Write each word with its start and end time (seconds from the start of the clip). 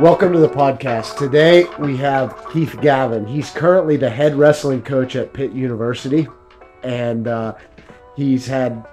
Welcome 0.00 0.32
to 0.32 0.40
the 0.40 0.48
podcast. 0.48 1.16
Today 1.16 1.66
we 1.78 1.96
have 1.98 2.48
Keith 2.52 2.76
Gavin. 2.80 3.24
He's 3.24 3.50
currently 3.50 3.96
the 3.96 4.10
head 4.10 4.34
wrestling 4.34 4.82
coach 4.82 5.14
at 5.14 5.32
Pitt 5.32 5.52
University, 5.52 6.26
and 6.82 7.28
uh, 7.28 7.54
he's 8.16 8.44
had 8.44 8.84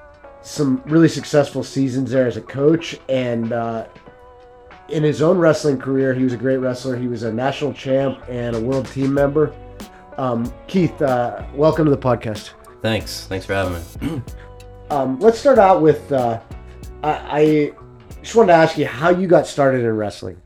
some 0.44 0.84
really 0.86 1.08
successful 1.08 1.64
seasons 1.64 2.12
there 2.12 2.28
as 2.28 2.38
a 2.38 2.42
coach. 2.42 3.00
And 3.10 3.52
uh, 3.52 3.88
in 4.90 5.02
his 5.02 5.24
own 5.24 5.40
wrestling 5.40 5.80
career, 5.80 6.14
he 6.14 6.24
was 6.24 6.34
a 6.34 6.38
great 6.38 6.58
wrestler. 6.58 6.96
He 6.96 7.08
was 7.08 7.24
a 7.24 7.34
national 7.34 7.74
champ 7.74 8.24
and 8.30 8.56
a 8.56 8.62
world 8.62 8.86
team 8.86 9.12
member. 9.12 9.56
Um, 10.20 10.54
Keith, 10.68 11.02
uh, 11.02 11.44
welcome 11.56 11.86
to 11.86 11.92
the 11.92 11.98
podcast. 11.98 12.52
Thanks. 12.84 13.26
Thanks 13.26 13.48
for 13.48 13.56
having 13.56 13.74
me. 14.02 14.22
Um, 14.92 15.22
let's 15.22 15.40
start 15.40 15.58
out 15.58 15.82
with 15.82 16.12
uh, 16.12 16.42
I, 17.02 17.14
I 17.14 17.72
just 18.22 18.36
wanted 18.36 18.48
to 18.48 18.58
ask 18.58 18.78
you 18.78 18.86
how 18.86 19.10
you 19.10 19.26
got 19.26 19.48
started 19.48 19.86
in 19.86 19.96
wrestling. 19.96 20.42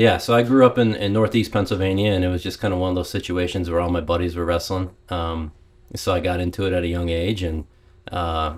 Yeah, 0.00 0.16
so 0.16 0.34
I 0.34 0.42
grew 0.42 0.64
up 0.64 0.78
in, 0.78 0.94
in 0.94 1.12
Northeast 1.12 1.52
Pennsylvania, 1.52 2.10
and 2.12 2.24
it 2.24 2.28
was 2.28 2.42
just 2.42 2.58
kind 2.58 2.72
of 2.72 2.80
one 2.80 2.88
of 2.88 2.94
those 2.94 3.10
situations 3.10 3.68
where 3.68 3.80
all 3.80 3.90
my 3.90 4.00
buddies 4.00 4.34
were 4.34 4.46
wrestling. 4.46 4.92
Um, 5.10 5.52
so 5.94 6.14
I 6.14 6.20
got 6.20 6.40
into 6.40 6.64
it 6.64 6.72
at 6.72 6.84
a 6.84 6.88
young 6.88 7.10
age 7.10 7.42
and 7.42 7.66
uh, 8.10 8.54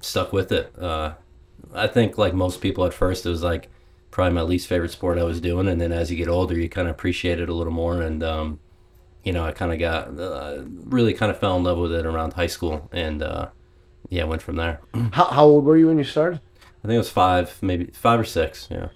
stuck 0.00 0.32
with 0.32 0.50
it. 0.50 0.76
Uh, 0.76 1.12
I 1.72 1.86
think, 1.86 2.18
like 2.18 2.34
most 2.34 2.60
people 2.60 2.84
at 2.86 2.92
first, 2.92 3.24
it 3.24 3.28
was 3.28 3.40
like 3.40 3.68
probably 4.10 4.34
my 4.34 4.42
least 4.42 4.66
favorite 4.66 4.90
sport 4.90 5.16
I 5.16 5.22
was 5.22 5.40
doing, 5.40 5.68
and 5.68 5.80
then 5.80 5.92
as 5.92 6.10
you 6.10 6.16
get 6.16 6.26
older, 6.26 6.58
you 6.58 6.68
kind 6.68 6.88
of 6.88 6.96
appreciate 6.96 7.38
it 7.38 7.48
a 7.48 7.54
little 7.54 7.72
more. 7.72 8.02
And 8.02 8.24
um, 8.24 8.58
you 9.22 9.32
know, 9.32 9.44
I 9.44 9.52
kind 9.52 9.72
of 9.72 9.78
got 9.78 10.18
uh, 10.18 10.64
really 10.86 11.14
kind 11.14 11.30
of 11.30 11.38
fell 11.38 11.56
in 11.56 11.62
love 11.62 11.78
with 11.78 11.92
it 11.92 12.04
around 12.04 12.32
high 12.32 12.48
school, 12.48 12.90
and 12.90 13.22
uh, 13.22 13.50
yeah, 14.08 14.24
went 14.24 14.42
from 14.42 14.56
there. 14.56 14.80
How, 15.12 15.26
how 15.26 15.44
old 15.44 15.66
were 15.66 15.76
you 15.76 15.86
when 15.86 15.98
you 15.98 16.04
started? 16.04 16.40
I 16.82 16.86
think 16.86 16.94
it 16.94 16.98
was 16.98 17.10
five, 17.10 17.58
maybe 17.62 17.86
five 17.92 18.18
or 18.18 18.24
six. 18.24 18.66
Yeah. 18.70 18.88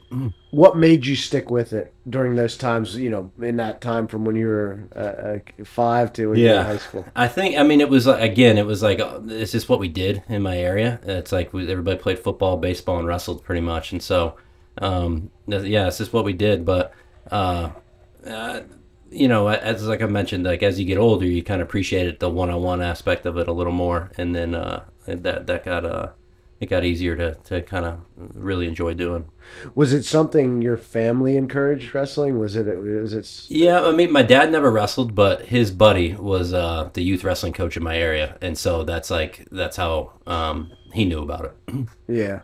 What 0.53 0.77
made 0.77 1.05
you 1.05 1.17
stick 1.17 1.51
with 1.51 1.75
it 1.75 1.93
during 2.09 2.35
those 2.35 2.57
times? 2.57 2.97
You 2.97 3.11
know, 3.11 3.31
in 3.43 3.57
that 3.57 3.83
time 3.83 4.07
from 4.07 4.25
when 4.25 4.37
you 4.37 4.47
were 4.47 4.85
uh, 4.97 4.99
uh, 4.99 5.39
five 5.65 6.11
to 6.15 6.31
when 6.31 6.39
you 6.39 6.45
were 6.47 6.51
in 6.51 6.57
Yeah. 6.57 6.65
high 6.65 6.79
school. 6.79 7.05
I 7.15 7.29
think 7.29 7.59
I 7.59 7.63
mean 7.63 7.83
it 7.83 7.91
was 7.91 8.07
like 8.07 8.23
again 8.23 8.57
it 8.57 8.65
was 8.65 8.83
like 8.83 9.01
uh, 9.01 9.21
it's 9.27 9.53
just 9.53 9.69
what 9.69 9.81
we 9.81 9.89
did 9.89 10.23
in 10.31 10.41
my 10.41 10.57
area. 10.57 10.99
It's 11.05 11.31
like 11.33 11.53
we, 11.53 11.71
everybody 11.71 11.99
played 11.99 12.19
football, 12.19 12.57
baseball, 12.57 12.99
and 12.99 13.07
wrestled 13.07 13.45
pretty 13.45 13.61
much, 13.61 13.93
and 13.93 14.03
so 14.03 14.37
um, 14.79 15.31
yeah, 15.47 15.87
it's 15.87 15.99
just 15.99 16.13
what 16.15 16.25
we 16.25 16.33
did. 16.33 16.65
But 16.65 16.93
uh, 17.31 17.71
uh, 18.27 18.61
you 19.11 19.29
know, 19.29 19.49
as 19.49 19.87
like 19.87 20.01
I 20.01 20.07
mentioned, 20.07 20.45
like 20.45 20.63
as 20.63 20.81
you 20.81 20.87
get 20.87 20.97
older, 20.99 21.27
you 21.27 21.43
kind 21.43 21.61
of 21.61 21.69
appreciate 21.69 22.07
it, 22.07 22.19
the 22.19 22.31
one-on-one 22.31 22.81
aspect 22.81 23.27
of 23.27 23.37
it 23.37 23.47
a 23.47 23.53
little 23.53 23.73
more, 23.75 24.11
and 24.17 24.35
then 24.35 24.55
uh, 24.55 24.85
that 25.07 25.47
that 25.47 25.65
got 25.67 25.85
uh, 25.85 26.09
it 26.61 26.67
got 26.67 26.85
easier 26.85 27.17
to 27.17 27.35
to 27.45 27.63
kind 27.63 27.85
of 27.85 28.01
really 28.17 28.67
enjoy 28.67 28.95
doing. 28.95 29.27
Was 29.75 29.93
it 29.93 30.05
something 30.05 30.63
your 30.63 30.77
family 30.77 31.37
encouraged 31.37 31.95
wrestling? 31.95 32.39
Was 32.39 32.57
it? 32.57 32.67
Was 32.67 33.13
it? 33.13 33.47
Yeah, 33.49 33.83
I 33.83 33.93
mean, 33.93 34.11
my 34.13 34.23
dad 34.23 34.51
never 34.51 34.71
wrestled, 34.71 35.15
but 35.15 35.47
his 35.47 35.71
buddy 35.71 36.15
was 36.15 36.53
uh, 36.53 36.91
the 36.95 37.03
youth 37.03 37.25
wrestling 37.25 37.53
coach 37.53 37.77
in 37.77 37.83
my 37.83 37.97
area, 37.97 38.39
and 38.41 38.57
so 38.57 38.85
that's 38.85 39.11
like 39.11 39.47
that's 39.51 39.77
how 39.77 40.13
um, 40.27 40.73
he 40.93 41.05
knew 41.05 41.23
about 41.23 41.45
it. 41.45 41.89
Yeah. 42.09 42.41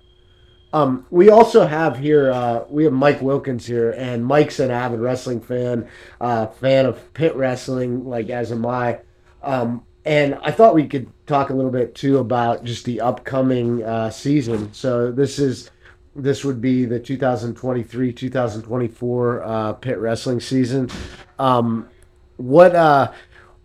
Um, 0.73 1.05
we 1.11 1.31
also 1.31 1.67
have 1.67 1.99
here, 1.99 2.31
uh, 2.31 2.65
we 2.69 2.85
have 2.85 2.93
Mike 2.93 3.21
Wilkins 3.21 3.67
here, 3.67 3.91
and 3.91 4.25
Mike's 4.25 4.61
an 4.61 4.71
avid 4.71 5.01
wrestling 5.01 5.41
fan, 5.41 5.89
uh, 6.21 6.47
fan 6.47 6.87
of 6.87 7.13
Pitt 7.13 7.35
wrestling, 7.35 8.05
like 8.05 8.31
as 8.31 8.53
am 8.53 8.65
I. 8.65 9.01
Um, 9.43 9.85
and 10.05 10.39
I 10.43 10.53
thought 10.53 10.75
we 10.75 10.87
could 10.87 11.11
talk 11.31 11.51
a 11.51 11.55
little 11.55 11.71
bit 11.71 11.95
too 11.95 12.19
about 12.19 12.65
just 12.65 12.85
the 12.85 13.01
upcoming 13.01 13.83
uh, 13.85 14.11
season. 14.11 14.73
So 14.75 15.11
this 15.13 15.39
is 15.39 15.71
this 16.17 16.45
would 16.45 16.61
be 16.61 16.85
the 16.85 16.99
2023 16.99 18.13
2024 18.13 19.43
uh, 19.43 19.73
Pitt 19.75 19.99
wrestling 19.99 20.41
season. 20.41 20.91
Um, 21.39 21.89
what 22.37 22.75
uh, 22.75 23.13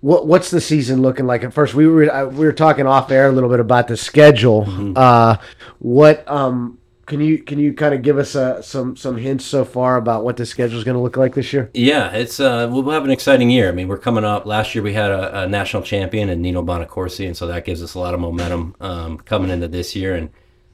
what 0.02 0.28
what's 0.28 0.52
the 0.52 0.62
season 0.62 1.02
looking 1.02 1.26
like? 1.26 1.44
At 1.44 1.54
first, 1.54 1.74
we 1.74 1.88
were 1.88 2.12
uh, 2.12 2.28
we 2.28 2.46
were 2.46 2.54
talking 2.54 2.86
off 2.86 3.10
air 3.10 3.28
a 3.28 3.32
little 3.32 3.50
bit 3.50 3.60
about 3.60 3.88
the 3.88 3.98
schedule. 3.98 4.66
Uh, 4.96 5.38
what 5.80 6.30
um, 6.30 6.78
can 7.06 7.22
you 7.22 7.38
can 7.38 7.60
you 7.60 7.74
kind 7.74 7.94
of 7.94 8.02
give 8.02 8.18
us 8.18 8.36
uh, 8.36 8.62
some 8.62 8.96
some 8.96 9.18
hints 9.18 9.46
so 9.46 9.64
far 9.64 9.98
about 9.98 10.24
what 10.24 10.38
the 10.38 10.46
schedule 10.46 10.78
is 10.78 10.84
going 10.84 10.96
to 10.96 11.02
look 11.02 11.18
like 11.18 11.36
this 11.36 11.54
year? 11.54 11.70
Yeah, 11.74 12.12
it's 12.12 12.40
uh, 12.40 12.68
we'll 12.72 12.90
have 12.90 13.06
an 13.06 13.12
exciting 13.12 13.50
year. 13.50 13.70
I 13.70 13.72
mean, 13.72 13.88
we're 13.88 13.98
coming 13.98 14.26
up. 14.26 14.46
Last 14.46 14.74
year 14.74 14.84
we 14.84 14.94
had 14.94 15.12
a, 15.12 15.44
a 15.44 15.48
national 15.48 15.84
champion 15.84 16.30
in 16.30 16.42
Nino 16.42 16.64
Bonaccorsi, 16.64 17.28
and 17.28 17.38
so 17.38 17.46
that 17.48 17.66
gives 17.66 17.84
us 17.84 17.94
a 17.94 18.00
lot 18.00 18.14
of 18.14 18.20
momentum 18.20 18.76
um, 18.80 19.18
coming 19.20 19.52
into 19.52 19.68
this 19.68 19.96
year. 19.96 20.16
And 20.16 20.32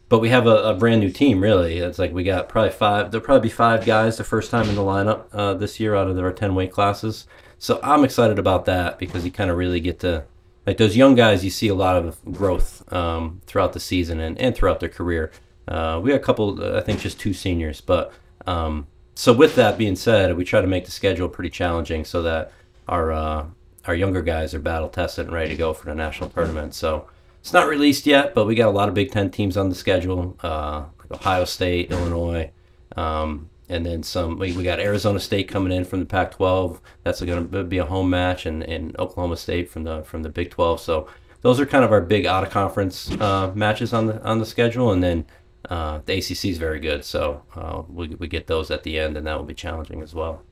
but 0.07 0.19
we 0.19 0.29
have 0.29 0.47
a, 0.47 0.63
a 0.63 0.73
brand 0.73 1.01
new 1.01 1.11
team. 1.11 1.41
Really, 1.41 1.79
it's 1.79 1.99
like 1.99 2.13
we 2.13 2.23
got 2.23 2.47
probably 2.47 2.71
five. 2.71 3.11
There'll 3.11 3.25
probably 3.25 3.49
be 3.49 3.53
five 3.53 3.85
guys 3.85 4.17
the 4.17 4.23
first 4.23 4.51
time 4.51 4.69
in 4.69 4.75
the 4.75 4.81
lineup 4.81 5.25
uh, 5.33 5.53
this 5.53 5.79
year 5.81 5.95
out 5.95 6.07
of 6.07 6.17
our 6.17 6.31
ten 6.31 6.55
weight 6.55 6.71
classes. 6.71 7.27
So 7.57 7.79
I'm 7.83 8.05
excited 8.05 8.39
about 8.39 8.65
that 8.65 8.97
because 8.97 9.25
you 9.25 9.31
kind 9.31 9.51
of 9.51 9.57
really 9.57 9.81
get 9.81 9.99
to 9.99 10.23
like 10.65 10.77
those 10.77 10.95
young 10.95 11.15
guys. 11.15 11.43
You 11.43 11.49
see 11.49 11.67
a 11.67 11.75
lot 11.75 11.97
of 11.97 12.23
growth 12.31 12.91
um, 12.93 13.41
throughout 13.45 13.73
the 13.73 13.81
season 13.81 14.21
and, 14.21 14.39
and 14.39 14.55
throughout 14.55 14.79
their 14.79 14.89
career. 14.89 15.29
Uh, 15.67 15.99
we 16.01 16.09
got 16.09 16.15
a 16.15 16.19
couple, 16.23 16.61
uh, 16.61 16.77
I 16.77 16.81
think, 16.81 16.99
just 16.99 17.19
two 17.19 17.33
seniors, 17.33 17.81
but 17.81 18.13
um, 18.47 18.87
so 19.15 19.33
with 19.33 19.55
that 19.55 19.77
being 19.77 19.95
said, 19.95 20.35
we 20.35 20.43
try 20.43 20.61
to 20.61 20.67
make 20.67 20.85
the 20.85 20.91
schedule 20.91 21.29
pretty 21.29 21.49
challenging 21.49 22.05
so 22.05 22.21
that 22.23 22.51
our 22.87 23.11
uh, 23.11 23.45
our 23.85 23.95
younger 23.95 24.21
guys 24.21 24.53
are 24.53 24.59
battle 24.59 24.89
tested 24.89 25.25
and 25.25 25.33
ready 25.33 25.49
to 25.49 25.55
go 25.55 25.73
for 25.73 25.85
the 25.85 25.95
national 25.95 26.29
tournament. 26.29 26.73
So 26.73 27.07
it's 27.39 27.53
not 27.53 27.67
released 27.67 28.05
yet, 28.05 28.33
but 28.35 28.45
we 28.45 28.55
got 28.55 28.67
a 28.67 28.71
lot 28.71 28.89
of 28.89 28.95
Big 28.95 29.11
Ten 29.11 29.29
teams 29.29 29.57
on 29.57 29.69
the 29.69 29.75
schedule: 29.75 30.37
uh, 30.41 30.85
Ohio 31.11 31.45
State, 31.45 31.91
Illinois, 31.91 32.51
um, 32.95 33.49
and 33.69 33.85
then 33.85 34.03
some. 34.03 34.37
We, 34.37 34.53
we 34.53 34.63
got 34.63 34.79
Arizona 34.79 35.19
State 35.19 35.47
coming 35.47 35.71
in 35.71 35.85
from 35.85 35.99
the 35.99 36.05
Pac-12. 36.05 36.79
That's 37.03 37.21
going 37.21 37.49
to 37.49 37.63
be 37.63 37.77
a 37.79 37.85
home 37.85 38.09
match, 38.09 38.45
and, 38.45 38.63
and 38.63 38.97
Oklahoma 38.97 39.37
State 39.37 39.69
from 39.69 39.83
the 39.83 40.03
from 40.03 40.23
the 40.23 40.29
Big 40.29 40.51
12. 40.51 40.79
So 40.79 41.07
those 41.41 41.59
are 41.59 41.65
kind 41.65 41.83
of 41.83 41.91
our 41.91 42.01
big 42.01 42.25
out 42.25 42.43
of 42.43 42.51
conference 42.51 43.11
uh, 43.19 43.51
matches 43.55 43.93
on 43.93 44.07
the 44.07 44.23
on 44.23 44.39
the 44.39 44.45
schedule, 44.45 44.91
and 44.91 45.03
then. 45.03 45.25
Uh, 45.71 46.01
the 46.03 46.17
ACC 46.17 46.45
is 46.47 46.57
very 46.57 46.81
good, 46.81 47.05
so 47.05 47.43
uh, 47.55 47.83
we, 47.87 48.09
we 48.09 48.27
get 48.27 48.47
those 48.47 48.69
at 48.69 48.83
the 48.83 48.99
end, 48.99 49.15
and 49.15 49.25
that 49.25 49.37
will 49.37 49.45
be 49.45 49.53
challenging 49.53 50.01
as 50.01 50.13
well. 50.13 50.43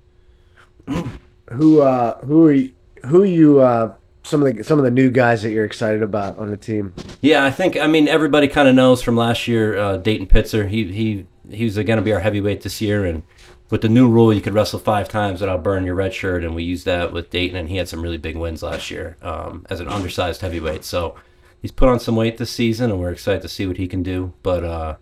Who 1.51 1.81
uh, 1.81 2.19
who 2.19 2.45
are 2.45 2.51
you, 2.51 2.73
who 3.07 3.23
are 3.23 3.25
you 3.25 3.59
uh, 3.59 3.95
some 4.21 4.45
of 4.45 4.55
the 4.55 4.63
some 4.63 4.77
of 4.77 4.85
the 4.85 4.91
new 4.91 5.09
guys 5.09 5.41
that 5.41 5.49
you're 5.49 5.65
excited 5.65 6.03
about 6.03 6.37
on 6.37 6.51
the 6.51 6.57
team? 6.57 6.93
Yeah, 7.21 7.43
I 7.43 7.49
think 7.49 7.75
I 7.75 7.87
mean 7.87 8.07
everybody 8.07 8.47
kind 8.47 8.69
of 8.69 8.75
knows 8.75 9.01
from 9.01 9.17
last 9.17 9.47
year. 9.47 9.75
Uh, 9.75 9.97
Dayton 9.97 10.27
Pitzer, 10.27 10.69
he 10.69 10.83
he 10.91 11.25
he's 11.49 11.73
going 11.75 11.97
to 11.97 12.03
be 12.03 12.13
our 12.13 12.19
heavyweight 12.19 12.61
this 12.61 12.79
year, 12.81 13.03
and 13.03 13.23
with 13.71 13.81
the 13.81 13.89
new 13.89 14.07
rule, 14.07 14.31
you 14.31 14.41
could 14.41 14.53
wrestle 14.53 14.77
five 14.77 15.09
times 15.09 15.41
without 15.41 15.63
burning 15.63 15.87
your 15.87 15.95
red 15.95 16.13
shirt, 16.13 16.43
and 16.43 16.53
we 16.53 16.63
used 16.63 16.85
that 16.85 17.11
with 17.11 17.31
Dayton, 17.31 17.57
and 17.57 17.67
he 17.67 17.77
had 17.77 17.89
some 17.89 18.03
really 18.03 18.17
big 18.19 18.37
wins 18.37 18.61
last 18.61 18.91
year 18.91 19.17
um, 19.23 19.65
as 19.71 19.79
an 19.79 19.87
undersized 19.87 20.41
heavyweight. 20.41 20.85
So 20.85 21.15
he's 21.59 21.71
put 21.71 21.89
on 21.89 21.99
some 21.99 22.15
weight 22.15 22.37
this 22.37 22.51
season, 22.51 22.91
and 22.91 22.99
we're 22.99 23.11
excited 23.11 23.41
to 23.41 23.49
see 23.49 23.65
what 23.65 23.77
he 23.77 23.87
can 23.87 24.03
do. 24.03 24.33
But 24.43 24.63
uh, 24.63 24.97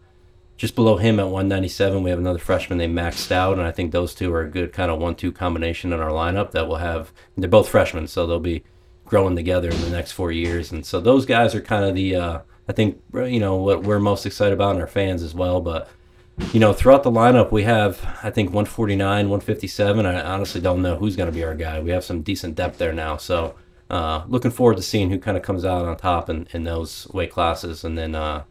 just 0.58 0.74
below 0.74 0.98
him 0.98 1.20
at 1.20 1.28
197, 1.28 2.02
we 2.02 2.10
have 2.10 2.20
another 2.20 2.40
freshman 2.40 2.80
named 2.80 2.96
Max 2.96 3.20
Stout, 3.20 3.60
and 3.60 3.68
I 3.68 3.72
think 3.72 3.92
those 3.92 4.16
two 4.16 4.34
are 4.34 4.42
a 4.42 4.50
good 4.50 4.74
kind 4.74 4.90
of 4.90 5.00
one-two 5.00 5.32
combination 5.32 5.94
in 5.94 6.00
our 6.00 6.10
lineup 6.10 6.52
that 6.52 6.68
will 6.68 6.78
have. 6.78 7.14
They're 7.38 7.48
both 7.48 7.70
freshmen, 7.70 8.08
so 8.08 8.26
they'll 8.26 8.40
be 8.40 8.64
growing 9.06 9.36
together 9.36 9.70
in 9.70 9.82
the 9.82 9.90
next 9.92 10.14
four 10.14 10.32
years, 10.32 10.72
and 10.72 10.84
so 10.84 11.00
those 11.00 11.26
guys 11.26 11.54
are 11.54 11.62
kind 11.62 11.86
of 11.86 11.94
the. 11.94 12.16
Uh, 12.16 12.40
I 12.68 12.74
think 12.74 13.02
you 13.14 13.40
know 13.40 13.56
what 13.56 13.84
we're 13.84 14.00
most 14.00 14.26
excited 14.26 14.54
about, 14.54 14.72
and 14.72 14.82
our 14.82 14.88
fans 14.88 15.22
as 15.22 15.36
well. 15.36 15.62
But 15.62 15.90
you 16.52 16.60
know, 16.60 16.74
throughout 16.74 17.04
the 17.04 17.12
lineup, 17.12 17.52
we 17.52 17.64
have 17.64 18.04
I 18.24 18.32
think 18.32 18.50
149, 18.50 19.30
157. 19.30 20.06
I 20.08 20.22
honestly 20.22 20.60
don't 20.60 20.82
know 20.82 20.96
who's 20.96 21.16
going 21.16 21.32
to 21.32 21.36
be 21.36 21.44
our 21.44 21.56
guy. 21.56 21.80
We 21.80 21.92
have 21.92 22.04
some 22.04 22.24
decent 22.24 22.56
depth 22.56 22.78
there 22.80 22.94
now, 22.94 23.18
so. 23.18 23.56
Uh, 23.90 24.26
looking 24.28 24.52
forward 24.52 24.76
to 24.76 24.84
seeing 24.84 25.10
who 25.10 25.18
kind 25.18 25.38
of 25.38 25.44
comes 25.44 25.64
out 25.64 25.86
on 25.86 25.96
top 25.96 26.30
in, 26.30 26.46
in 26.52 26.66
those 26.66 27.08
weight 27.14 27.32
classes, 27.32 27.86
and 27.86 27.98
then 27.98 28.16
uh, 28.16 28.44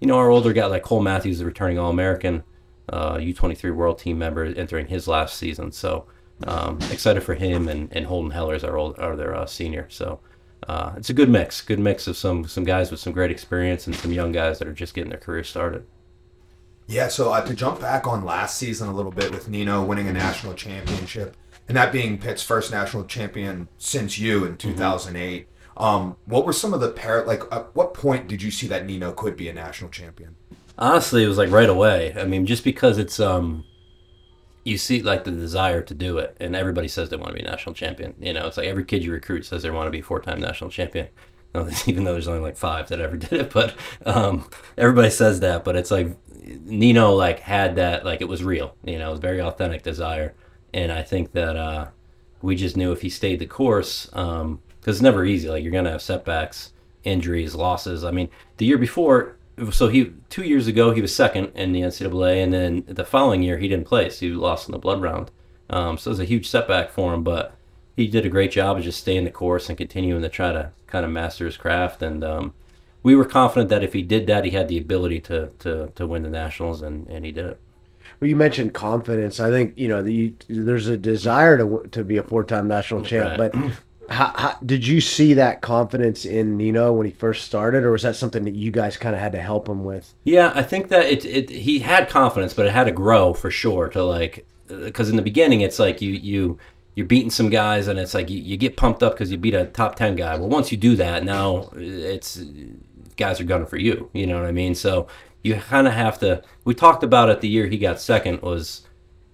you 0.00 0.06
know, 0.06 0.16
our 0.16 0.30
older 0.30 0.52
guy 0.52 0.66
like 0.66 0.82
Cole 0.82 1.02
Matthews, 1.02 1.38
the 1.38 1.44
returning 1.44 1.78
All 1.78 1.90
American, 1.90 2.42
uh, 2.88 3.14
U23 3.14 3.74
World 3.74 3.98
Team 3.98 4.18
member, 4.18 4.44
entering 4.44 4.86
his 4.86 5.08
last 5.08 5.36
season. 5.36 5.72
So 5.72 6.06
um, 6.44 6.78
excited 6.90 7.22
for 7.22 7.34
him, 7.34 7.68
and, 7.68 7.90
and 7.92 8.06
Holden 8.06 8.30
Heller 8.30 8.54
is 8.54 8.64
our 8.64 8.76
old, 8.76 8.98
are 8.98 9.16
their 9.16 9.34
uh, 9.34 9.46
senior. 9.46 9.86
So 9.88 10.20
uh, 10.68 10.94
it's 10.96 11.10
a 11.10 11.14
good 11.14 11.30
mix, 11.30 11.60
good 11.60 11.78
mix 11.78 12.06
of 12.06 12.16
some 12.16 12.46
some 12.46 12.64
guys 12.64 12.90
with 12.90 13.00
some 13.00 13.12
great 13.12 13.30
experience 13.30 13.86
and 13.86 13.96
some 13.96 14.12
young 14.12 14.32
guys 14.32 14.58
that 14.58 14.68
are 14.68 14.72
just 14.72 14.94
getting 14.94 15.10
their 15.10 15.18
career 15.18 15.44
started. 15.44 15.86
Yeah, 16.88 17.08
so 17.08 17.32
uh, 17.32 17.44
to 17.44 17.54
jump 17.54 17.80
back 17.80 18.06
on 18.06 18.24
last 18.24 18.58
season 18.58 18.88
a 18.88 18.94
little 18.94 19.10
bit 19.10 19.32
with 19.32 19.48
Nino 19.48 19.82
winning 19.84 20.08
a 20.08 20.12
national 20.12 20.54
championship, 20.54 21.36
and 21.68 21.76
that 21.76 21.92
being 21.92 22.18
Pitt's 22.18 22.42
first 22.42 22.70
national 22.70 23.04
champion 23.04 23.68
since 23.78 24.18
you 24.18 24.44
in 24.44 24.56
2008. 24.56 25.48
Um, 25.76 26.16
what 26.24 26.46
were 26.46 26.52
some 26.52 26.72
of 26.72 26.80
the 26.80 26.90
par 26.90 27.24
like? 27.26 27.42
At 27.52 27.74
what 27.74 27.94
point 27.94 28.28
did 28.28 28.42
you 28.42 28.50
see 28.50 28.66
that 28.68 28.86
Nino 28.86 29.12
could 29.12 29.36
be 29.36 29.48
a 29.48 29.52
national 29.52 29.90
champion? 29.90 30.36
Honestly, 30.78 31.24
it 31.24 31.28
was 31.28 31.38
like 31.38 31.50
right 31.50 31.68
away. 31.68 32.14
I 32.16 32.24
mean, 32.24 32.46
just 32.46 32.64
because 32.64 32.98
it's 32.98 33.20
um, 33.20 33.64
you 34.64 34.78
see 34.78 35.02
like 35.02 35.24
the 35.24 35.30
desire 35.30 35.82
to 35.82 35.94
do 35.94 36.18
it, 36.18 36.36
and 36.40 36.56
everybody 36.56 36.88
says 36.88 37.10
they 37.10 37.16
want 37.16 37.36
to 37.36 37.42
be 37.42 37.48
national 37.48 37.74
champion. 37.74 38.14
You 38.18 38.32
know, 38.32 38.46
it's 38.46 38.56
like 38.56 38.66
every 38.66 38.84
kid 38.84 39.04
you 39.04 39.12
recruit 39.12 39.44
says 39.44 39.62
they 39.62 39.70
want 39.70 39.86
to 39.86 39.90
be 39.90 40.00
a 40.00 40.02
four-time 40.02 40.40
national 40.40 40.70
champion. 40.70 41.08
even 41.86 42.04
though 42.04 42.12
there's 42.12 42.28
only 42.28 42.40
like 42.40 42.56
five 42.56 42.88
that 42.88 43.00
ever 43.00 43.16
did 43.16 43.32
it. 43.32 43.50
But 43.52 43.74
um, 44.04 44.48
everybody 44.76 45.10
says 45.10 45.40
that. 45.40 45.64
But 45.64 45.76
it's 45.76 45.90
like 45.90 46.16
Nino 46.44 47.12
like 47.12 47.40
had 47.40 47.76
that 47.76 48.04
like 48.04 48.20
it 48.20 48.28
was 48.28 48.42
real. 48.42 48.76
You 48.84 48.98
know, 48.98 49.08
it 49.08 49.10
was 49.10 49.20
very 49.20 49.40
authentic 49.40 49.82
desire, 49.82 50.34
and 50.72 50.92
I 50.92 51.02
think 51.02 51.32
that 51.32 51.56
uh, 51.56 51.88
we 52.42 52.56
just 52.56 52.76
knew 52.76 52.92
if 52.92 53.02
he 53.02 53.10
stayed 53.10 53.38
the 53.38 53.46
course, 53.46 54.10
because 54.86 54.98
it's 54.98 55.02
never 55.02 55.24
easy. 55.24 55.48
Like 55.48 55.64
you're 55.64 55.72
gonna 55.72 55.90
have 55.90 56.00
setbacks, 56.00 56.72
injuries, 57.02 57.56
losses. 57.56 58.04
I 58.04 58.12
mean, 58.12 58.28
the 58.58 58.66
year 58.66 58.78
before. 58.78 59.36
So 59.72 59.88
he 59.88 60.12
two 60.28 60.44
years 60.44 60.66
ago 60.66 60.92
he 60.92 61.00
was 61.00 61.14
second 61.14 61.50
in 61.54 61.72
the 61.72 61.80
NCAA, 61.80 62.44
and 62.44 62.52
then 62.52 62.84
the 62.86 63.04
following 63.04 63.42
year 63.42 63.58
he 63.58 63.68
didn't 63.68 63.86
place. 63.86 64.20
He 64.20 64.28
lost 64.28 64.68
in 64.68 64.72
the 64.72 64.78
blood 64.78 65.02
round, 65.02 65.30
um, 65.70 65.98
so 65.98 66.10
it 66.10 66.12
was 66.12 66.20
a 66.20 66.24
huge 66.24 66.48
setback 66.48 66.90
for 66.90 67.14
him. 67.14 67.24
But 67.24 67.56
he 67.96 68.06
did 68.06 68.26
a 68.26 68.28
great 68.28 68.52
job 68.52 68.76
of 68.76 68.84
just 68.84 69.00
staying 69.00 69.24
the 69.24 69.30
course 69.30 69.68
and 69.68 69.78
continuing 69.78 70.22
to 70.22 70.28
try 70.28 70.52
to 70.52 70.70
kind 70.86 71.04
of 71.04 71.10
master 71.10 71.46
his 71.46 71.56
craft. 71.56 72.02
And 72.02 72.22
um, 72.22 72.52
we 73.02 73.16
were 73.16 73.24
confident 73.24 73.70
that 73.70 73.82
if 73.82 73.94
he 73.94 74.02
did 74.02 74.26
that, 74.26 74.44
he 74.44 74.50
had 74.50 74.68
the 74.68 74.78
ability 74.78 75.20
to 75.22 75.50
to, 75.60 75.90
to 75.94 76.06
win 76.06 76.22
the 76.22 76.30
nationals, 76.30 76.82
and, 76.82 77.08
and 77.08 77.24
he 77.24 77.32
did 77.32 77.46
it. 77.46 77.60
Well, 78.20 78.28
you 78.28 78.36
mentioned 78.36 78.74
confidence. 78.74 79.40
I 79.40 79.50
think 79.50 79.72
you 79.76 79.88
know 79.88 80.02
the, 80.02 80.34
there's 80.48 80.86
a 80.86 80.98
desire 80.98 81.56
to 81.56 81.88
to 81.90 82.04
be 82.04 82.18
a 82.18 82.22
four 82.22 82.44
time 82.44 82.68
national 82.68 83.02
champ, 83.02 83.38
right. 83.38 83.50
but. 83.50 83.72
How, 84.08 84.32
how, 84.36 84.58
did 84.64 84.86
you 84.86 85.00
see 85.00 85.34
that 85.34 85.62
confidence 85.62 86.24
in 86.24 86.56
Nino 86.56 86.92
when 86.92 87.06
he 87.06 87.12
first 87.12 87.44
started, 87.44 87.84
or 87.84 87.90
was 87.90 88.02
that 88.02 88.16
something 88.16 88.44
that 88.44 88.54
you 88.54 88.70
guys 88.70 88.96
kind 88.96 89.14
of 89.14 89.20
had 89.20 89.32
to 89.32 89.40
help 89.40 89.68
him 89.68 89.84
with? 89.84 90.14
Yeah, 90.24 90.52
I 90.54 90.62
think 90.62 90.88
that 90.88 91.06
it, 91.06 91.24
it 91.24 91.50
he 91.50 91.80
had 91.80 92.08
confidence, 92.08 92.54
but 92.54 92.66
it 92.66 92.72
had 92.72 92.84
to 92.84 92.92
grow 92.92 93.34
for 93.34 93.50
sure. 93.50 93.88
To 93.88 94.04
like, 94.04 94.46
uh, 94.70 94.76
because 94.76 95.10
in 95.10 95.16
the 95.16 95.22
beginning, 95.22 95.62
it's 95.62 95.78
like 95.78 96.00
you 96.00 96.12
you 96.12 96.58
you're 96.96 97.06
beating 97.06 97.30
some 97.30 97.50
guys 97.50 97.86
and 97.86 97.98
it's 97.98 98.14
like 98.14 98.28
you, 98.28 98.38
you 98.40 98.56
get 98.56 98.76
pumped 98.76 99.02
up 99.02 99.12
because 99.12 99.30
you 99.30 99.36
beat 99.36 99.54
a 99.54 99.66
top 99.66 99.94
10 99.94 100.16
guy 100.16 100.36
well 100.36 100.48
once 100.48 100.72
you 100.72 100.78
do 100.78 100.96
that 100.96 101.22
now 101.22 101.68
it's 101.76 102.42
guys 103.16 103.38
are 103.38 103.44
gunning 103.44 103.66
for 103.66 103.76
you 103.76 104.10
you 104.12 104.26
know 104.26 104.36
what 104.40 104.48
i 104.48 104.52
mean 104.52 104.74
so 104.74 105.06
you 105.42 105.54
kind 105.54 105.86
of 105.86 105.92
have 105.92 106.18
to 106.18 106.42
we 106.64 106.74
talked 106.74 107.04
about 107.04 107.28
it 107.28 107.40
the 107.40 107.48
year 107.48 107.66
he 107.66 107.78
got 107.78 108.00
second 108.00 108.40
was 108.42 108.86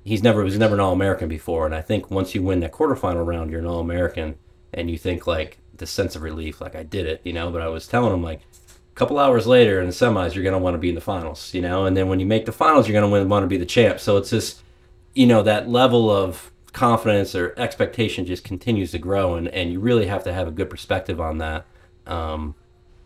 he's 0.04 0.22
never 0.22 0.44
was 0.44 0.58
never 0.58 0.74
an 0.74 0.80
all-american 0.80 1.28
before 1.28 1.64
and 1.64 1.74
i 1.74 1.80
think 1.80 2.10
once 2.10 2.34
you 2.34 2.42
win 2.42 2.60
that 2.60 2.72
quarterfinal 2.72 3.24
round 3.24 3.50
you're 3.50 3.60
an 3.60 3.66
all-american 3.66 4.36
and 4.72 4.90
you 4.90 4.98
think 4.98 5.26
like 5.26 5.58
the 5.76 5.86
sense 5.86 6.16
of 6.16 6.22
relief 6.22 6.60
like 6.60 6.74
i 6.76 6.82
did 6.82 7.06
it 7.06 7.20
you 7.24 7.32
know? 7.32 7.50
But 7.50 7.62
i 7.62 7.68
was 7.68 7.86
telling 7.86 8.12
him 8.12 8.22
like 8.22 8.40
a 8.40 8.94
couple 8.94 9.18
hours 9.18 9.46
later 9.46 9.80
in 9.80 9.86
the 9.86 9.92
semis 9.92 10.34
you're 10.34 10.44
to 10.44 10.58
want 10.58 10.74
to 10.74 10.78
be 10.78 10.90
in 10.90 10.94
the 10.94 11.00
finals 11.00 11.52
you 11.54 11.62
know? 11.62 11.86
And 11.86 11.96
then 11.96 12.08
when 12.08 12.20
you 12.20 12.26
make 12.26 12.46
the 12.46 12.52
finals 12.52 12.88
you're 12.88 13.00
to 13.00 13.24
want 13.26 13.42
to 13.44 13.48
be 13.48 13.56
the 13.56 13.66
champ. 13.66 14.00
So 14.00 14.16
it's 14.16 14.30
just 14.30 14.62
you 15.14 15.26
know 15.26 15.42
that 15.42 15.68
level 15.68 16.10
of 16.10 16.52
confidence 16.72 17.34
or 17.34 17.54
expectation 17.58 18.24
just 18.24 18.44
continues 18.44 18.92
to 18.92 18.98
grow 18.98 19.34
and, 19.34 19.48
and 19.48 19.72
you 19.72 19.80
really 19.80 20.06
have 20.06 20.24
to 20.24 20.32
have 20.32 20.48
a 20.48 20.50
good 20.50 20.70
perspective 20.70 21.20
on 21.20 21.38
that. 21.38 21.66
Um, 22.06 22.54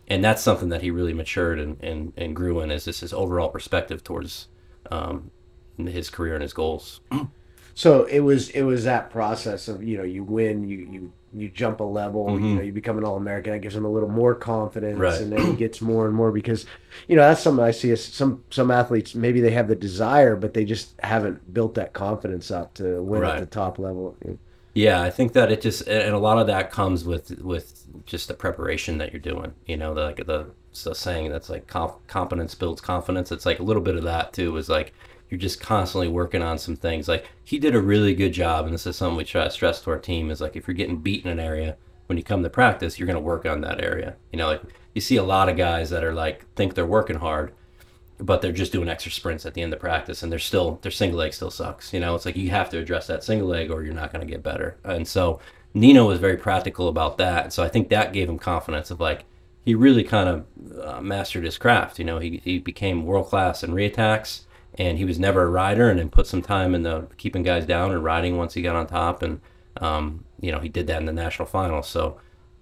and 0.07 0.23
that's 0.23 0.41
something 0.41 0.69
that 0.69 0.81
he 0.81 0.89
really 0.89 1.13
matured 1.13 1.59
and, 1.59 1.81
and, 1.83 2.13
and 2.15 2.35
grew 2.35 2.61
in 2.61 2.71
is 2.71 2.85
just 2.85 3.01
his 3.01 3.11
overall 3.11 3.49
perspective 3.49 4.03
towards 4.03 4.47
um, 4.89 5.31
his 5.77 6.09
career 6.09 6.33
and 6.33 6.41
his 6.41 6.53
goals. 6.53 7.01
So 7.73 8.05
it 8.05 8.21
was 8.21 8.49
it 8.49 8.63
was 8.63 8.85
that 8.85 9.11
process 9.11 9.67
of 9.67 9.83
you 9.83 9.97
know 9.97 10.03
you 10.03 10.23
win 10.23 10.67
you 10.67 10.77
you 10.89 11.13
you 11.39 11.49
jump 11.49 11.79
a 11.79 11.83
level, 11.83 12.27
mm-hmm. 12.27 12.45
you 12.45 12.55
know, 12.55 12.61
you 12.61 12.71
become 12.71 12.97
an 12.97 13.03
All 13.03 13.17
American. 13.17 13.53
That 13.53 13.59
gives 13.59 13.75
him 13.75 13.85
a 13.85 13.89
little 13.89 14.09
more 14.09 14.35
confidence, 14.35 14.99
right. 14.99 15.21
and 15.21 15.31
then 15.31 15.45
he 15.45 15.53
gets 15.53 15.81
more 15.81 16.05
and 16.05 16.15
more 16.15 16.31
because, 16.31 16.65
you 17.07 17.15
know, 17.15 17.21
that's 17.21 17.41
something 17.41 17.63
I 17.63 17.71
see. 17.71 17.91
As 17.91 18.03
some 18.03 18.43
some 18.49 18.71
athletes 18.71 19.15
maybe 19.15 19.41
they 19.41 19.51
have 19.51 19.67
the 19.67 19.75
desire, 19.75 20.35
but 20.35 20.53
they 20.53 20.65
just 20.65 20.93
haven't 21.01 21.53
built 21.53 21.75
that 21.75 21.93
confidence 21.93 22.51
up 22.51 22.73
to 22.75 23.01
win 23.01 23.21
right. 23.21 23.35
at 23.35 23.39
the 23.39 23.45
top 23.45 23.79
level. 23.79 24.15
Yeah, 24.73 25.01
I 25.01 25.09
think 25.09 25.33
that 25.33 25.51
it 25.51 25.61
just 25.61 25.87
and 25.87 26.13
a 26.13 26.19
lot 26.19 26.37
of 26.37 26.47
that 26.47 26.71
comes 26.71 27.03
with 27.03 27.31
with 27.41 27.83
just 28.05 28.27
the 28.27 28.35
preparation 28.35 28.99
that 28.99 29.11
you're 29.11 29.19
doing. 29.19 29.53
You 29.65 29.77
know, 29.77 29.93
the, 29.93 30.01
like 30.01 30.25
the 30.25 30.51
the 30.83 30.93
saying 30.93 31.31
that's 31.31 31.49
like 31.49 31.65
competence 31.65 32.53
builds 32.53 32.81
confidence. 32.81 33.31
It's 33.31 33.45
like 33.45 33.59
a 33.59 33.63
little 33.63 33.81
bit 33.81 33.95
of 33.95 34.03
that 34.03 34.33
too. 34.33 34.55
Is 34.57 34.69
like 34.69 34.93
you're 35.29 35.39
just 35.39 35.59
constantly 35.59 36.07
working 36.07 36.41
on 36.41 36.57
some 36.57 36.75
things. 36.75 37.07
Like 37.07 37.25
he 37.43 37.59
did 37.59 37.75
a 37.75 37.81
really 37.81 38.15
good 38.15 38.33
job, 38.33 38.65
and 38.65 38.73
this 38.73 38.87
is 38.87 38.95
something 38.95 39.17
we 39.17 39.23
try 39.23 39.43
to 39.43 39.49
stress 39.49 39.81
to 39.81 39.91
our 39.91 39.99
team: 39.99 40.31
is 40.31 40.41
like 40.41 40.55
if 40.55 40.67
you're 40.67 40.75
getting 40.75 40.97
beat 40.97 41.25
in 41.25 41.31
an 41.31 41.39
area, 41.39 41.75
when 42.07 42.17
you 42.17 42.23
come 42.23 42.43
to 42.43 42.49
practice, 42.49 42.97
you're 42.97 43.07
going 43.07 43.15
to 43.15 43.21
work 43.21 43.45
on 43.45 43.61
that 43.61 43.83
area. 43.83 44.15
You 44.31 44.37
know, 44.37 44.47
like 44.47 44.61
you 44.93 45.01
see 45.01 45.17
a 45.17 45.23
lot 45.23 45.49
of 45.49 45.57
guys 45.57 45.89
that 45.89 46.03
are 46.03 46.13
like 46.13 46.45
think 46.55 46.73
they're 46.73 46.85
working 46.85 47.17
hard, 47.17 47.53
but 48.19 48.41
they're 48.41 48.51
just 48.51 48.71
doing 48.71 48.89
extra 48.89 49.11
sprints 49.11 49.45
at 49.45 49.53
the 49.53 49.61
end 49.61 49.73
of 49.73 49.79
practice, 49.79 50.23
and 50.23 50.31
they're 50.31 50.39
still 50.39 50.79
their 50.81 50.91
single 50.91 51.19
leg 51.19 51.33
still 51.33 51.51
sucks. 51.51 51.93
You 51.93 51.99
know, 51.99 52.15
it's 52.15 52.25
like 52.25 52.37
you 52.37 52.49
have 52.49 52.69
to 52.69 52.79
address 52.79 53.07
that 53.07 53.23
single 53.23 53.47
leg, 53.47 53.69
or 53.69 53.83
you're 53.83 53.93
not 53.93 54.13
going 54.13 54.25
to 54.25 54.31
get 54.31 54.43
better. 54.43 54.77
And 54.83 55.07
so 55.07 55.39
Nino 55.73 56.07
was 56.07 56.19
very 56.19 56.37
practical 56.37 56.87
about 56.87 57.17
that. 57.17 57.51
So 57.51 57.63
I 57.63 57.69
think 57.69 57.89
that 57.89 58.13
gave 58.13 58.29
him 58.29 58.39
confidence 58.39 58.91
of 58.91 59.01
like 59.01 59.25
he 59.65 59.75
really 59.75 60.05
kind 60.05 60.29
of 60.29 60.81
uh, 60.81 61.01
mastered 61.01 61.43
his 61.43 61.57
craft. 61.57 61.99
You 61.99 62.05
know, 62.05 62.19
he 62.19 62.41
he 62.43 62.59
became 62.59 63.05
world 63.05 63.27
class 63.27 63.61
in 63.61 63.71
reattacks 63.71 64.45
and 64.77 64.97
he 64.97 65.05
was 65.05 65.19
never 65.19 65.43
a 65.43 65.49
rider 65.49 65.89
and 65.89 65.99
then 65.99 66.09
put 66.09 66.27
some 66.27 66.41
time 66.41 66.75
in 66.75 66.83
the 66.83 67.07
keeping 67.17 67.43
guys 67.43 67.65
down 67.65 67.91
and 67.91 68.03
riding 68.03 68.37
once 68.37 68.53
he 68.53 68.61
got 68.61 68.75
on 68.75 68.87
top 68.87 69.21
and 69.21 69.41
um, 69.81 70.23
you 70.39 70.51
know 70.51 70.59
he 70.59 70.69
did 70.69 70.87
that 70.87 70.99
in 70.99 71.05
the 71.05 71.13
national 71.13 71.47
finals 71.47 71.87
so 71.87 72.19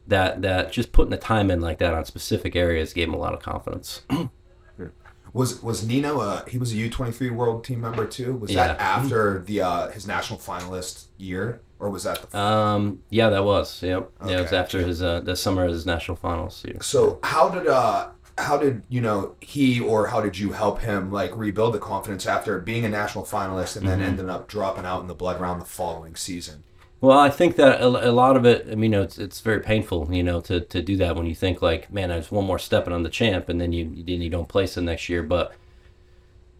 that 0.07 0.41
that 0.41 0.71
just 0.71 0.91
putting 0.91 1.11
the 1.11 1.17
time 1.17 1.49
in 1.49 1.61
like 1.61 1.79
that 1.79 1.93
on 1.93 2.05
specific 2.05 2.55
areas 2.55 2.93
gave 2.93 3.07
him 3.07 3.13
a 3.13 3.17
lot 3.17 3.33
of 3.33 3.41
confidence 3.41 4.01
was 5.33 5.61
was 5.61 5.85
Nino 5.85 6.19
uh, 6.19 6.45
he 6.45 6.57
was 6.57 6.71
a 6.71 6.75
U23 6.75 7.31
world 7.31 7.63
team 7.63 7.81
member 7.81 8.05
too 8.05 8.35
was 8.35 8.51
yeah. 8.51 8.67
that 8.67 8.79
after 8.79 9.39
the 9.39 9.61
uh, 9.61 9.89
his 9.89 10.07
national 10.07 10.39
finalist 10.39 11.07
year 11.17 11.61
or 11.79 11.89
was 11.89 12.03
that 12.03 12.29
the 12.29 12.39
um 12.39 13.03
yeah 13.09 13.29
that 13.29 13.43
was 13.43 13.83
yep 13.83 14.09
okay. 14.21 14.31
yeah 14.31 14.39
it 14.39 14.41
was 14.41 14.53
after 14.53 14.79
his 14.79 15.01
uh 15.01 15.19
the 15.19 15.35
summer 15.35 15.65
of 15.65 15.71
his 15.71 15.85
national 15.85 16.15
finals 16.15 16.63
year. 16.65 16.77
so 16.81 17.19
how 17.23 17.49
did 17.49 17.67
uh 17.67 18.09
how 18.37 18.57
did 18.57 18.83
you 18.89 18.99
know 18.99 19.35
he 19.39 19.79
or 19.79 20.07
how 20.07 20.19
did 20.21 20.37
you 20.37 20.51
help 20.51 20.81
him 20.81 21.11
like 21.11 21.35
rebuild 21.35 21.73
the 21.73 21.79
confidence 21.79 22.25
after 22.25 22.59
being 22.59 22.83
a 22.83 22.89
national 22.89 23.23
finalist 23.23 23.77
and 23.77 23.87
then 23.87 23.99
mm-hmm. 23.99 24.09
ending 24.09 24.29
up 24.29 24.47
dropping 24.47 24.85
out 24.85 25.01
in 25.01 25.07
the 25.07 25.15
blood 25.15 25.39
round 25.39 25.61
the 25.61 25.65
following 25.65 26.15
season? 26.15 26.63
Well, 27.01 27.17
I 27.17 27.29
think 27.29 27.55
that 27.57 27.81
a, 27.81 27.85
a 27.85 28.11
lot 28.11 28.35
of 28.35 28.45
it. 28.45 28.67
I 28.69 28.75
mean, 28.75 28.91
you 28.91 28.97
know, 28.97 29.03
it's 29.03 29.17
it's 29.17 29.39
very 29.39 29.61
painful, 29.61 30.09
you 30.11 30.23
know, 30.23 30.41
to, 30.41 30.61
to 30.61 30.81
do 30.81 30.97
that 30.97 31.15
when 31.15 31.25
you 31.27 31.35
think 31.35 31.61
like, 31.61 31.91
man, 31.91 32.11
I 32.11 32.17
was 32.17 32.31
one 32.31 32.45
more 32.45 32.59
stepping 32.59 32.93
on 32.93 33.03
the 33.03 33.09
champ, 33.09 33.47
and 33.47 33.59
then 33.61 33.71
you 33.71 34.03
then 34.03 34.21
you 34.21 34.29
don't 34.29 34.49
place 34.49 34.75
the 34.75 34.81
next 34.81 35.07
year. 35.07 35.21
But 35.23 35.53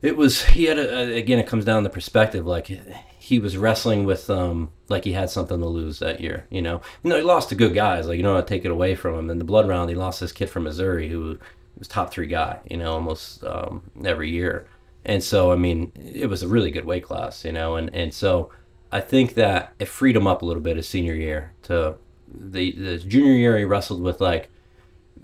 it 0.01 0.15
was 0.15 0.45
he 0.45 0.65
had 0.65 0.77
a, 0.77 1.15
again, 1.15 1.39
it 1.39 1.47
comes 1.47 1.65
down 1.65 1.83
to 1.83 1.89
perspective. 1.89 2.45
Like 2.45 2.69
he 3.17 3.39
was 3.39 3.57
wrestling 3.57 4.05
with 4.05 4.29
um 4.29 4.69
like 4.87 5.03
he 5.03 5.13
had 5.13 5.29
something 5.29 5.59
to 5.59 5.65
lose 5.65 5.99
that 5.99 6.21
year. 6.21 6.45
You 6.49 6.61
know, 6.61 6.81
you 7.03 7.09
know, 7.09 7.17
he 7.17 7.23
lost 7.23 7.49
to 7.49 7.55
good 7.55 7.73
guys. 7.73 8.07
Like 8.07 8.17
you 8.17 8.23
don't 8.23 8.35
want 8.35 8.47
to 8.47 8.53
take 8.53 8.65
it 8.65 8.71
away 8.71 8.95
from 8.95 9.15
him. 9.15 9.29
In 9.29 9.39
the 9.39 9.45
blood 9.45 9.67
round, 9.67 9.89
he 9.89 9.95
lost 9.95 10.19
this 10.19 10.31
kid 10.31 10.49
from 10.49 10.63
Missouri 10.63 11.09
who 11.09 11.39
was 11.79 11.87
top 11.87 12.11
three 12.11 12.27
guy, 12.27 12.59
you 12.69 12.77
know, 12.77 12.93
almost 12.93 13.43
um, 13.43 13.83
every 14.03 14.29
year. 14.29 14.67
And 15.03 15.23
so, 15.23 15.51
I 15.51 15.55
mean, 15.55 15.91
it 15.95 16.27
was 16.27 16.41
a 16.41 16.47
really 16.47 16.71
good 16.71 16.85
weight 16.85 17.03
class, 17.03 17.45
you 17.45 17.51
know, 17.51 17.75
and, 17.75 17.93
and 17.93 18.13
so 18.13 18.49
I 18.91 19.01
think 19.01 19.35
that 19.35 19.73
it 19.77 19.87
freed 19.87 20.15
him 20.15 20.25
up 20.25 20.41
a 20.41 20.45
little 20.45 20.63
bit 20.63 20.77
his 20.77 20.87
senior 20.87 21.13
year 21.13 21.53
to 21.63 21.95
the, 22.27 22.71
the 22.71 22.97
junior 22.97 23.33
year. 23.33 23.57
He 23.57 23.65
wrestled 23.65 24.01
with 24.01 24.19
like 24.19 24.49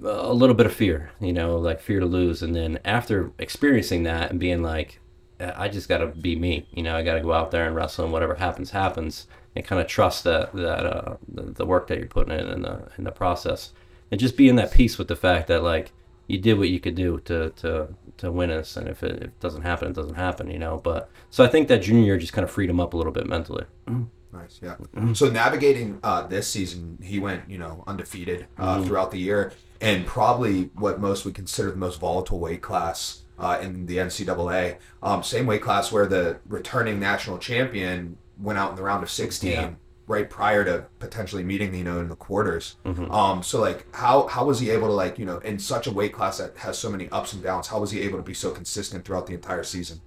a 0.04 0.34
little 0.34 0.56
bit 0.56 0.66
of 0.66 0.74
fear, 0.74 1.12
you 1.20 1.34
know, 1.34 1.58
like 1.58 1.82
fear 1.82 2.00
to 2.00 2.06
lose. 2.06 2.44
And 2.44 2.56
then 2.56 2.80
after 2.86 3.32
experiencing 3.40 4.04
that 4.04 4.30
and 4.30 4.40
being 4.40 4.62
like, 4.62 5.00
I 5.40 5.70
just 5.70 5.90
got 5.90 6.00
to 6.00 6.08
be 6.08 6.36
me, 6.36 6.68
you 6.72 6.84
know, 6.84 6.96
I 6.96 7.02
got 7.02 7.16
to 7.16 7.22
go 7.22 7.34
out 7.34 7.50
there 7.50 7.66
and 7.66 7.76
wrestle 7.76 8.04
and 8.04 8.14
whatever 8.14 8.36
happens, 8.36 8.70
happens 8.70 9.26
and 9.56 9.66
kind 9.66 9.82
of 9.82 9.88
trust 9.88 10.24
that, 10.26 10.54
that, 10.54 10.86
uh, 10.86 11.18
the, 11.28 11.42
the 11.44 11.66
work 11.66 11.88
that 11.88 11.98
you're 11.98 12.08
putting 12.08 12.38
in 12.38 12.48
in 12.48 12.62
the, 12.62 12.88
in 12.98 13.06
the 13.06 13.12
process 13.12 13.72
and 14.12 14.20
just 14.20 14.38
be 14.38 14.48
in 14.48 14.58
that 14.58 14.72
peace 14.72 15.00
with 15.00 15.08
the 15.08 15.16
fact 15.16 15.48
that 15.48 15.64
like, 15.64 15.92
you 16.28 16.38
did 16.38 16.58
what 16.58 16.70
you 16.70 16.80
could 16.80 16.96
do 16.96 17.20
to 17.26 17.50
to 17.52 17.90
to 18.18 18.32
win 18.32 18.52
us, 18.52 18.78
and 18.78 18.88
if 18.88 19.04
it, 19.04 19.18
if 19.18 19.24
it 19.24 19.40
doesn't 19.40 19.64
happen, 19.64 19.90
it 19.90 19.96
doesn't 19.96 20.16
happen, 20.16 20.50
you 20.50 20.60
know. 20.60 20.80
But 20.84 21.10
so 21.30 21.44
I 21.44 21.48
think 21.48 21.68
that 21.68 21.82
junior 21.82 22.04
year 22.04 22.18
just 22.18 22.34
kind 22.34 22.44
of 22.44 22.52
freed 22.52 22.70
him 22.70 22.80
up 22.80 22.94
a 22.94 22.98
little 22.98 23.12
bit 23.12 23.28
mentally. 23.28 23.66
Mm-hmm. 23.88 24.38
Nice, 24.38 24.62
yeah. 24.64 24.76
So 25.14 25.30
navigating 25.30 26.00
uh, 26.04 26.26
this 26.28 26.48
season, 26.48 26.98
he 27.04 27.20
went 27.20 27.50
you 27.50 27.58
know 27.58 27.84
undefeated 27.88 28.48
uh, 28.58 28.78
mm-hmm. 28.78 28.88
throughout 28.88 29.12
the 29.12 29.20
year, 29.20 29.52
and 29.82 30.06
probably 30.06 30.70
what 30.76 31.00
most 31.00 31.26
would 31.26 31.36
consider 31.36 31.72
the 31.72 31.78
most 31.78 32.00
volatile 32.00 32.40
weight 32.40 32.62
class 32.62 33.22
uh, 33.38 33.60
in 33.62 33.88
the 33.88 33.98
NCAA. 33.98 34.78
Um, 35.04 35.24
same 35.24 35.46
weight 35.48 35.62
class 35.62 35.92
where 35.92 36.06
the 36.06 36.40
returning 36.48 37.00
national 37.00 37.40
champion 37.40 38.18
went 38.40 38.58
out 38.58 38.72
in 38.72 38.76
the 38.76 38.84
round 38.84 39.04
of 39.04 39.10
16. 39.10 39.52
Yeah 39.52 39.70
right 40.12 40.30
prior 40.30 40.64
to 40.66 40.86
potentially 41.00 41.44
meeting 41.44 41.74
you 41.74 41.84
know 41.84 42.00
in 42.00 42.10
the 42.10 42.16
quarters. 42.16 42.76
Mm-hmm. 42.86 43.12
Um, 43.12 43.42
so 43.44 43.60
like 43.60 43.94
how 43.96 44.28
how 44.28 44.46
was 44.46 44.60
he 44.60 44.70
able 44.70 44.88
to 44.88 44.94
like 44.94 45.18
you 45.18 45.26
know 45.26 45.40
in 45.40 45.58
such 45.58 45.88
a 45.88 45.92
weight 45.92 46.14
class 46.14 46.38
that 46.38 46.58
has 46.58 46.78
so 46.78 46.90
many 46.90 47.10
ups 47.10 47.34
and 47.34 47.42
downs? 47.42 47.68
How 47.68 47.80
was 47.80 47.92
he 47.92 48.02
able 48.02 48.18
to 48.18 48.24
be 48.24 48.34
so 48.34 48.52
consistent 48.52 49.06
throughout 49.06 49.28
the 49.28 49.34
entire 49.34 49.64
season? 49.64 50.02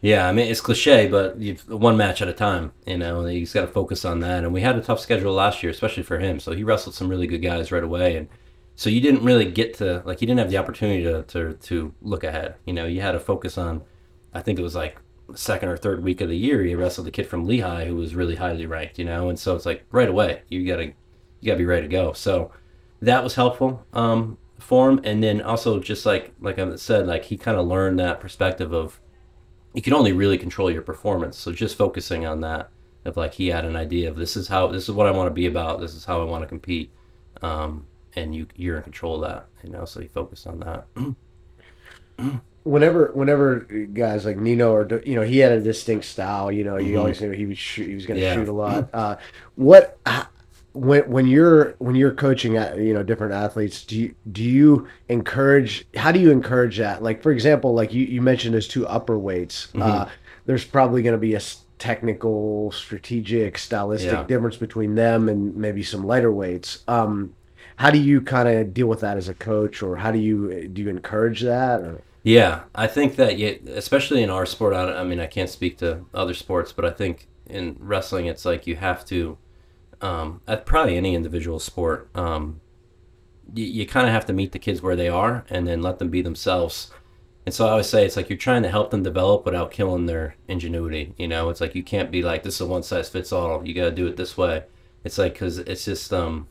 Yeah, 0.00 0.28
I 0.28 0.32
mean 0.32 0.46
it's 0.46 0.60
cliche, 0.60 1.08
but 1.08 1.38
one 1.68 1.96
match 1.96 2.22
at 2.22 2.28
a 2.28 2.32
time. 2.32 2.72
You 2.86 2.98
know, 2.98 3.24
he's 3.24 3.52
got 3.52 3.62
to 3.62 3.66
focus 3.66 4.04
on 4.04 4.20
that. 4.20 4.44
And 4.44 4.52
we 4.52 4.60
had 4.60 4.76
a 4.76 4.80
tough 4.80 5.00
schedule 5.00 5.32
last 5.34 5.62
year, 5.62 5.72
especially 5.72 6.04
for 6.04 6.18
him. 6.18 6.38
So 6.38 6.52
he 6.52 6.62
wrestled 6.62 6.94
some 6.94 7.08
really 7.08 7.26
good 7.26 7.42
guys 7.42 7.72
right 7.72 7.82
away, 7.82 8.16
and 8.16 8.28
so 8.76 8.90
you 8.90 9.00
didn't 9.00 9.24
really 9.24 9.50
get 9.50 9.74
to 9.78 10.02
like 10.04 10.20
you 10.20 10.26
didn't 10.28 10.38
have 10.38 10.50
the 10.50 10.58
opportunity 10.58 11.02
to 11.02 11.24
to, 11.24 11.54
to 11.54 11.94
look 12.00 12.22
ahead. 12.22 12.54
You 12.64 12.74
know, 12.74 12.86
you 12.86 13.00
had 13.00 13.12
to 13.12 13.20
focus 13.20 13.58
on. 13.58 13.82
I 14.32 14.40
think 14.40 14.58
it 14.58 14.62
was 14.62 14.76
like 14.76 15.00
second 15.34 15.68
or 15.68 15.76
third 15.76 16.02
week 16.02 16.20
of 16.20 16.28
the 16.28 16.36
year, 16.36 16.62
he 16.62 16.74
wrestled 16.74 17.06
a 17.08 17.10
kid 17.10 17.26
from 17.26 17.46
Lehigh 17.46 17.84
who 17.84 17.96
was 17.96 18.14
really 18.14 18.36
highly 18.36 18.66
ranked, 18.66 18.98
you 18.98 19.04
know, 19.04 19.28
and 19.28 19.38
so 19.38 19.54
it's 19.54 19.66
like 19.66 19.84
right 19.90 20.08
away 20.08 20.42
you 20.48 20.66
gotta 20.66 20.92
you 21.40 21.46
gotta 21.46 21.58
be 21.58 21.64
ready 21.64 21.82
to 21.82 21.88
go. 21.88 22.12
So 22.12 22.50
that 23.00 23.22
was 23.22 23.34
helpful 23.34 23.86
um, 23.92 24.38
for 24.58 24.90
him. 24.90 25.00
And 25.04 25.22
then 25.22 25.40
also 25.40 25.80
just 25.80 26.06
like 26.06 26.32
like 26.40 26.58
I 26.58 26.76
said, 26.76 27.06
like 27.06 27.24
he 27.24 27.36
kind 27.36 27.58
of 27.58 27.66
learned 27.66 27.98
that 27.98 28.20
perspective 28.20 28.72
of 28.72 29.00
you 29.74 29.82
can 29.82 29.92
only 29.92 30.12
really 30.12 30.38
control 30.38 30.70
your 30.70 30.82
performance. 30.82 31.36
So 31.36 31.52
just 31.52 31.76
focusing 31.76 32.26
on 32.26 32.40
that 32.40 32.70
of 33.04 33.16
like 33.16 33.34
he 33.34 33.48
had 33.48 33.64
an 33.64 33.76
idea 33.76 34.10
of 34.10 34.16
this 34.16 34.36
is 34.36 34.48
how 34.48 34.66
this 34.68 34.84
is 34.84 34.94
what 34.94 35.06
I 35.06 35.10
want 35.10 35.28
to 35.28 35.34
be 35.34 35.46
about. 35.46 35.80
This 35.80 35.94
is 35.94 36.04
how 36.04 36.20
I 36.20 36.24
want 36.24 36.42
to 36.42 36.48
compete. 36.48 36.92
Um, 37.42 37.86
and 38.16 38.34
you 38.34 38.46
you're 38.56 38.78
in 38.78 38.82
control 38.82 39.22
of 39.22 39.30
that, 39.30 39.46
you 39.62 39.70
know. 39.70 39.84
So 39.84 40.00
he 40.00 40.08
focused 40.08 40.46
on 40.46 40.60
that. 40.60 40.86
whenever 42.64 43.10
whenever 43.14 43.60
guys 43.94 44.24
like 44.24 44.36
Nino 44.36 44.72
or 44.72 45.02
you 45.04 45.14
know 45.14 45.22
he 45.22 45.38
had 45.38 45.52
a 45.52 45.60
distinct 45.60 46.04
style 46.04 46.50
you 46.52 46.64
know 46.64 46.76
you 46.76 46.94
Mhm. 46.96 46.98
always 46.98 47.20
knew 47.20 47.30
he 47.30 47.46
was 47.46 47.58
shoot, 47.58 47.88
he 47.88 47.94
was 47.94 48.06
going 48.06 48.18
to 48.20 48.26
Yeah. 48.26 48.34
shoot 48.34 48.48
a 48.48 48.52
lot 48.52 48.88
uh, 48.92 49.16
what 49.54 49.98
when 50.74 51.08
when 51.10 51.26
you're 51.26 51.74
when 51.78 51.94
you're 51.94 52.12
coaching 52.12 52.56
at 52.56 52.76
you 52.78 52.92
know 52.92 53.02
different 53.02 53.32
athletes 53.32 53.84
do 53.84 53.98
you 53.98 54.14
do 54.30 54.42
you 54.44 54.86
encourage 55.08 55.86
how 55.96 56.12
do 56.12 56.20
you 56.20 56.30
encourage 56.30 56.76
that 56.78 57.02
like 57.02 57.22
for 57.22 57.32
example 57.32 57.72
like 57.74 57.94
you, 57.94 58.04
you 58.04 58.20
mentioned 58.20 58.54
those 58.54 58.68
two 58.68 58.86
upper 58.86 59.18
weights 59.18 59.68
uh, 59.76 59.78
Mm-hmm. 59.78 60.10
there's 60.46 60.64
probably 60.64 61.02
going 61.02 61.14
to 61.14 61.18
be 61.18 61.34
a 61.34 61.40
technical 61.78 62.70
strategic 62.72 63.56
stylistic 63.56 64.10
Yeah. 64.10 64.24
difference 64.24 64.56
between 64.56 64.94
them 64.94 65.28
and 65.28 65.56
maybe 65.56 65.82
some 65.82 66.04
lighter 66.06 66.32
weights 66.32 66.82
um 66.88 67.32
how 67.76 67.90
do 67.90 67.98
you 67.98 68.20
kind 68.20 68.48
of 68.48 68.74
deal 68.74 68.88
with 68.88 69.00
that 69.00 69.16
as 69.16 69.28
a 69.28 69.34
coach 69.34 69.82
or 69.82 69.96
how 69.96 70.10
do 70.10 70.18
you 70.18 70.68
do 70.68 70.82
you 70.82 70.88
encourage 70.90 71.40
that 71.42 71.80
or 71.80 72.00
Yeah, 72.22 72.64
I 72.74 72.86
think 72.86 73.16
that 73.16 73.38
you, 73.38 73.60
especially 73.68 74.22
in 74.22 74.30
our 74.30 74.46
sport. 74.46 74.74
I, 74.74 75.00
I 75.00 75.04
mean, 75.04 75.20
I 75.20 75.26
can't 75.26 75.48
speak 75.50 75.78
to 75.78 76.04
other 76.12 76.34
sports, 76.34 76.72
but 76.72 76.84
I 76.84 76.90
think 76.90 77.28
in 77.46 77.76
wrestling, 77.78 78.26
it's 78.26 78.44
like 78.44 78.66
you 78.66 78.76
have 78.76 79.04
to, 79.06 79.38
um, 80.00 80.40
at 80.46 80.66
probably 80.66 80.96
any 80.96 81.14
individual 81.14 81.58
sport, 81.58 82.10
um, 82.14 82.60
you, 83.54 83.64
you 83.64 83.86
kind 83.86 84.06
of 84.06 84.12
have 84.12 84.26
to 84.26 84.32
meet 84.32 84.52
the 84.52 84.58
kids 84.58 84.82
where 84.82 84.96
they 84.96 85.08
are 85.08 85.44
and 85.48 85.66
then 85.66 85.80
let 85.82 85.98
them 85.98 86.10
be 86.10 86.22
themselves. 86.22 86.90
And 87.46 87.54
so 87.54 87.66
I 87.66 87.70
always 87.70 87.88
say 87.88 88.04
it's 88.04 88.16
like 88.16 88.28
you're 88.28 88.36
trying 88.36 88.62
to 88.64 88.68
help 88.68 88.90
them 88.90 89.02
develop 89.02 89.46
without 89.46 89.70
killing 89.70 90.04
their 90.06 90.36
ingenuity. 90.48 91.14
You 91.16 91.28
know, 91.28 91.48
it's 91.48 91.60
like 91.62 91.74
you 91.74 91.82
can't 91.82 92.10
be 92.10 92.22
like 92.22 92.42
this 92.42 92.56
is 92.56 92.60
a 92.60 92.66
one 92.66 92.82
size 92.82 93.08
fits 93.08 93.32
all. 93.32 93.66
You 93.66 93.72
got 93.74 93.86
to 93.86 93.90
do 93.90 94.06
it 94.06 94.16
this 94.16 94.36
way. 94.36 94.64
It's 95.04 95.16
like 95.16 95.32
because 95.34 95.58
it's 95.58 95.86
just 95.86 96.12
um, 96.12 96.48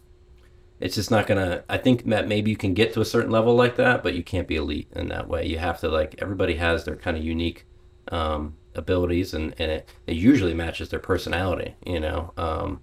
it's 0.79 0.95
just 0.95 1.11
not 1.11 1.27
gonna. 1.27 1.63
I 1.69 1.77
think 1.77 2.05
that 2.05 2.27
maybe 2.27 2.51
you 2.51 2.57
can 2.57 2.73
get 2.73 2.93
to 2.93 3.01
a 3.01 3.05
certain 3.05 3.31
level 3.31 3.55
like 3.55 3.75
that, 3.77 4.03
but 4.03 4.13
you 4.13 4.23
can't 4.23 4.47
be 4.47 4.55
elite 4.55 4.87
in 4.95 5.07
that 5.09 5.27
way. 5.27 5.45
You 5.45 5.57
have 5.57 5.79
to 5.81 5.89
like 5.89 6.15
everybody 6.19 6.55
has 6.55 6.85
their 6.85 6.95
kind 6.95 7.17
of 7.17 7.23
unique 7.23 7.65
um, 8.11 8.55
abilities, 8.75 9.33
and 9.33 9.53
and 9.59 9.71
it, 9.71 9.89
it 10.05 10.15
usually 10.15 10.53
matches 10.53 10.89
their 10.89 10.99
personality. 10.99 11.75
You 11.85 11.99
know. 11.99 12.33
Um, 12.37 12.81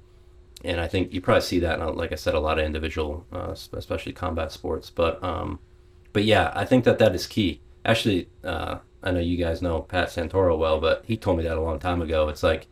and 0.64 0.80
I 0.80 0.88
think 0.88 1.12
you 1.12 1.20
probably 1.20 1.42
see 1.42 1.58
that, 1.60 1.78
in, 1.78 1.94
like 1.94 2.10
I 2.10 2.14
said, 2.14 2.34
a 2.34 2.40
lot 2.40 2.58
of 2.58 2.64
individual, 2.64 3.26
uh, 3.30 3.54
especially 3.74 4.12
combat 4.14 4.50
sports. 4.50 4.88
But 4.88 5.22
um, 5.22 5.60
but 6.12 6.24
yeah, 6.24 6.52
I 6.54 6.64
think 6.64 6.84
that 6.84 6.98
that 6.98 7.14
is 7.14 7.26
key. 7.26 7.60
Actually, 7.84 8.28
uh, 8.42 8.78
I 9.02 9.10
know 9.10 9.20
you 9.20 9.36
guys 9.36 9.60
know 9.60 9.82
Pat 9.82 10.08
Santoro 10.08 10.58
well, 10.58 10.80
but 10.80 11.04
he 11.06 11.16
told 11.16 11.36
me 11.36 11.44
that 11.44 11.58
a 11.58 11.60
long 11.60 11.78
time 11.78 12.00
ago. 12.00 12.28
It's 12.28 12.42
like 12.42 12.66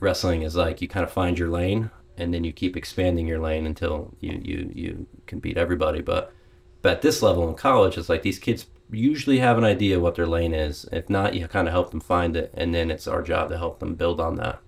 wrestling 0.00 0.42
is 0.42 0.56
like 0.56 0.82
you 0.82 0.88
kind 0.88 1.04
of 1.04 1.12
find 1.12 1.38
your 1.38 1.48
lane, 1.48 1.90
and 2.16 2.32
then 2.32 2.44
you 2.44 2.52
keep 2.52 2.76
expanding 2.76 3.26
your 3.26 3.38
lane 3.40 3.66
until 3.66 4.14
you 4.20 4.40
you 4.42 4.70
you 4.74 5.06
can 5.26 5.38
beat 5.40 5.56
everybody. 5.56 6.00
But 6.00 6.32
but 6.82 6.92
at 6.92 7.02
this 7.02 7.22
level 7.22 7.48
in 7.48 7.54
college, 7.54 7.96
it's 7.98 8.08
like 8.08 8.22
these 8.22 8.38
kids 8.38 8.66
usually 8.90 9.38
have 9.38 9.56
an 9.58 9.64
idea 9.64 9.98
what 10.00 10.14
their 10.16 10.26
lane 10.26 10.52
is. 10.54 10.86
If 10.92 11.08
not, 11.08 11.34
you 11.34 11.46
kind 11.48 11.68
of 11.68 11.72
help 11.72 11.90
them 11.90 12.00
find 12.00 12.36
it, 12.36 12.52
and 12.54 12.74
then 12.74 12.90
it's 12.90 13.06
our 13.08 13.22
job 13.22 13.48
to 13.50 13.56
help 13.58 13.78
them 13.80 13.94
build 13.94 14.20
on 14.20 14.36
that. 14.36 14.60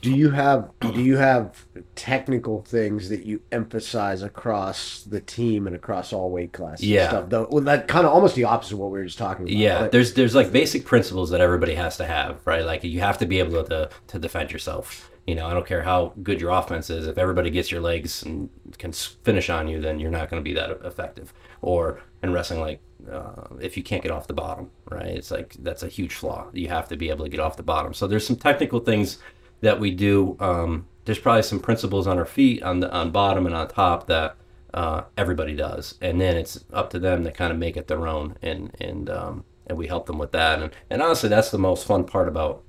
Do 0.00 0.10
you 0.10 0.30
have 0.30 0.70
do 0.80 1.00
you 1.02 1.16
have 1.16 1.64
technical 1.94 2.62
things 2.62 3.08
that 3.08 3.24
you 3.24 3.40
emphasize 3.52 4.22
across 4.22 5.02
the 5.02 5.20
team 5.20 5.66
and 5.66 5.74
across 5.74 6.12
all 6.12 6.30
weight 6.30 6.52
classes? 6.52 6.82
and 6.82 6.90
Yeah. 6.90 7.08
stuff? 7.08 7.30
Though, 7.30 7.48
well, 7.50 7.62
that 7.64 7.88
kind 7.88 8.06
of 8.06 8.12
almost 8.12 8.34
the 8.34 8.44
opposite 8.44 8.74
of 8.74 8.80
what 8.80 8.90
we 8.90 8.98
were 8.98 9.04
just 9.06 9.16
talking 9.18 9.46
about. 9.46 9.56
Yeah, 9.56 9.80
but- 9.80 9.92
there's 9.92 10.12
there's 10.14 10.34
like 10.34 10.52
basic 10.52 10.84
principles 10.84 11.30
that 11.30 11.40
everybody 11.40 11.74
has 11.74 11.96
to 11.98 12.04
have, 12.04 12.40
right? 12.46 12.64
Like 12.66 12.84
you 12.84 13.00
have 13.00 13.16
to 13.18 13.26
be 13.26 13.38
able 13.38 13.64
to 13.64 13.88
to 14.08 14.18
defend 14.18 14.52
yourself. 14.52 15.10
You 15.26 15.34
know, 15.34 15.46
I 15.46 15.54
don't 15.54 15.66
care 15.66 15.82
how 15.82 16.12
good 16.22 16.40
your 16.40 16.50
offense 16.50 16.90
is. 16.90 17.06
If 17.06 17.16
everybody 17.16 17.50
gets 17.50 17.70
your 17.70 17.80
legs 17.80 18.22
and 18.22 18.50
can 18.78 18.92
finish 18.92 19.48
on 19.48 19.68
you, 19.68 19.80
then 19.80 19.98
you're 19.98 20.10
not 20.10 20.28
going 20.30 20.42
to 20.42 20.44
be 20.44 20.54
that 20.54 20.70
effective. 20.84 21.32
Or 21.62 22.02
in 22.22 22.32
wrestling, 22.32 22.60
like 22.60 22.80
uh, 23.10 23.44
if 23.60 23.76
you 23.76 23.82
can't 23.82 24.02
get 24.02 24.12
off 24.12 24.26
the 24.26 24.34
bottom, 24.34 24.70
right? 24.90 25.06
It's 25.06 25.30
like 25.30 25.54
that's 25.60 25.82
a 25.82 25.88
huge 25.88 26.14
flaw. 26.14 26.48
You 26.52 26.68
have 26.68 26.88
to 26.88 26.96
be 26.96 27.10
able 27.10 27.24
to 27.24 27.30
get 27.30 27.40
off 27.40 27.56
the 27.56 27.62
bottom. 27.62 27.94
So 27.94 28.06
there's 28.06 28.26
some 28.26 28.36
technical 28.36 28.80
things 28.80 29.18
that 29.60 29.80
we 29.80 29.90
do. 29.90 30.36
Um, 30.40 30.86
there's 31.04 31.18
probably 31.18 31.42
some 31.42 31.60
principles 31.60 32.06
on 32.06 32.18
our 32.18 32.24
feet, 32.24 32.62
on 32.62 32.80
the 32.80 32.90
on 32.92 33.10
bottom 33.10 33.46
and 33.46 33.54
on 33.54 33.68
top 33.68 34.06
that 34.06 34.36
uh, 34.72 35.02
everybody 35.16 35.54
does, 35.54 35.94
and 36.00 36.20
then 36.20 36.36
it's 36.36 36.64
up 36.72 36.90
to 36.90 36.98
them 36.98 37.24
to 37.24 37.30
kind 37.30 37.52
of 37.52 37.58
make 37.58 37.76
it 37.76 37.86
their 37.86 38.06
own, 38.06 38.36
and 38.42 38.74
and 38.80 39.10
um, 39.10 39.44
and 39.66 39.78
we 39.78 39.86
help 39.86 40.06
them 40.06 40.18
with 40.18 40.32
that. 40.32 40.60
And 40.60 40.72
and 40.90 41.02
honestly, 41.02 41.28
that's 41.28 41.50
the 41.50 41.58
most 41.58 41.86
fun 41.86 42.04
part 42.04 42.28
about 42.28 42.62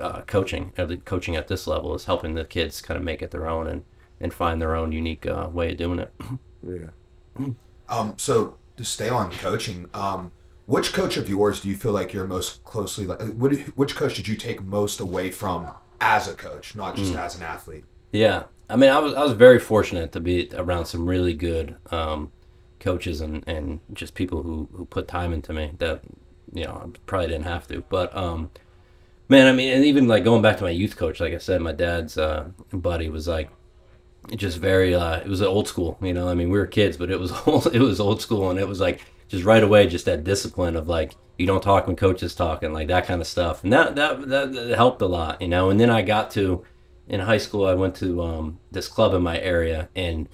uh, 0.00 0.22
coaching, 0.22 0.72
uh, 0.78 0.86
coaching 1.04 1.36
at 1.36 1.48
this 1.48 1.66
level, 1.66 1.94
is 1.94 2.04
helping 2.04 2.34
the 2.34 2.44
kids 2.44 2.80
kind 2.80 2.98
of 2.98 3.04
make 3.04 3.22
it 3.22 3.30
their 3.30 3.48
own 3.48 3.66
and 3.66 3.84
and 4.20 4.32
find 4.32 4.62
their 4.62 4.76
own 4.76 4.92
unique 4.92 5.26
uh, 5.26 5.48
way 5.52 5.72
of 5.72 5.76
doing 5.76 5.98
it. 5.98 6.12
yeah. 6.62 7.46
Um, 7.88 8.14
so 8.16 8.56
to 8.76 8.84
stay 8.84 9.08
on 9.08 9.30
coaching, 9.32 9.88
um, 9.92 10.30
which 10.66 10.92
coach 10.92 11.16
of 11.16 11.28
yours 11.28 11.60
do 11.60 11.68
you 11.68 11.76
feel 11.76 11.92
like 11.92 12.12
you're 12.12 12.26
most 12.26 12.62
closely 12.64 13.04
like? 13.04 13.20
Which, 13.34 13.60
which 13.74 13.96
coach 13.96 14.14
did 14.14 14.28
you 14.28 14.36
take 14.36 14.62
most 14.62 15.00
away 15.00 15.30
from 15.30 15.68
as 16.00 16.28
a 16.28 16.34
coach, 16.34 16.74
not 16.74 16.96
just 16.96 17.14
as 17.14 17.36
an 17.36 17.42
athlete? 17.42 17.84
Yeah, 18.12 18.44
I 18.68 18.76
mean, 18.76 18.90
I 18.90 18.98
was 18.98 19.12
I 19.14 19.22
was 19.22 19.32
very 19.32 19.58
fortunate 19.58 20.12
to 20.12 20.20
be 20.20 20.48
around 20.54 20.86
some 20.86 21.06
really 21.06 21.34
good 21.34 21.76
um, 21.90 22.32
coaches 22.80 23.20
and, 23.20 23.46
and 23.46 23.80
just 23.92 24.14
people 24.14 24.42
who, 24.42 24.68
who 24.72 24.84
put 24.86 25.08
time 25.08 25.32
into 25.32 25.52
me 25.52 25.72
that 25.78 26.02
you 26.52 26.64
know 26.64 26.82
I 26.84 26.98
probably 27.06 27.28
didn't 27.28 27.44
have 27.44 27.66
to. 27.68 27.82
But 27.88 28.16
um, 28.16 28.50
man, 29.32 29.46
I 29.46 29.52
mean, 29.52 29.72
and 29.72 29.84
even 29.84 30.06
like 30.06 30.24
going 30.24 30.42
back 30.42 30.58
to 30.58 30.64
my 30.64 30.70
youth 30.70 30.96
coach, 30.96 31.18
like 31.18 31.32
I 31.32 31.38
said, 31.38 31.60
my 31.62 31.72
dad's 31.72 32.18
uh, 32.18 32.50
buddy 32.72 33.08
was 33.08 33.26
like 33.26 33.50
just 34.36 34.58
very 34.58 34.94
uh, 34.94 35.20
it 35.20 35.26
was 35.26 35.42
old 35.42 35.66
school. 35.66 35.98
You 36.02 36.12
know, 36.12 36.28
I 36.28 36.34
mean, 36.34 36.50
we 36.50 36.58
were 36.58 36.66
kids, 36.66 36.96
but 36.96 37.10
it 37.10 37.18
was 37.18 37.32
old, 37.46 37.74
it 37.74 37.80
was 37.80 37.98
old 37.98 38.20
school, 38.20 38.50
and 38.50 38.60
it 38.60 38.68
was 38.68 38.78
like 38.78 39.00
just 39.28 39.44
right 39.44 39.62
away, 39.62 39.88
just 39.88 40.04
that 40.04 40.22
discipline 40.22 40.76
of 40.76 40.86
like 40.86 41.16
you 41.38 41.46
don't 41.46 41.62
talk 41.62 41.86
when 41.86 41.96
coach 41.96 42.22
is 42.22 42.34
talking, 42.34 42.72
like 42.72 42.88
that 42.88 43.06
kind 43.06 43.20
of 43.20 43.26
stuff, 43.26 43.64
and 43.64 43.72
that 43.72 43.96
that 43.96 44.28
that, 44.28 44.52
that 44.52 44.76
helped 44.76 45.02
a 45.02 45.06
lot, 45.06 45.40
you 45.40 45.48
know. 45.48 45.70
And 45.70 45.80
then 45.80 45.90
I 45.90 46.02
got 46.02 46.30
to 46.32 46.62
in 47.08 47.20
high 47.20 47.38
school, 47.38 47.66
I 47.66 47.74
went 47.74 47.96
to 47.96 48.22
um, 48.22 48.60
this 48.70 48.86
club 48.86 49.14
in 49.14 49.22
my 49.22 49.40
area, 49.40 49.88
and 49.96 50.28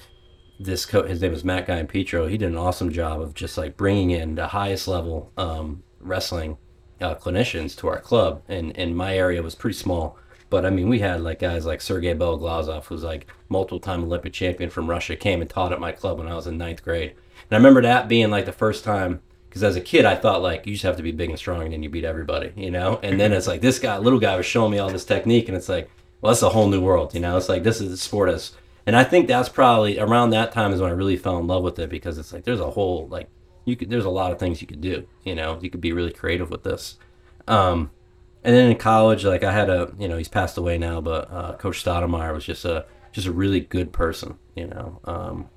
this 0.59 0.85
coach, 0.85 1.09
his 1.09 1.23
name 1.23 1.31
was 1.31 1.45
Matt 1.45 1.69
Guy 1.69 1.77
and 1.77 1.89
Petro. 1.89 2.27
He 2.27 2.37
did 2.37 2.51
an 2.51 2.59
awesome 2.59 2.91
job 2.91 3.21
of 3.21 3.33
just 3.33 3.57
like 3.57 3.77
bringing 3.77 4.11
in 4.11 4.35
the 4.35 4.49
highest 4.49 4.89
level 4.89 5.33
um, 5.37 5.85
wrestling 6.01 6.59
uh, 7.01 7.15
clinicians 7.15 7.77
to 7.79 7.89
our 7.89 8.01
club, 8.01 8.43
and 8.49 8.77
and 8.77 8.97
my 8.97 9.17
area 9.17 9.43
was 9.43 9.55
pretty 9.55 9.77
small. 9.77 10.19
But 10.51 10.65
I 10.65 10.71
mean, 10.71 10.89
we 10.89 11.01
had 11.01 11.21
like 11.21 11.41
guys 11.41 11.67
like 11.67 11.81
Sergey 11.81 12.15
Beloglazov, 12.15 12.85
who's 12.87 13.05
like 13.05 13.27
multiple-time 13.49 14.05
Olympic 14.05 14.33
champion 14.33 14.71
from 14.71 14.89
Russia, 14.89 15.17
came 15.17 15.41
and 15.41 15.51
taught 15.51 15.73
at 15.73 15.81
my 15.81 15.93
club 15.93 16.19
when 16.19 16.29
I 16.29 16.35
was 16.35 16.47
in 16.47 16.59
ninth 16.59 16.83
grade. 16.83 17.11
And 17.11 17.53
I 17.53 17.57
remember 17.57 17.83
that 17.83 18.09
being 18.09 18.31
like 18.31 18.47
the 18.47 18.53
first 18.53 18.85
time, 18.85 19.21
because 19.49 19.63
as 19.63 19.77
a 19.77 19.81
kid, 19.81 20.05
I 20.05 20.17
thought 20.17 20.43
like 20.43 20.67
you 20.67 20.73
just 20.73 20.85
have 20.85 20.97
to 20.97 21.03
be 21.03 21.13
big 21.13 21.31
and 21.31 21.39
strong 21.39 21.63
and 21.63 21.73
then 21.73 21.83
you 21.83 21.91
beat 21.91 22.05
everybody, 22.05 22.53
you 22.57 22.71
know. 22.71 22.99
And 23.03 23.21
then 23.21 23.33
it's 23.33 23.47
like 23.47 23.61
this 23.61 23.79
guy, 23.79 23.99
little 23.99 24.21
guy, 24.21 24.37
was 24.37 24.47
showing 24.47 24.73
me 24.73 24.79
all 24.79 24.91
this 24.91 25.05
technique, 25.05 25.49
and 25.49 25.57
it's 25.57 25.69
like, 25.69 25.91
well, 26.21 26.33
that's 26.33 26.43
a 26.43 26.51
whole 26.51 26.69
new 26.69 26.81
world, 26.81 27.15
you 27.15 27.21
know. 27.21 27.37
It's 27.37 27.49
like 27.49 27.63
this 27.63 27.81
is 27.81 27.91
the 27.91 27.97
sport 27.97 28.31
and 28.89 28.97
I 28.97 29.05
think 29.05 29.29
that's 29.29 29.51
probably 29.51 29.99
around 29.99 30.31
that 30.31 30.51
time 30.51 30.73
is 30.73 30.81
when 30.81 30.89
I 30.89 30.95
really 30.95 31.19
fell 31.19 31.37
in 31.37 31.47
love 31.47 31.63
with 31.63 31.79
it 31.79 31.91
because 31.91 32.17
it's 32.17 32.33
like 32.33 32.45
there's 32.45 32.59
a 32.59 32.71
whole 32.71 33.07
like 33.09 33.29
you 33.69 33.77
could 33.77 33.91
there's 33.91 34.05
a 34.05 34.11
lot 34.11 34.33
of 34.33 34.39
things 34.39 34.61
you 34.61 34.67
could 34.67 34.81
do, 34.81 35.07
you 35.25 35.35
know. 35.35 35.59
You 35.61 35.71
could 35.71 35.81
be 35.81 35.93
really 35.93 36.13
creative 36.13 36.51
with 36.51 36.63
this. 36.65 36.97
Um, 37.47 37.91
and 38.43 38.55
then 38.55 38.71
in 38.71 38.79
college, 38.79 39.25
like 39.25 39.45
I 39.45 39.53
had 39.53 39.69
a, 39.69 39.93
you 39.99 40.09
know, 40.09 40.17
he's 40.17 40.29
passed 40.29 40.57
away 40.57 40.79
now, 40.79 41.01
but 41.01 41.31
uh, 41.31 41.53
Coach 41.57 41.85
Stottlemyer 41.85 42.33
was 42.33 42.45
just 42.45 42.65
a 42.65 42.87
just 43.13 43.27
a 43.27 43.33
really 43.33 43.61
good 43.61 43.93
person, 43.93 44.39
you 44.55 44.67
know. 44.67 45.01
Um, 45.05 45.49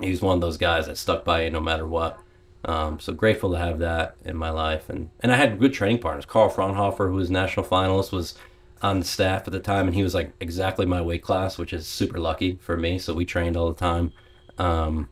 he 0.00 0.10
was 0.10 0.22
one 0.22 0.36
of 0.36 0.40
those 0.40 0.56
guys 0.56 0.86
that 0.86 0.96
stuck 0.96 1.24
by 1.24 1.44
you 1.44 1.50
no 1.50 1.60
matter 1.60 1.86
what. 1.86 2.18
Um, 2.64 2.98
so 2.98 3.12
grateful 3.12 3.52
to 3.52 3.58
have 3.58 3.78
that 3.80 4.16
in 4.24 4.36
my 4.36 4.50
life, 4.50 4.88
and 4.88 5.10
and 5.20 5.30
I 5.30 5.36
had 5.36 5.58
good 5.58 5.74
training 5.74 5.98
partners. 5.98 6.24
Carl 6.24 6.50
Fronhofer, 6.50 7.08
who 7.08 7.16
was 7.16 7.30
national 7.30 7.66
finalist, 7.66 8.10
was 8.10 8.34
on 8.80 9.00
the 9.00 9.04
staff 9.04 9.46
at 9.46 9.52
the 9.52 9.60
time, 9.60 9.86
and 9.86 9.94
he 9.94 10.02
was 10.02 10.14
like 10.14 10.32
exactly 10.40 10.86
my 10.86 11.02
weight 11.02 11.22
class, 11.22 11.58
which 11.58 11.74
is 11.74 11.86
super 11.86 12.18
lucky 12.18 12.58
for 12.62 12.76
me. 12.76 12.98
So 12.98 13.12
we 13.12 13.26
trained 13.26 13.56
all 13.56 13.68
the 13.68 13.78
time. 13.78 14.12
Um, 14.56 15.10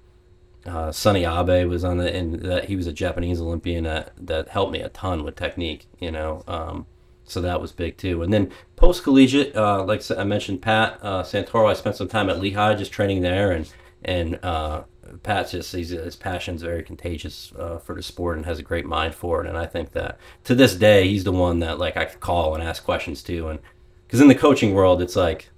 uh, 0.67 0.93
Sonny 0.93 1.25
Abe 1.25 1.69
was 1.69 1.85
on 1.85 1.99
the 1.99 2.15
and 2.15 2.41
that 2.41 2.67
he 2.67 2.77
was 2.77 2.87
a 2.87 2.93
Japanese 2.93 3.41
Olympian 3.41 3.85
that 3.85 4.13
that 4.17 4.49
helped 4.49 4.73
me 4.73 4.81
a 4.81 4.89
ton 4.89 5.25
with 5.25 5.37
technique, 5.37 5.87
you 5.99 6.11
know. 6.11 6.43
Um, 6.47 6.87
so 7.25 7.41
that 7.41 7.61
was 7.61 7.73
big 7.73 7.97
too. 7.97 8.23
And 8.23 8.33
then 8.33 8.51
post 8.77 9.03
collegiate, 9.03 9.57
uh, 9.57 9.85
like 9.85 10.03
I 10.11 10.25
mentioned, 10.25 10.63
Pat 10.63 10.99
uh, 11.03 11.23
Santoro. 11.23 11.71
I 11.71 11.75
spent 11.75 11.97
some 11.97 12.09
time 12.09 12.29
at 12.31 12.41
Lehigh 12.41 12.75
just 12.75 12.93
training 12.93 13.23
there, 13.23 13.53
and 13.53 13.73
and 14.05 14.39
uh, 14.45 14.83
Pat's 15.23 15.53
just 15.53 15.75
he's, 15.75 15.91
his 15.91 16.17
passion's 16.17 16.63
very 16.63 16.83
contagious 16.83 17.53
uh, 17.59 17.79
for 17.79 17.95
the 17.95 18.03
sport 18.03 18.37
and 18.37 18.47
has 18.47 18.59
a 18.59 18.63
great 18.63 18.87
mind 18.87 19.15
for 19.15 19.45
it. 19.45 19.49
And 19.49 19.57
I 19.57 19.67
think 19.67 19.93
that 19.93 20.19
to 20.45 20.55
this 20.55 20.75
day, 20.75 21.09
he's 21.09 21.25
the 21.25 21.33
one 21.33 21.61
that 21.61 21.79
like 21.79 21.97
I 21.97 22.05
could 22.05 22.21
call 22.21 22.55
and 22.55 22.63
ask 22.63 22.85
questions 22.85 23.23
to. 23.25 23.49
And 23.49 23.59
because 24.07 24.21
in 24.21 24.29
the 24.29 24.35
coaching 24.35 24.75
world, 24.75 25.03
it's 25.03 25.17
like 25.17 25.49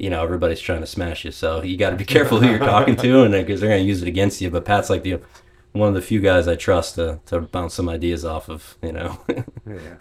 you 0.00 0.10
know 0.10 0.22
everybody's 0.22 0.60
trying 0.60 0.80
to 0.80 0.86
smash 0.86 1.24
you. 1.24 1.30
So 1.30 1.62
you 1.62 1.76
got 1.76 1.90
to 1.90 1.96
be 1.96 2.04
careful 2.16 2.40
who 2.40 2.48
you're 2.48 2.58
talking 2.58 2.96
to, 2.96 3.22
and 3.22 3.32
because 3.32 3.60
they're 3.60 3.70
going 3.70 3.82
to 3.82 3.88
use 3.88 4.02
it 4.02 4.08
against 4.08 4.40
you. 4.40 4.50
But 4.50 4.64
Pat's 4.64 4.90
like 4.90 5.02
the 5.02 5.20
one 5.72 5.88
of 5.88 5.94
the 5.94 6.02
few 6.02 6.20
guys 6.20 6.48
I 6.48 6.56
trust 6.56 6.96
to 6.96 7.20
to 7.26 7.40
bounce 7.42 7.74
some 7.74 7.88
ideas 7.88 8.24
off 8.24 8.48
of. 8.48 8.76
You 8.82 8.92
know. 8.92 9.20
Yeah. 9.66 9.96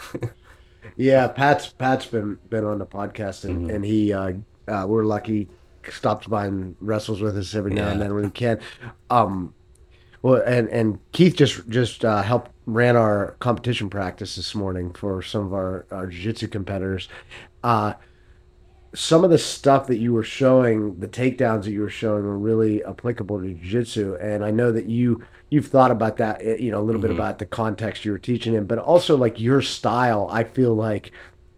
yeah, 0.95 1.27
Pat's 1.27 1.67
Pat's 1.69 2.05
been 2.05 2.39
been 2.49 2.63
on 2.65 2.79
the 2.79 2.85
podcast 2.85 3.43
and, 3.45 3.61
Mm-hmm. 3.67 3.69
and 3.75 3.85
he 3.85 4.13
uh, 4.13 4.33
uh, 4.67 4.85
we're 4.87 5.03
lucky 5.03 5.47
stops 5.89 6.27
by 6.27 6.45
and 6.45 6.75
wrestles 6.81 7.21
with 7.21 7.37
us 7.37 7.55
every 7.55 7.71
now 7.73 7.87
and 7.89 8.01
then 8.01 8.13
when 8.13 8.25
he 8.25 8.29
can. 8.29 8.59
Um, 9.09 9.53
well, 10.21 10.41
and 10.45 10.67
and 10.69 10.99
Keith 11.11 11.35
just 11.35 11.67
just 11.69 12.03
uh, 12.05 12.21
helped 12.21 12.51
ran 12.65 12.95
our 12.95 13.35
competition 13.39 13.89
practice 13.89 14.35
this 14.35 14.53
morning 14.55 14.91
for 14.93 15.21
some 15.21 15.45
of 15.45 15.53
our 15.53 15.85
our 15.91 16.07
jiu-jitsu 16.07 16.47
competitors. 16.47 17.07
Uh, 17.63 17.93
some 18.93 19.23
of 19.23 19.29
the 19.29 19.37
stuff 19.37 19.87
that 19.87 19.97
you 19.97 20.13
were 20.13 20.23
showing, 20.23 20.99
the 20.99 21.07
takedowns 21.07 21.63
that 21.63 21.71
you 21.71 21.81
were 21.81 21.89
showing, 21.89 22.23
were 22.23 22.37
really 22.37 22.83
applicable 22.83 23.39
to 23.39 23.53
jiu-jitsu. 23.53 24.15
And 24.15 24.43
I 24.43 24.51
know 24.51 24.71
that 24.71 24.85
you 24.87 25.23
you've 25.49 25.67
thought 25.67 25.91
about 25.91 26.17
that, 26.17 26.41
eh, 26.41 26.57
you 26.59 26.71
know, 26.71 26.79
a 26.79 26.83
little 26.83 27.01
bit 27.01 27.11
about 27.11 27.39
the 27.39 27.45
context 27.45 28.05
you 28.05 28.11
were 28.11 28.19
teaching 28.19 28.53
in, 28.53 28.65
but 28.65 28.77
also 28.77 29.17
like 29.17 29.39
your 29.39 29.61
style. 29.61 30.27
I 30.31 30.43
feel 30.43 30.73
like 30.73 31.11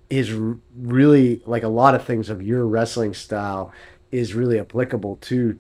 is 0.10 0.34
really 0.78 1.42
like 1.46 1.64
a 1.64 1.70
lot 1.70 1.96
of 1.96 2.04
things 2.04 2.30
of 2.30 2.42
your 2.42 2.66
wrestling 2.68 3.14
style 3.14 3.72
is 4.12 4.34
really 4.36 4.60
applicable 4.60 5.16
to 5.22 5.58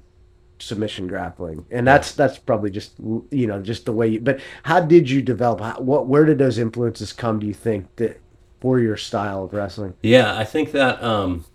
submission 0.59 1.07
grappling 1.07 1.65
and 1.71 1.87
that's 1.87 2.11
that's 2.13 2.37
probably 2.37 2.69
just 2.69 2.93
you 3.31 3.47
know 3.47 3.61
just 3.61 3.85
the 3.85 3.91
way 3.91 4.07
you 4.07 4.19
but 4.19 4.39
how 4.63 4.79
did 4.79 5.09
you 5.09 5.19
develop 5.19 5.59
how, 5.59 5.79
what 5.79 6.05
where 6.05 6.23
did 6.23 6.37
those 6.37 6.59
influences 6.59 7.13
come 7.13 7.39
do 7.39 7.47
you 7.47 7.53
think 7.53 7.87
that 7.95 8.21
for 8.61 8.79
your 8.79 8.95
style 8.95 9.43
of 9.43 9.53
wrestling 9.53 9.93
Yeah, 10.03 10.37
I 10.37 10.43
think 10.43 10.71
that 10.71 11.01
um, 11.03 11.45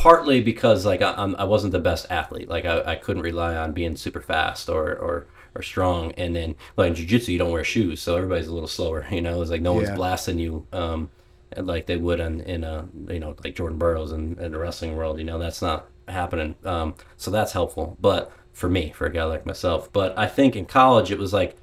partly 0.00 0.40
because 0.40 0.86
like 0.86 1.02
I, 1.02 1.12
I'm, 1.16 1.36
I 1.36 1.44
wasn't 1.44 1.72
the 1.72 1.78
best 1.80 2.06
athlete. 2.10 2.48
Like 2.48 2.64
I, 2.64 2.82
I 2.92 2.96
couldn't 2.96 3.22
rely 3.22 3.56
on 3.56 3.72
being 3.72 3.96
super 3.96 4.20
fast 4.20 4.68
or 4.68 4.94
or, 4.96 5.26
or 5.54 5.62
strong. 5.62 6.12
And 6.12 6.34
then 6.34 6.54
like 6.76 6.88
in 6.88 6.94
jiu-jitsu, 6.94 7.32
you 7.32 7.38
don't 7.38 7.52
wear 7.52 7.64
shoes, 7.64 8.00
so 8.00 8.16
everybody's 8.16 8.48
a 8.48 8.54
little 8.54 8.68
slower. 8.68 9.06
You 9.10 9.20
know, 9.22 9.40
it's 9.42 9.50
like 9.50 9.62
no 9.62 9.72
Yeah. 9.72 9.76
one's 9.76 9.90
blasting 9.90 10.38
you 10.38 10.66
um, 10.72 11.10
like 11.56 11.86
they 11.86 11.96
would 11.96 12.20
in 12.20 12.40
in 12.42 12.64
a 12.64 12.88
you 13.08 13.20
know 13.20 13.36
like 13.44 13.54
Jordan 13.56 13.78
Burroughs 13.78 14.12
in, 14.12 14.38
in 14.38 14.52
the 14.52 14.58
wrestling 14.58 14.96
world. 14.96 15.18
You 15.18 15.24
know, 15.24 15.38
that's 15.38 15.62
not 15.62 15.88
happening. 16.08 16.54
Um, 16.64 16.94
so 17.16 17.30
that's 17.30 17.52
helpful. 17.52 17.96
But 18.00 18.32
for 18.52 18.68
me, 18.68 18.92
for 18.92 19.06
a 19.06 19.12
guy 19.12 19.24
like 19.24 19.46
myself, 19.46 19.92
but 19.92 20.16
I 20.18 20.26
think 20.26 20.56
in 20.56 20.66
college 20.66 21.10
it 21.10 21.18
was 21.18 21.32
like 21.32 21.56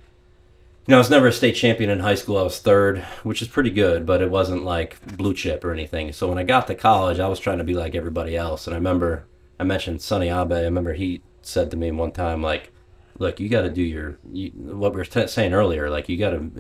you 0.87 0.91
know, 0.91 0.97
I 0.97 0.99
was 0.99 1.09
never 1.09 1.27
a 1.27 1.33
state 1.33 1.55
champion 1.55 1.89
in 1.89 1.99
high 1.99 2.15
school. 2.15 2.37
I 2.37 2.43
was 2.43 2.59
third, 2.59 2.99
which 3.23 3.41
is 3.41 3.49
pretty 3.49 3.71
good, 3.71 4.05
but 4.05 4.21
it 4.21 4.31
wasn't 4.31 4.63
like 4.63 5.17
blue 5.17 5.33
chip 5.33 5.65
or 5.65 5.73
anything. 5.73 6.13
So 6.13 6.29
when 6.29 6.37
I 6.37 6.43
got 6.43 6.65
to 6.67 6.75
college, 6.75 7.19
I 7.19 7.27
was 7.27 7.41
trying 7.41 7.57
to 7.57 7.65
be 7.65 7.73
like 7.73 7.93
everybody 7.93 8.37
else. 8.37 8.67
And 8.67 8.73
I 8.73 8.77
remember 8.77 9.25
I 9.59 9.65
mentioned 9.65 10.01
Sonny 10.01 10.29
Abe. 10.29 10.53
I 10.53 10.61
remember 10.61 10.93
he 10.93 11.21
said 11.41 11.71
to 11.71 11.77
me 11.77 11.91
one 11.91 12.13
time, 12.13 12.41
like, 12.41 12.71
look, 13.19 13.37
you 13.41 13.49
got 13.49 13.63
to 13.63 13.69
do 13.69 13.81
your, 13.81 14.17
you, 14.31 14.51
what 14.51 14.93
we 14.93 14.99
were 14.99 15.05
t- 15.05 15.27
saying 15.27 15.53
earlier, 15.53 15.89
like, 15.89 16.07
you 16.07 16.17
got 16.17 16.29
to 16.29 16.51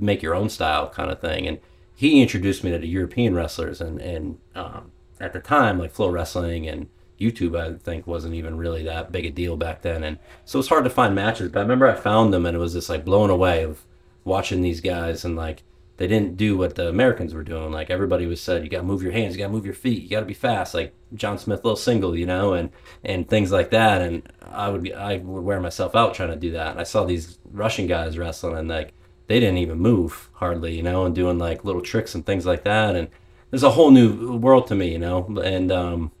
make 0.00 0.22
your 0.22 0.34
own 0.34 0.48
style 0.48 0.88
kind 0.88 1.10
of 1.10 1.20
thing. 1.20 1.46
And 1.46 1.58
he 1.94 2.22
introduced 2.22 2.64
me 2.64 2.70
to 2.70 2.78
the 2.78 2.88
European 2.88 3.34
wrestlers. 3.34 3.82
And, 3.82 4.00
and 4.00 4.38
um, 4.54 4.90
at 5.20 5.34
the 5.34 5.40
time, 5.40 5.78
like 5.78 5.92
Flow 5.92 6.08
Wrestling 6.08 6.66
and 6.66 6.88
YouTube, 7.20 7.58
I 7.58 7.78
think, 7.78 8.06
wasn't 8.06 8.34
even 8.34 8.56
really 8.56 8.82
that 8.84 9.12
big 9.12 9.26
a 9.26 9.30
deal 9.30 9.56
back 9.56 9.82
then. 9.82 10.02
And 10.02 10.18
so 10.44 10.58
it's 10.58 10.68
hard 10.68 10.84
to 10.84 10.90
find 10.90 11.14
matches. 11.14 11.50
But 11.50 11.60
I 11.60 11.62
remember 11.62 11.86
I 11.86 11.94
found 11.94 12.32
them 12.32 12.46
and 12.46 12.56
it 12.56 12.60
was 12.60 12.72
just 12.72 12.88
like 12.88 13.04
blown 13.04 13.30
away 13.30 13.62
of 13.62 13.84
watching 14.24 14.62
these 14.62 14.80
guys 14.80 15.24
and 15.24 15.36
like 15.36 15.62
they 16.00 16.06
didn't 16.06 16.38
do 16.38 16.56
what 16.56 16.76
the 16.76 16.88
Americans 16.88 17.34
were 17.34 17.42
doing. 17.42 17.70
Like 17.72 17.90
everybody 17.90 18.24
was 18.24 18.40
said, 18.40 18.64
you 18.64 18.70
got 18.70 18.78
to 18.78 18.84
move 18.84 19.02
your 19.02 19.12
hands, 19.12 19.34
you 19.34 19.38
got 19.38 19.48
to 19.48 19.52
move 19.52 19.66
your 19.66 19.74
feet, 19.74 20.02
you 20.02 20.08
got 20.08 20.20
to 20.20 20.26
be 20.26 20.32
fast, 20.32 20.72
like 20.72 20.94
John 21.12 21.36
Smith, 21.36 21.62
little 21.62 21.76
single, 21.76 22.16
you 22.16 22.24
know, 22.24 22.54
and 22.54 22.70
and 23.04 23.28
things 23.28 23.52
like 23.52 23.68
that. 23.70 24.00
And 24.00 24.22
I 24.50 24.70
would 24.70 24.82
be, 24.82 24.94
I 24.94 25.18
would 25.18 25.42
wear 25.42 25.60
myself 25.60 25.94
out 25.94 26.14
trying 26.14 26.30
to 26.30 26.36
do 26.36 26.52
that. 26.52 26.70
And 26.70 26.80
I 26.80 26.84
saw 26.84 27.04
these 27.04 27.38
Russian 27.52 27.86
guys 27.86 28.16
wrestling 28.16 28.56
and 28.56 28.68
like 28.68 28.94
they 29.26 29.40
didn't 29.40 29.58
even 29.58 29.78
move 29.78 30.30
hardly, 30.32 30.74
you 30.74 30.82
know, 30.82 31.04
and 31.04 31.14
doing 31.14 31.38
like 31.38 31.64
little 31.66 31.82
tricks 31.82 32.14
and 32.14 32.24
things 32.24 32.46
like 32.46 32.64
that. 32.64 32.96
And 32.96 33.08
there's 33.50 33.62
a 33.62 33.70
whole 33.70 33.90
new 33.90 34.38
world 34.38 34.68
to 34.68 34.74
me, 34.74 34.92
you 34.92 34.98
know, 34.98 35.26
and 35.44 35.70
um, 35.70 36.12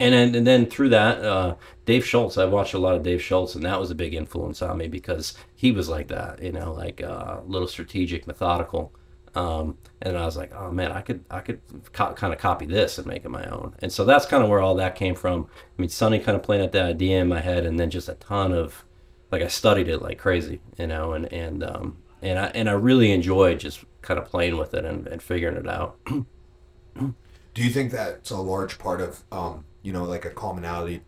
and 0.00 0.14
then 0.14 0.34
and 0.34 0.46
then 0.46 0.66
through 0.66 0.88
that, 0.90 1.24
uh, 1.24 1.56
Dave 1.84 2.04
Schultz. 2.04 2.38
I 2.38 2.44
watched 2.44 2.74
a 2.74 2.78
lot 2.78 2.94
of 2.94 3.02
Dave 3.02 3.22
Schultz, 3.22 3.54
and 3.54 3.64
that 3.64 3.78
was 3.78 3.90
a 3.90 3.94
big 3.94 4.14
influence 4.14 4.62
on 4.62 4.78
me 4.78 4.88
because 4.88 5.34
he 5.54 5.70
was 5.72 5.88
like 5.88 6.08
that, 6.08 6.42
you 6.42 6.52
know, 6.52 6.72
like 6.72 7.02
uh, 7.02 7.40
a 7.40 7.44
little 7.46 7.68
strategic, 7.68 8.26
methodical. 8.26 8.92
Um, 9.34 9.78
and 10.02 10.18
I 10.18 10.24
was 10.24 10.36
like, 10.36 10.52
oh 10.54 10.72
man, 10.72 10.90
I 10.90 11.02
could 11.02 11.24
I 11.30 11.40
could 11.40 11.60
co- 11.92 12.14
kind 12.14 12.32
of 12.32 12.40
copy 12.40 12.66
this 12.66 12.98
and 12.98 13.06
make 13.06 13.24
it 13.24 13.28
my 13.28 13.44
own. 13.44 13.74
And 13.80 13.92
so 13.92 14.04
that's 14.04 14.26
kind 14.26 14.42
of 14.42 14.48
where 14.48 14.60
all 14.60 14.74
that 14.76 14.96
came 14.96 15.14
from. 15.14 15.46
I 15.54 15.82
mean, 15.82 15.90
Sonny 15.90 16.18
kind 16.18 16.36
of 16.36 16.42
playing 16.42 16.64
at 16.64 16.72
that 16.72 16.86
idea 16.86 17.20
in 17.20 17.28
my 17.28 17.40
head, 17.40 17.64
and 17.66 17.78
then 17.78 17.90
just 17.90 18.08
a 18.08 18.14
ton 18.14 18.52
of 18.52 18.84
like 19.30 19.42
I 19.42 19.48
studied 19.48 19.88
it 19.88 20.02
like 20.02 20.18
crazy, 20.18 20.60
you 20.78 20.86
know, 20.86 21.12
and 21.12 21.32
and 21.32 21.62
um, 21.62 21.98
and 22.22 22.38
I 22.38 22.46
and 22.54 22.68
I 22.68 22.72
really 22.72 23.12
enjoyed 23.12 23.60
just 23.60 23.84
kind 24.02 24.18
of 24.18 24.26
playing 24.26 24.56
with 24.56 24.74
it 24.74 24.84
and, 24.84 25.06
and 25.06 25.22
figuring 25.22 25.56
it 25.56 25.68
out. 25.68 25.98
Do 27.54 27.62
you 27.62 27.70
think 27.70 27.90
that's 27.90 28.30
a 28.30 28.36
large 28.36 28.78
part 28.78 29.00
of, 29.00 29.24
um, 29.32 29.64
you 29.82 29.92
know, 29.92 30.04
like 30.04 30.24
a 30.24 30.30
commonality 30.30 31.02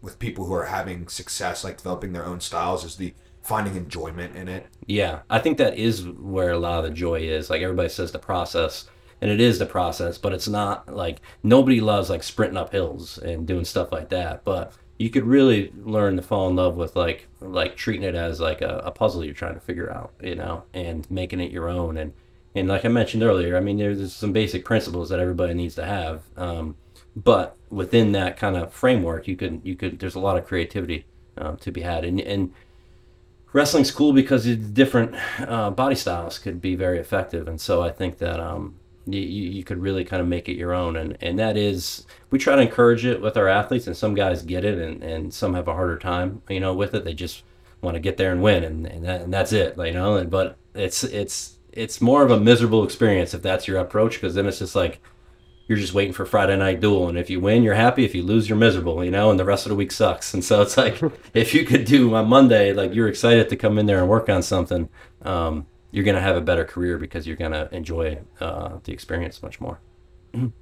with 0.00 0.18
people 0.18 0.44
who 0.44 0.54
are 0.54 0.66
having 0.66 1.08
success, 1.08 1.64
like 1.64 1.78
developing 1.78 2.12
their 2.12 2.26
own 2.26 2.40
styles, 2.40 2.84
is 2.84 2.96
the 2.96 3.14
finding 3.42 3.76
enjoyment 3.76 4.36
in 4.36 4.48
it? 4.48 4.66
Yeah, 4.86 5.20
I 5.30 5.38
think 5.38 5.58
that 5.58 5.76
is 5.78 6.06
where 6.06 6.50
a 6.50 6.58
lot 6.58 6.78
of 6.78 6.84
the 6.84 6.90
joy 6.90 7.20
is. 7.20 7.50
Like 7.50 7.62
everybody 7.62 7.88
says 7.88 8.12
the 8.12 8.18
process, 8.18 8.86
and 9.20 9.30
it 9.30 9.40
is 9.40 9.58
the 9.58 9.66
process, 9.66 10.18
but 10.18 10.32
it's 10.32 10.48
not 10.48 10.94
like 10.94 11.20
nobody 11.42 11.80
loves 11.80 12.10
like 12.10 12.22
sprinting 12.22 12.58
up 12.58 12.72
hills 12.72 13.18
and 13.18 13.46
doing 13.46 13.64
stuff 13.64 13.92
like 13.92 14.08
that. 14.10 14.44
But 14.44 14.72
you 14.98 15.10
could 15.10 15.24
really 15.24 15.72
learn 15.82 16.16
to 16.16 16.22
fall 16.22 16.48
in 16.48 16.56
love 16.56 16.76
with 16.76 16.96
like 16.96 17.28
like 17.40 17.76
treating 17.76 18.04
it 18.04 18.14
as 18.14 18.40
like 18.40 18.62
a, 18.62 18.82
a 18.84 18.90
puzzle 18.90 19.24
you're 19.24 19.34
trying 19.34 19.54
to 19.54 19.60
figure 19.60 19.92
out, 19.92 20.12
you 20.22 20.34
know, 20.34 20.64
and 20.72 21.10
making 21.10 21.40
it 21.40 21.50
your 21.50 21.68
own. 21.68 21.96
And 21.96 22.12
and 22.54 22.68
like 22.68 22.84
I 22.84 22.88
mentioned 22.88 23.22
earlier, 23.22 23.56
I 23.56 23.60
mean, 23.60 23.78
there's 23.78 24.14
some 24.14 24.32
basic 24.32 24.64
principles 24.64 25.08
that 25.08 25.20
everybody 25.20 25.54
needs 25.54 25.74
to 25.76 25.84
have. 25.84 26.22
Um, 26.36 26.76
but 27.16 27.56
within 27.70 28.12
that 28.12 28.36
kind 28.36 28.56
of 28.56 28.72
framework, 28.72 29.28
you 29.28 29.36
could 29.36 29.60
you 29.64 29.76
could 29.76 29.98
there's 29.98 30.14
a 30.14 30.20
lot 30.20 30.36
of 30.36 30.46
creativity 30.46 31.06
um, 31.36 31.56
to 31.58 31.70
be 31.70 31.82
had, 31.82 32.04
and 32.04 32.20
and 32.20 32.52
wrestling's 33.54 33.92
cool 33.92 34.12
because 34.12 34.44
different 34.56 35.14
uh, 35.48 35.70
body 35.70 35.94
styles 35.94 36.38
could 36.38 36.60
be 36.60 36.74
very 36.74 36.98
effective. 36.98 37.48
And 37.48 37.58
so 37.58 37.82
i 37.82 37.90
think 37.90 38.18
that 38.18 38.40
um, 38.40 38.74
you, 39.06 39.20
you 39.20 39.64
could 39.64 39.78
really 39.78 40.04
kind 40.04 40.20
of 40.20 40.28
make 40.28 40.48
it 40.48 40.56
your 40.56 40.74
own. 40.74 40.96
And, 40.96 41.16
and 41.22 41.38
that 41.38 41.56
is 41.56 42.04
we 42.30 42.38
try 42.38 42.56
to 42.56 42.62
encourage 42.62 43.06
it 43.06 43.22
with 43.22 43.38
our 43.38 43.48
athletes 43.48 43.86
and 43.86 43.96
some 43.96 44.14
guys 44.14 44.42
get 44.42 44.64
it 44.64 44.78
and, 44.78 45.02
and 45.02 45.32
some 45.32 45.54
have 45.54 45.68
a 45.68 45.74
harder 45.74 45.98
time 45.98 46.42
you 46.50 46.60
know 46.60 46.74
with 46.74 46.94
it. 46.94 47.04
They 47.04 47.14
just 47.14 47.44
want 47.80 47.94
to 47.94 48.00
get 48.00 48.16
there 48.16 48.32
and 48.32 48.42
win 48.42 48.64
and, 48.64 48.86
and, 48.86 49.04
that, 49.04 49.22
and 49.22 49.32
that's 49.32 49.52
it 49.52 49.76
you 49.78 49.92
know? 49.92 50.24
But 50.24 50.56
it's 50.74 51.04
it's 51.04 51.58
it's 51.72 52.00
more 52.00 52.22
of 52.22 52.30
a 52.30 52.40
miserable 52.40 52.84
experience 52.84 53.34
if 53.34 53.42
that's 53.42 53.68
your 53.68 53.78
approach 53.78 54.14
because 54.14 54.34
then 54.34 54.46
it's 54.46 54.58
just 54.58 54.74
like 54.74 55.00
you're 55.66 55.78
just 55.78 55.94
waiting 55.94 56.12
for 56.12 56.26
Friday 56.26 56.56
night 56.56 56.80
duel, 56.80 57.08
and 57.08 57.16
if 57.16 57.30
you 57.30 57.40
win, 57.40 57.62
you're 57.62 57.74
happy. 57.74 58.04
If 58.04 58.14
you 58.14 58.22
lose, 58.22 58.48
you're 58.48 58.58
miserable, 58.58 59.02
you 59.04 59.10
know, 59.10 59.30
and 59.30 59.40
the 59.40 59.44
rest 59.44 59.64
of 59.64 59.70
the 59.70 59.76
week 59.76 59.92
sucks. 59.92 60.34
And 60.34 60.44
so 60.44 60.62
it's 60.62 60.76
like 60.76 61.00
if 61.34 61.54
you 61.54 61.64
could 61.64 61.84
do 61.84 62.14
on 62.14 62.28
Monday, 62.28 62.72
like 62.72 62.94
you're 62.94 63.08
excited 63.08 63.48
to 63.48 63.56
come 63.56 63.78
in 63.78 63.86
there 63.86 63.98
and 63.98 64.08
work 64.08 64.28
on 64.28 64.42
something, 64.42 64.88
um, 65.22 65.66
you're 65.90 66.04
gonna 66.04 66.20
have 66.20 66.36
a 66.36 66.40
better 66.40 66.64
career 66.64 66.98
because 66.98 67.26
you're 67.26 67.36
gonna 67.36 67.68
enjoy 67.72 68.18
uh, 68.40 68.78
the 68.84 68.92
experience 68.92 69.42
much 69.42 69.60
more. 69.60 69.80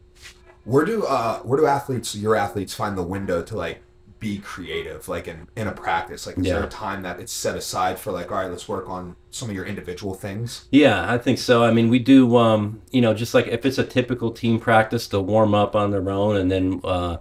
Where 0.64 0.84
do 0.84 1.04
uh 1.04 1.40
where 1.40 1.58
do 1.58 1.66
athletes 1.66 2.14
your 2.14 2.36
athletes 2.36 2.72
find 2.72 2.96
the 2.96 3.02
window 3.02 3.42
to 3.42 3.56
like 3.56 3.82
be 4.22 4.38
creative 4.38 5.08
like 5.08 5.26
in 5.26 5.48
in 5.56 5.66
a 5.66 5.72
practice 5.72 6.26
like 6.26 6.38
is 6.38 6.44
there 6.44 6.62
a 6.62 6.68
time 6.68 7.02
that 7.02 7.18
it's 7.18 7.32
set 7.32 7.56
aside 7.56 7.98
for 7.98 8.12
like 8.12 8.30
all 8.30 8.38
right 8.38 8.50
let's 8.50 8.68
work 8.68 8.88
on 8.88 9.16
some 9.30 9.48
of 9.50 9.54
your 9.54 9.66
individual 9.66 10.14
things 10.14 10.68
Yeah, 10.70 11.10
I 11.12 11.18
think 11.18 11.38
so. 11.38 11.64
I 11.64 11.70
mean, 11.70 11.88
we 11.88 11.98
do, 11.98 12.36
um, 12.36 12.82
you 12.90 13.00
know, 13.00 13.14
just 13.14 13.34
like 13.34 13.46
if 13.46 13.64
it's 13.64 13.78
a 13.78 13.84
typical 13.84 14.30
team 14.30 14.58
practice, 14.60 15.06
they'll 15.06 15.24
warm 15.24 15.54
up 15.54 15.74
on 15.74 15.90
their 15.90 16.08
own, 16.10 16.36
and 16.36 16.50
then 16.50 16.80
uh, 16.84 17.16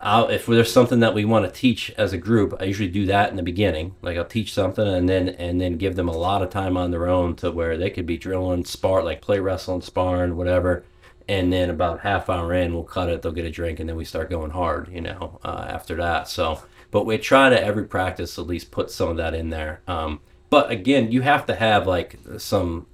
I'll, 0.00 0.28
if 0.28 0.46
there's 0.46 0.72
something 0.72 1.00
that 1.00 1.14
we 1.14 1.24
want 1.24 1.46
to 1.46 1.50
teach 1.50 1.90
as 1.96 2.12
a 2.12 2.18
group, 2.18 2.54
I 2.60 2.64
usually 2.64 2.88
do 2.88 3.06
that 3.06 3.30
in 3.30 3.36
the 3.36 3.42
beginning. 3.42 3.94
Like 4.02 4.16
I'll 4.16 4.24
teach 4.24 4.52
something, 4.52 4.86
and 4.86 5.08
then 5.08 5.30
and 5.30 5.60
then 5.60 5.76
give 5.76 5.96
them 5.96 6.08
a 6.08 6.16
lot 6.16 6.42
of 6.42 6.50
time 6.50 6.76
on 6.76 6.90
their 6.90 7.08
own 7.08 7.36
to 7.36 7.50
where 7.50 7.76
they 7.76 7.90
could 7.90 8.06
be 8.06 8.18
drilling, 8.18 8.64
spar, 8.64 9.02
like 9.02 9.20
play 9.22 9.40
wrestling, 9.40 9.82
sparring, 9.82 10.36
whatever. 10.36 10.84
And 11.28 11.52
then 11.52 11.70
about 11.70 12.00
half 12.00 12.28
hour 12.28 12.52
in, 12.52 12.74
we'll 12.74 12.82
cut 12.82 13.08
it. 13.08 13.22
They'll 13.22 13.32
get 13.32 13.44
a 13.44 13.50
drink, 13.50 13.78
and 13.78 13.88
then 13.88 13.96
we 13.96 14.04
start 14.04 14.30
going 14.30 14.50
hard. 14.50 14.88
You 14.92 15.00
know, 15.00 15.40
uh, 15.44 15.66
after 15.68 15.94
that. 15.96 16.28
So, 16.28 16.62
but 16.90 17.06
we 17.06 17.18
try 17.18 17.50
to 17.50 17.62
every 17.62 17.84
practice 17.84 18.38
at 18.38 18.46
least 18.46 18.70
put 18.70 18.90
some 18.90 19.10
of 19.10 19.16
that 19.18 19.34
in 19.34 19.50
there. 19.50 19.80
Um, 19.86 20.20
but 20.50 20.70
again, 20.70 21.12
you 21.12 21.22
have 21.22 21.46
to 21.46 21.54
have 21.54 21.86
like 21.86 22.18
some 22.38 22.86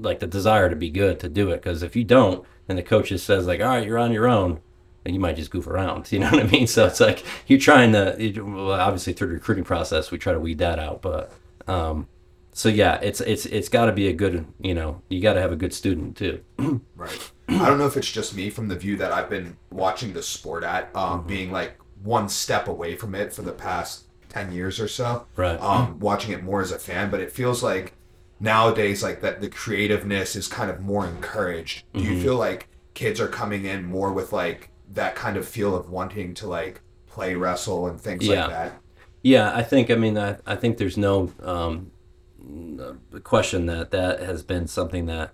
like 0.00 0.20
the 0.20 0.26
desire 0.26 0.70
to 0.70 0.76
be 0.76 0.88
good 0.88 1.18
to 1.20 1.28
do 1.28 1.50
it 1.50 1.56
because 1.56 1.82
if 1.82 1.96
you 1.96 2.04
don't, 2.04 2.46
and 2.68 2.78
the 2.78 2.82
coach 2.82 3.08
just 3.08 3.26
says 3.26 3.46
like, 3.46 3.60
all 3.60 3.66
right, 3.66 3.86
you're 3.86 3.98
on 3.98 4.12
your 4.12 4.28
own, 4.28 4.60
then 5.02 5.12
you 5.12 5.20
might 5.20 5.36
just 5.36 5.50
goof 5.50 5.66
around. 5.66 6.10
You 6.12 6.20
know 6.20 6.30
what 6.30 6.40
I 6.40 6.46
mean? 6.46 6.68
So 6.68 6.86
it's 6.86 7.00
like 7.00 7.24
you're 7.48 7.58
trying 7.58 7.92
to. 7.92 8.40
Well, 8.40 8.72
obviously, 8.72 9.12
through 9.12 9.28
the 9.28 9.34
recruiting 9.34 9.64
process, 9.64 10.12
we 10.12 10.18
try 10.18 10.32
to 10.32 10.40
weed 10.40 10.58
that 10.58 10.78
out. 10.78 11.02
But 11.02 11.32
um, 11.66 12.06
so 12.52 12.68
yeah, 12.68 13.00
it's 13.02 13.20
it's 13.20 13.46
it's 13.46 13.68
got 13.68 13.86
to 13.86 13.92
be 13.92 14.06
a 14.06 14.12
good. 14.12 14.46
You 14.60 14.74
know, 14.74 15.02
you 15.08 15.20
got 15.20 15.34
to 15.34 15.40
have 15.40 15.50
a 15.50 15.56
good 15.56 15.74
student 15.74 16.16
too. 16.16 16.40
right 16.96 17.31
I 17.48 17.66
don't 17.68 17.78
know 17.78 17.86
if 17.86 17.96
it's 17.96 18.10
just 18.10 18.34
me 18.34 18.50
from 18.50 18.68
the 18.68 18.76
view 18.76 18.96
that 18.96 19.12
I've 19.12 19.28
been 19.28 19.56
watching 19.70 20.12
the 20.12 20.22
sport 20.22 20.64
at, 20.64 20.94
um, 20.96 21.20
Mm-hmm. 21.20 21.28
being 21.28 21.52
like 21.52 21.76
one 22.02 22.28
step 22.28 22.68
away 22.68 22.96
from 22.96 23.14
it 23.14 23.32
for 23.32 23.42
the 23.42 23.52
past 23.52 24.06
ten 24.28 24.52
years 24.52 24.80
or 24.80 24.88
so. 24.88 25.26
Right. 25.36 25.60
Um, 25.60 25.98
watching 26.00 26.32
it 26.32 26.42
more 26.42 26.60
as 26.62 26.72
a 26.72 26.78
fan, 26.78 27.10
but 27.10 27.20
it 27.20 27.30
feels 27.32 27.62
like 27.62 27.94
nowadays 28.40 29.02
like 29.02 29.20
that 29.20 29.40
the 29.40 29.48
creativeness 29.48 30.34
is 30.36 30.48
kind 30.48 30.70
of 30.70 30.80
more 30.80 31.06
encouraged. 31.06 31.84
Do 31.92 32.00
Mm-hmm. 32.00 32.12
you 32.12 32.20
feel 32.22 32.36
like 32.36 32.68
kids 32.94 33.20
are 33.20 33.28
coming 33.28 33.64
in 33.64 33.84
more 33.84 34.12
with 34.12 34.32
like 34.32 34.70
that 34.92 35.14
kind 35.14 35.36
of 35.36 35.46
feel 35.48 35.74
of 35.76 35.90
wanting 35.90 36.34
to 36.34 36.46
like 36.46 36.80
play 37.06 37.34
wrestle 37.34 37.86
and 37.88 38.00
things 38.00 38.26
Yeah. 38.26 38.42
like 38.46 38.50
that? 38.50 38.80
Yeah, 39.22 39.52
I 39.54 39.62
think. 39.62 39.90
I 39.90 39.94
mean, 39.94 40.18
I, 40.18 40.38
I 40.46 40.56
think 40.56 40.78
there's 40.78 40.96
no 40.98 41.32
um, 41.42 41.92
question 43.22 43.66
that 43.66 43.90
that 43.90 44.20
has 44.20 44.42
been 44.42 44.66
something 44.66 45.06
that. 45.06 45.32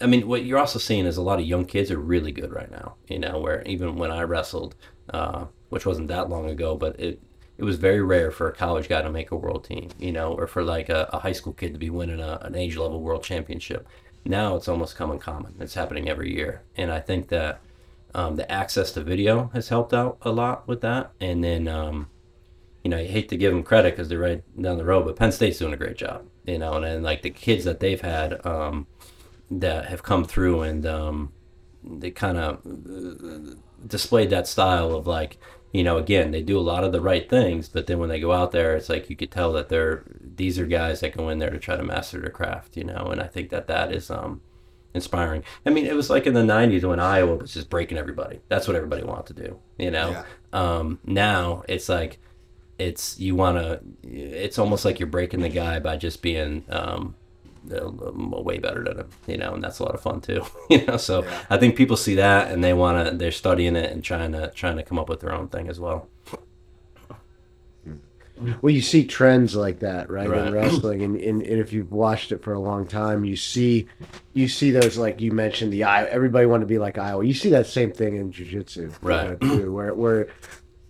I 0.00 0.06
mean, 0.06 0.28
what 0.28 0.44
you're 0.44 0.58
also 0.58 0.78
seeing 0.78 1.06
is 1.06 1.16
a 1.16 1.22
lot 1.22 1.38
of 1.38 1.46
young 1.46 1.64
kids 1.64 1.90
are 1.90 1.98
really 1.98 2.32
good 2.32 2.52
right 2.52 2.70
now. 2.70 2.96
You 3.08 3.18
know, 3.18 3.38
where 3.38 3.62
even 3.62 3.96
when 3.96 4.10
I 4.10 4.22
wrestled, 4.22 4.74
uh, 5.10 5.46
which 5.68 5.86
wasn't 5.86 6.08
that 6.08 6.28
long 6.28 6.48
ago, 6.48 6.76
but 6.76 6.98
it 7.00 7.20
it 7.58 7.64
was 7.64 7.76
very 7.76 8.02
rare 8.02 8.30
for 8.30 8.48
a 8.48 8.54
college 8.54 8.88
guy 8.88 9.00
to 9.00 9.10
make 9.10 9.30
a 9.30 9.36
world 9.36 9.64
team. 9.64 9.90
You 9.98 10.12
know, 10.12 10.32
or 10.32 10.46
for 10.46 10.62
like 10.62 10.88
a, 10.88 11.08
a 11.12 11.18
high 11.18 11.32
school 11.32 11.52
kid 11.52 11.72
to 11.72 11.78
be 11.78 11.90
winning 11.90 12.20
a, 12.20 12.38
an 12.42 12.54
age 12.54 12.76
level 12.76 13.00
world 13.00 13.22
championship. 13.22 13.86
Now 14.24 14.56
it's 14.56 14.68
almost 14.68 14.96
coming 14.96 15.18
common. 15.18 15.54
It's 15.60 15.74
happening 15.74 16.08
every 16.08 16.34
year, 16.34 16.62
and 16.76 16.90
I 16.90 17.00
think 17.00 17.28
that 17.28 17.60
um, 18.14 18.36
the 18.36 18.50
access 18.50 18.92
to 18.92 19.02
video 19.02 19.50
has 19.54 19.68
helped 19.68 19.94
out 19.94 20.18
a 20.22 20.30
lot 20.30 20.66
with 20.66 20.80
that. 20.82 21.12
And 21.20 21.44
then 21.44 21.68
um, 21.68 22.08
you 22.86 22.90
know, 22.90 22.98
you 22.98 23.08
hate 23.08 23.28
to 23.30 23.36
give 23.36 23.52
them 23.52 23.64
credit 23.64 23.94
because 23.94 24.08
they're 24.08 24.20
right 24.20 24.44
down 24.62 24.78
the 24.78 24.84
road, 24.84 25.06
but 25.06 25.16
Penn 25.16 25.32
State's 25.32 25.58
doing 25.58 25.72
a 25.72 25.76
great 25.76 25.96
job, 25.96 26.24
you 26.44 26.56
know, 26.56 26.74
and, 26.74 26.84
then 26.84 27.02
like 27.02 27.22
the 27.22 27.30
kids 27.30 27.64
that 27.64 27.80
they've 27.80 28.00
had 28.00 28.46
um, 28.46 28.86
that 29.50 29.86
have 29.86 30.02
come 30.02 30.24
through 30.24 30.62
and 30.62 30.86
um, 30.86 31.32
they 31.84 32.10
kind 32.10 32.38
of 32.38 32.60
displayed 33.86 34.30
that 34.30 34.46
style 34.46 34.92
of 34.92 35.06
like, 35.06 35.38
you 35.72 35.84
know, 35.84 35.98
again, 35.98 36.30
they 36.30 36.42
do 36.42 36.58
a 36.58 36.60
lot 36.60 36.84
of 36.84 36.92
the 36.92 37.00
right 37.00 37.28
things, 37.28 37.68
but 37.68 37.86
then 37.86 37.98
when 37.98 38.08
they 38.08 38.20
go 38.20 38.32
out 38.32 38.52
there, 38.52 38.76
it's 38.76 38.88
like 38.88 39.10
you 39.10 39.16
could 39.16 39.30
tell 39.30 39.52
that 39.52 39.68
they're 39.68 40.04
these 40.36 40.58
are 40.58 40.66
guys 40.66 41.00
that 41.00 41.16
go 41.16 41.28
in 41.28 41.38
there 41.38 41.50
to 41.50 41.58
try 41.58 41.76
to 41.76 41.82
master 41.82 42.20
their 42.20 42.30
craft, 42.30 42.76
you 42.76 42.84
know, 42.84 43.08
and 43.10 43.20
I 43.20 43.26
think 43.26 43.50
that 43.50 43.66
that 43.68 43.92
is 43.92 44.10
um, 44.10 44.40
inspiring. 44.94 45.44
I 45.64 45.70
mean, 45.70 45.86
it 45.86 45.94
was 45.94 46.10
like 46.10 46.26
in 46.26 46.34
the 46.34 46.42
'90s 46.42 46.84
when 46.84 47.00
Iowa 47.00 47.36
was 47.36 47.52
just 47.54 47.68
breaking 47.70 47.98
everybody. 47.98 48.40
That's 48.48 48.66
what 48.66 48.76
everybody 48.76 49.04
wanted 49.04 49.36
to 49.36 49.48
do, 49.48 49.58
you 49.78 49.90
know. 49.90 50.10
Yeah. 50.10 50.24
Um, 50.52 50.98
now 51.04 51.62
it's 51.68 51.88
like 51.88 52.18
it's 52.78 53.18
you 53.18 53.34
want 53.34 53.58
to 53.58 53.80
it's 54.02 54.58
almost 54.58 54.84
like 54.84 54.98
you're 54.98 55.06
breaking 55.06 55.40
the 55.40 55.48
guy 55.48 55.78
by 55.78 55.96
just 55.96 56.20
being 56.22 56.64
um 56.68 57.14
uh, 57.14 57.25
way 57.68 58.58
better 58.58 58.82
than 58.84 58.98
him 59.00 59.08
you 59.26 59.36
know 59.36 59.54
and 59.54 59.62
that's 59.64 59.78
a 59.78 59.82
lot 59.82 59.94
of 59.94 60.00
fun 60.00 60.20
too 60.20 60.44
you 60.70 60.84
know 60.86 60.96
so 60.96 61.22
Yeah. 61.22 61.42
i 61.50 61.56
think 61.56 61.76
people 61.76 61.96
see 61.96 62.14
that 62.16 62.50
and 62.50 62.62
they 62.62 62.72
want 62.72 63.08
to 63.08 63.16
they're 63.16 63.32
studying 63.32 63.76
it 63.76 63.90
and 63.92 64.02
trying 64.04 64.32
to 64.32 64.50
trying 64.54 64.76
to 64.76 64.82
come 64.82 64.98
up 64.98 65.08
with 65.08 65.20
their 65.20 65.32
own 65.32 65.48
thing 65.48 65.68
as 65.68 65.78
well 65.80 66.08
Well, 68.60 68.70
you 68.74 68.82
see 68.82 69.06
trends 69.06 69.56
like 69.56 69.78
that, 69.78 70.10
right, 70.10 70.28
Right. 70.28 70.46
in 70.48 70.52
wrestling, 70.60 71.00
and, 71.02 71.16
and, 71.16 71.40
and 71.40 71.58
if 71.58 71.72
you've 71.72 71.90
watched 71.90 72.32
it 72.32 72.42
for 72.42 72.52
a 72.52 72.58
long 72.60 72.86
time, 72.86 73.24
you 73.24 73.34
see, 73.34 73.86
you 74.34 74.46
see 74.46 74.70
those 74.70 74.98
like 74.98 75.22
you 75.22 75.32
mentioned 75.32 75.72
the 75.72 75.84
Iowa. 75.84 76.08
Everybody 76.10 76.44
want 76.44 76.60
to 76.60 76.66
be 76.66 76.76
like 76.78 76.98
Iowa. 76.98 77.24
You 77.24 77.32
see 77.32 77.48
that 77.50 77.66
same 77.66 77.92
thing 77.92 78.16
in 78.16 78.30
jujitsu, 78.32 78.92
Right. 79.00 79.30
uh, 79.30 79.36
too, 79.36 79.72
where 79.72 79.94
where 79.94 80.28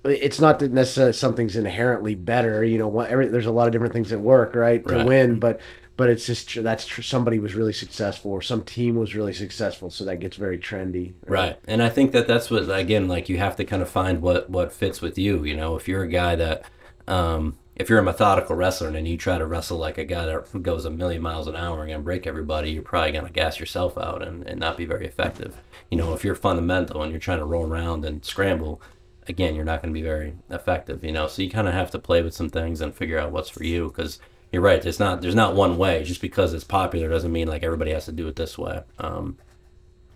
it's 0.05 0.41
not 0.41 0.59
that 0.59 0.73
necessarily 0.73 1.13
something's 1.13 1.55
inherently 1.55 2.17
better. 2.17 2.65
You 2.65 2.79
know, 2.79 2.89
what, 2.89 3.11
every, 3.11 3.29
there's 3.29 3.47
a 3.47 3.53
lot 3.53 3.69
of 3.69 3.73
different 3.73 3.93
things 3.93 4.11
that 4.11 4.19
work, 4.19 4.57
right, 4.57 4.85
to 4.89 4.97
Right. 4.97 5.07
win, 5.07 5.39
but 5.39 5.61
but 5.97 6.09
it's 6.11 6.27
just 6.27 6.63
that's 6.63 6.87
tr- 6.87 7.03
somebody 7.03 7.39
was 7.39 7.55
really 7.55 7.73
successful 7.73 8.31
or 8.31 8.43
some 8.43 8.63
team 8.63 8.97
was 8.97 9.15
really 9.15 9.33
successful, 9.33 9.91
so 9.91 10.05
that 10.05 10.21
gets 10.21 10.37
very 10.37 10.59
trendy. 10.59 11.15
right 11.27 11.59
and 11.67 11.83
i 11.83 11.89
think 11.89 12.13
that 12.13 12.27
that's 12.27 12.51
what 12.51 12.69
again 12.71 13.09
like 13.09 13.29
you 13.29 13.39
have 13.39 13.57
to 13.57 13.65
kind 13.65 13.83
of 13.83 13.89
find 13.89 14.23
what 14.23 14.49
what 14.51 14.73
fits 14.73 15.01
with 15.01 15.19
you 15.19 15.45
you 15.45 15.57
know 15.57 15.77
if 15.77 15.89
you're 15.89 16.03
a 16.03 16.09
guy 16.09 16.37
that 16.37 16.65
um 17.09 17.57
if 17.77 17.91
you're 17.91 17.99
a 17.99 18.03
methodical 18.03 18.57
wrestler 18.57 18.89
and 18.89 19.07
you 19.07 19.19
try 19.19 19.37
to 19.37 19.47
wrestle 19.47 19.77
like 19.77 19.99
a 19.99 20.05
guy 20.05 20.25
that 20.25 20.63
goes 20.63 20.87
a 20.87 20.91
million 20.91 21.21
miles 21.21 21.47
an 21.47 21.55
hour 21.55 21.83
and 21.83 21.91
gonna 21.91 22.03
break 22.03 22.27
everybody, 22.27 22.71
you're 22.71 22.83
probably 22.83 23.13
gonna 23.13 23.31
gas 23.31 23.61
yourself 23.61 23.99
out 23.99 24.23
and, 24.27 24.47
and 24.47 24.59
not 24.59 24.79
be 24.79 24.87
very 24.87 25.07
effective. 25.07 25.55
You 25.91 25.99
know, 25.99 26.15
if 26.15 26.25
you're 26.25 26.35
fundamental 26.35 27.03
and 27.03 27.13
you're 27.13 27.21
trying 27.21 27.41
to 27.41 27.45
roll 27.45 27.67
around 27.67 28.07
and 28.07 28.25
scramble, 28.25 28.81
again, 29.29 29.55
you're 29.55 29.65
not 29.67 29.83
gonna 29.83 29.93
be 29.93 30.01
very 30.01 30.33
effective. 30.49 31.05
You 31.05 31.13
know, 31.13 31.29
so 31.29 31.43
you 31.43 31.51
kind 31.51 31.69
of 31.69 31.75
have 31.75 31.91
to 31.91 31.99
play 31.99 32.23
with 32.23 32.33
some 32.33 32.49
things 32.49 32.81
and 32.81 32.95
figure 32.95 33.19
out 33.19 33.31
what's 33.31 33.51
for 33.51 33.63
you 33.63 33.89
because 33.89 34.21
you're 34.57 34.63
right. 34.63 34.81
There's 34.81 34.99
not 34.99 35.21
there's 35.21 35.35
not 35.35 35.55
one 35.55 35.77
way. 35.77 36.03
Just 36.03 36.23
because 36.23 36.55
it's 36.55 36.65
popular 36.65 37.11
doesn't 37.11 37.31
mean 37.31 37.47
like 37.47 37.63
everybody 37.63 37.91
has 37.91 38.07
to 38.07 38.13
do 38.13 38.27
it 38.27 38.37
this 38.37 38.57
way. 38.57 38.81
Um, 38.99 39.37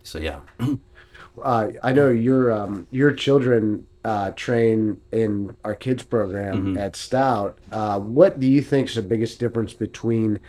so 0.02 0.18
yeah. 0.18 0.40
uh, 1.42 1.68
I 1.82 1.92
know 1.92 2.08
your 2.08 2.50
um, 2.50 2.86
your 2.90 3.12
children 3.12 3.86
uh, 4.02 4.30
train 4.30 4.98
in 5.12 5.54
our 5.62 5.74
kids 5.74 6.04
program 6.04 6.78
at 6.78 6.96
Stout. 6.96 7.58
Uh, 7.70 8.00
what 8.00 8.40
do 8.40 8.46
you 8.46 8.62
think 8.62 8.88
is 8.88 8.94
the 8.94 9.02
biggest 9.02 9.38
difference 9.38 9.74
between 9.74 10.40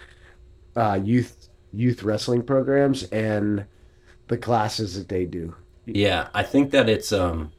uh, 0.77 0.97
youth 1.03 1.49
youth 1.73 2.01
wrestling 2.01 2.43
programs 2.43 3.03
and 3.03 3.65
the 4.29 4.37
classes 4.37 4.97
that 4.97 5.09
they 5.09 5.25
do? 5.25 5.53
Yeah, 5.85 6.29
I 6.33 6.43
think 6.43 6.71
that 6.71 6.87
it's 6.87 7.11
um 7.11 7.51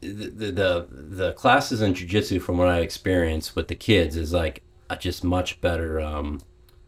the 0.00 0.08
the 0.10 0.50
the, 0.50 0.88
the 0.90 1.32
classes 1.34 1.82
in 1.82 1.94
jujitsu 1.94 2.42
from 2.42 2.58
what 2.58 2.66
I 2.66 2.80
experience 2.80 3.54
with 3.54 3.68
the 3.68 3.76
kids 3.76 4.16
is 4.16 4.32
like 4.32 4.63
just 4.98 5.24
much 5.24 5.60
better 5.60 6.00
um 6.00 6.40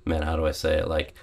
man, 0.04 0.22
how 0.22 0.36
do 0.36 0.46
I 0.46 0.52
say 0.52 0.78
it? 0.78 0.88
Like 0.88 1.14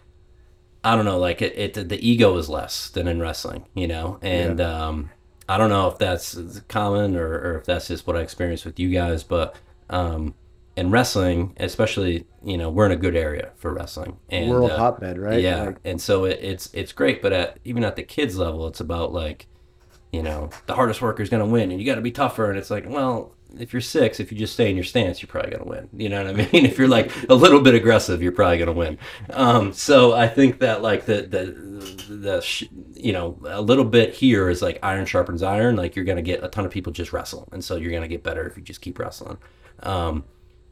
I 0.84 0.96
don't 0.96 1.06
know, 1.06 1.18
like 1.18 1.42
it, 1.42 1.58
it 1.58 1.90
the 1.90 2.08
ego 2.08 2.36
is 2.38 2.50
less 2.50 2.90
than 2.90 3.08
in 3.08 3.20
wrestling, 3.20 3.66
you 3.74 3.88
know? 3.88 4.20
And 4.22 4.60
um 4.62 5.10
I 5.48 5.58
don't 5.58 5.70
know 5.70 5.88
if 5.90 5.98
that's 5.98 6.62
common 6.68 7.16
or, 7.16 7.28
or 7.28 7.58
if 7.60 7.66
that's 7.66 7.88
just 7.88 8.08
what 8.08 8.16
I 8.16 8.22
experienced 8.22 8.66
with 8.66 8.80
you 8.80 8.90
guys, 8.90 9.24
but 9.24 9.56
um 9.90 10.36
in 10.76 10.90
wrestling, 10.90 11.54
especially, 11.58 12.26
you 12.44 12.58
know, 12.58 12.70
we're 12.70 12.88
in 12.88 12.92
a 12.92 12.98
good 12.98 13.16
area 13.16 13.52
for 13.56 13.74
wrestling. 13.74 14.18
And 14.30 14.50
World 14.50 14.72
uh, 14.72 14.78
hotbed, 14.78 15.20
right? 15.20 15.40
yeah, 15.40 15.64
Like, 15.66 15.78
and 15.86 16.02
so 16.02 16.26
it, 16.26 16.40
it's 16.42 16.74
it's 16.74 16.92
great, 16.92 17.22
but 17.22 17.32
at 17.32 17.60
even 17.64 17.84
at 17.84 17.96
the 17.96 18.04
kids 18.04 18.38
level, 18.38 18.68
it's 18.68 18.80
about 18.80 19.14
like, 19.14 19.48
you 20.12 20.24
know, 20.24 20.50
the 20.66 20.74
hardest 20.74 21.02
worker 21.02 21.22
is 21.22 21.30
going 21.30 21.44
to 21.44 21.50
win, 21.50 21.72
and 21.72 21.80
you 21.80 21.86
got 21.86 21.96
to 21.96 22.02
be 22.02 22.12
tougher. 22.12 22.50
And 22.50 22.58
it's 22.58 22.72
like, 22.72 22.86
well, 22.88 23.36
if 23.58 23.72
you're 23.72 23.82
six, 23.82 24.20
if 24.20 24.32
you 24.32 24.38
just 24.38 24.54
stay 24.54 24.70
in 24.70 24.76
your 24.76 24.84
stance, 24.84 25.22
you're 25.22 25.28
probably 25.28 25.52
going 25.52 25.64
to 25.64 25.70
win. 25.70 25.90
You 25.94 26.10
know 26.10 26.24
what 26.24 26.40
I 26.40 26.52
mean? 26.52 26.66
if 26.66 26.78
you're 26.78 26.88
like 26.88 27.12
a 27.30 27.36
little 27.36 27.62
bit 27.62 27.76
aggressive, 27.76 28.22
you're 28.22 28.32
probably 28.32 28.58
going 28.58 28.68
to 28.68 28.74
win. 28.74 28.98
Um, 29.30 29.74
so 29.74 30.14
I 30.14 30.28
think 30.28 30.60
that 30.60 30.82
like 30.82 31.06
the 31.06 31.22
the 31.24 31.46
the 32.14 32.68
you 32.96 33.14
know 33.14 33.38
a 33.46 33.62
little 33.62 33.86
bit 33.86 34.14
here 34.14 34.50
is 34.50 34.62
like 34.62 34.80
iron 34.82 35.06
sharpens 35.06 35.44
iron. 35.44 35.76
Like 35.76 35.96
you're 35.96 36.06
going 36.06 36.18
to 36.18 36.24
get 36.24 36.44
a 36.44 36.48
ton 36.48 36.66
of 36.66 36.72
people 36.72 36.92
just 36.92 37.14
wrestle, 37.14 37.48
and 37.52 37.64
so 37.64 37.76
you're 37.76 37.92
going 37.92 38.04
to 38.04 38.08
get 38.08 38.24
better 38.24 38.48
if 38.48 38.58
you 38.58 38.64
just 38.64 38.82
keep 38.82 38.98
wrestling. 39.00 39.38
Um, 39.82 40.24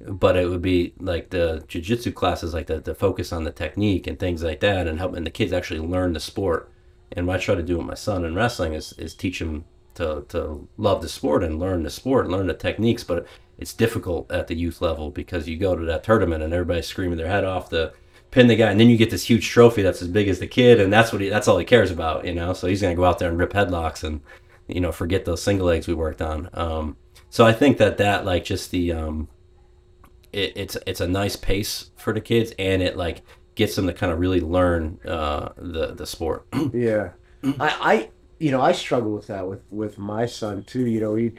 but 0.08 0.36
it 0.36 0.48
would 0.48 0.62
be 0.62 0.94
like 1.00 1.30
the 1.30 1.63
jiu-jitsu 1.67 2.12
classes 2.12 2.54
like 2.54 2.67
the, 2.67 2.80
the 2.80 2.96
focus 2.96 3.32
on 3.32 3.44
the 3.44 3.52
technique 3.52 4.08
and 4.08 4.17
things 4.17 4.44
like 4.44 4.60
that 4.62 4.88
and 4.88 5.00
helping 5.00 5.24
the 5.24 5.30
kids 5.30 5.54
actually 5.54 5.80
learn 5.80 6.13
the 6.13 6.20
sport 6.20 6.72
and 7.12 7.28
what 7.28 7.39
i 7.39 7.44
try 7.44 7.56
to 7.56 7.63
do 7.63 7.78
with 7.78 7.86
my 7.86 7.94
son 7.94 8.26
in 8.26 8.34
wrestling 8.34 8.74
is, 8.74 8.94
is 8.94 9.13
teach 9.13 9.39
him 9.39 9.65
to, 9.95 10.25
to 10.30 10.67
love 10.77 11.01
the 11.01 11.10
sport 11.10 11.43
and 11.43 11.60
learn 11.60 11.84
the 11.84 11.89
sport 11.89 12.25
and 12.25 12.34
learn 12.34 12.47
the 12.47 12.54
techniques 12.54 13.04
but 13.04 13.25
it's 13.58 13.73
difficult 13.73 14.32
at 14.32 14.47
the 14.47 14.56
youth 14.56 14.82
level 14.82 15.10
because 15.10 15.47
you 15.47 15.58
go 15.58 15.75
to 15.75 15.86
that 15.86 16.04
tournament 16.04 16.43
and 16.43 16.54
everybody's 16.54 16.88
screaming 16.88 17.17
their 17.17 17.27
head 17.27 17.43
off 17.43 17.69
to 17.69 17.93
pin 18.32 18.47
the 18.47 18.56
guy 18.56 18.71
and 18.71 18.80
then 18.80 18.89
you 18.89 18.97
get 18.97 19.12
this 19.12 19.30
huge 19.30 19.49
trophy 19.49 19.82
that's 19.82 20.01
as 20.01 20.08
big 20.08 20.27
as 20.27 20.39
the 20.39 20.47
kid 20.47 20.80
and 20.80 20.91
that's 20.91 21.12
what 21.12 21.21
he 21.21 21.30
that's 21.30 21.47
all 21.47 21.58
he 21.58 21.65
cares 21.65 21.91
about 21.91 22.25
you 22.25 22.34
know 22.34 22.54
so 22.54 22.67
he's 22.67 22.80
to 22.80 22.93
go 22.95 23.06
out 23.06 23.19
there 23.19 23.30
and 23.30 23.38
rip 23.38 23.51
headlocks 23.51 24.04
and 24.04 24.21
you 24.67 24.80
know 24.80 24.91
forget 24.91 25.25
those 25.25 25.41
single 25.41 25.67
legs 25.67 25.88
we 25.88 25.93
worked 25.93 26.21
on 26.21 26.49
um, 26.54 26.95
so 27.30 27.45
i 27.45 27.51
think 27.51 27.77
that 27.77 27.97
that 27.97 28.23
like 28.23 28.45
just 28.45 28.71
the 28.71 28.91
um, 28.91 29.27
it, 30.32 30.54
it's 30.56 30.77
it's 30.88 31.01
a 31.01 31.08
nice 31.08 31.36
pace 31.36 31.91
for 31.97 32.13
the 32.13 32.21
kids 32.21 32.54
and 32.58 32.82
it 32.82 32.95
like 32.95 33.21
gets 33.56 33.75
them 33.75 33.88
to 33.88 33.93
kind 33.93 34.12
of 34.12 34.19
really 34.19 34.41
learn 34.41 34.99
uh, 35.06 35.49
the 35.58 35.93
the 35.93 36.06
sport. 36.06 36.45
yeah. 36.73 37.12
I, 37.43 37.51
I, 37.60 38.10
you 38.41 38.49
know, 38.49 38.60
I 38.60 38.71
struggle 38.71 39.12
with 39.12 39.27
that 39.27 39.47
with 39.47 39.62
with 39.69 39.99
my 39.99 40.25
son 40.25 40.63
too. 40.63 40.88
You 40.88 40.99
know, 40.99 41.15
he, 41.15 41.34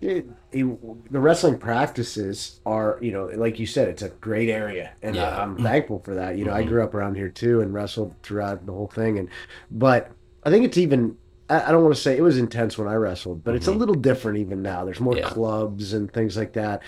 he, 0.00 0.24
he 0.52 0.62
the 0.62 1.20
wrestling 1.20 1.56
practices 1.58 2.60
are, 2.66 2.98
you 3.00 3.12
know, 3.12 3.26
like 3.26 3.60
you 3.60 3.66
said, 3.66 3.88
it's 3.88 4.02
a 4.02 4.08
great 4.08 4.48
area, 4.48 4.92
and 5.00 5.14
Yeah. 5.14 5.28
I, 5.28 5.42
I'm 5.42 5.56
thankful 5.56 6.00
for 6.00 6.16
that. 6.16 6.36
You 6.36 6.44
know, 6.44 6.52
I 6.52 6.60
mm-hmm. 6.60 6.70
grew 6.70 6.82
up 6.82 6.94
around 6.94 7.14
here 7.14 7.28
too 7.28 7.60
and 7.60 7.72
wrestled 7.72 8.12
throughout 8.24 8.66
the 8.66 8.72
whole 8.72 8.88
thing, 8.88 9.18
and 9.18 9.28
but 9.70 10.10
I 10.42 10.50
think 10.50 10.64
it's 10.64 10.78
even. 10.78 11.16
I 11.48 11.62
I 11.62 11.70
don't 11.70 11.84
want 11.84 11.94
to 11.94 12.00
say 12.00 12.16
it 12.16 12.22
was 12.22 12.38
intense 12.38 12.76
when 12.76 12.88
I 12.88 12.94
wrestled, 12.94 13.44
but 13.44 13.54
it's 13.54 13.68
a 13.68 13.70
mm-hmm. 13.70 13.78
little 13.78 13.94
different 13.94 14.38
even 14.38 14.60
now. 14.60 14.84
There's 14.84 15.00
more 15.00 15.16
Yeah. 15.16 15.28
clubs 15.28 15.92
and 15.92 16.12
things 16.12 16.36
like 16.36 16.54
that. 16.54 16.82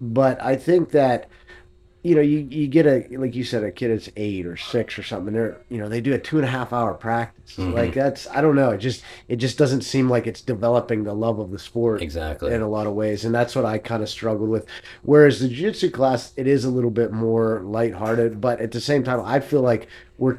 But 0.00 0.42
I 0.42 0.56
think 0.56 0.90
that 0.90 1.28
you 2.04 2.16
know, 2.16 2.20
you, 2.20 2.38
you 2.50 2.66
get 2.66 2.84
a 2.84 3.06
like 3.16 3.36
you 3.36 3.44
said, 3.44 3.62
a 3.62 3.70
kid 3.70 3.90
that's 3.92 4.08
eight 4.16 4.44
or 4.44 4.56
six 4.56 4.98
or 4.98 5.04
something. 5.04 5.32
They're 5.32 5.60
you 5.68 5.78
know 5.78 5.88
they 5.88 6.00
do 6.00 6.12
a 6.12 6.18
two 6.18 6.36
and 6.36 6.44
a 6.44 6.48
half 6.48 6.72
hour 6.72 6.94
practice. 6.94 7.56
Mm-hmm. 7.56 7.74
Like 7.74 7.94
that's 7.94 8.26
I 8.28 8.40
don't 8.40 8.56
know. 8.56 8.70
It 8.70 8.78
just 8.78 9.04
it 9.28 9.36
just 9.36 9.56
doesn't 9.56 9.82
seem 9.82 10.10
like 10.10 10.26
it's 10.26 10.40
developing 10.40 11.04
the 11.04 11.14
love 11.14 11.38
of 11.38 11.52
the 11.52 11.60
sport 11.60 12.02
exactly. 12.02 12.52
in 12.52 12.60
a 12.60 12.68
lot 12.68 12.88
of 12.88 12.94
ways, 12.94 13.24
and 13.24 13.32
that's 13.32 13.54
what 13.54 13.64
I 13.64 13.78
kind 13.78 14.02
of 14.02 14.08
struggled 14.08 14.48
with. 14.50 14.66
Whereas 15.02 15.38
the 15.38 15.48
jiu-jitsu 15.48 15.90
class, 15.90 16.32
it 16.36 16.48
is 16.48 16.64
a 16.64 16.70
little 16.70 16.90
bit 16.90 17.12
more 17.12 17.60
lighthearted, 17.64 18.40
but 18.40 18.60
at 18.60 18.72
the 18.72 18.80
same 18.80 19.04
time, 19.04 19.20
I 19.24 19.38
feel 19.38 19.60
like 19.60 19.86
we're 20.18 20.38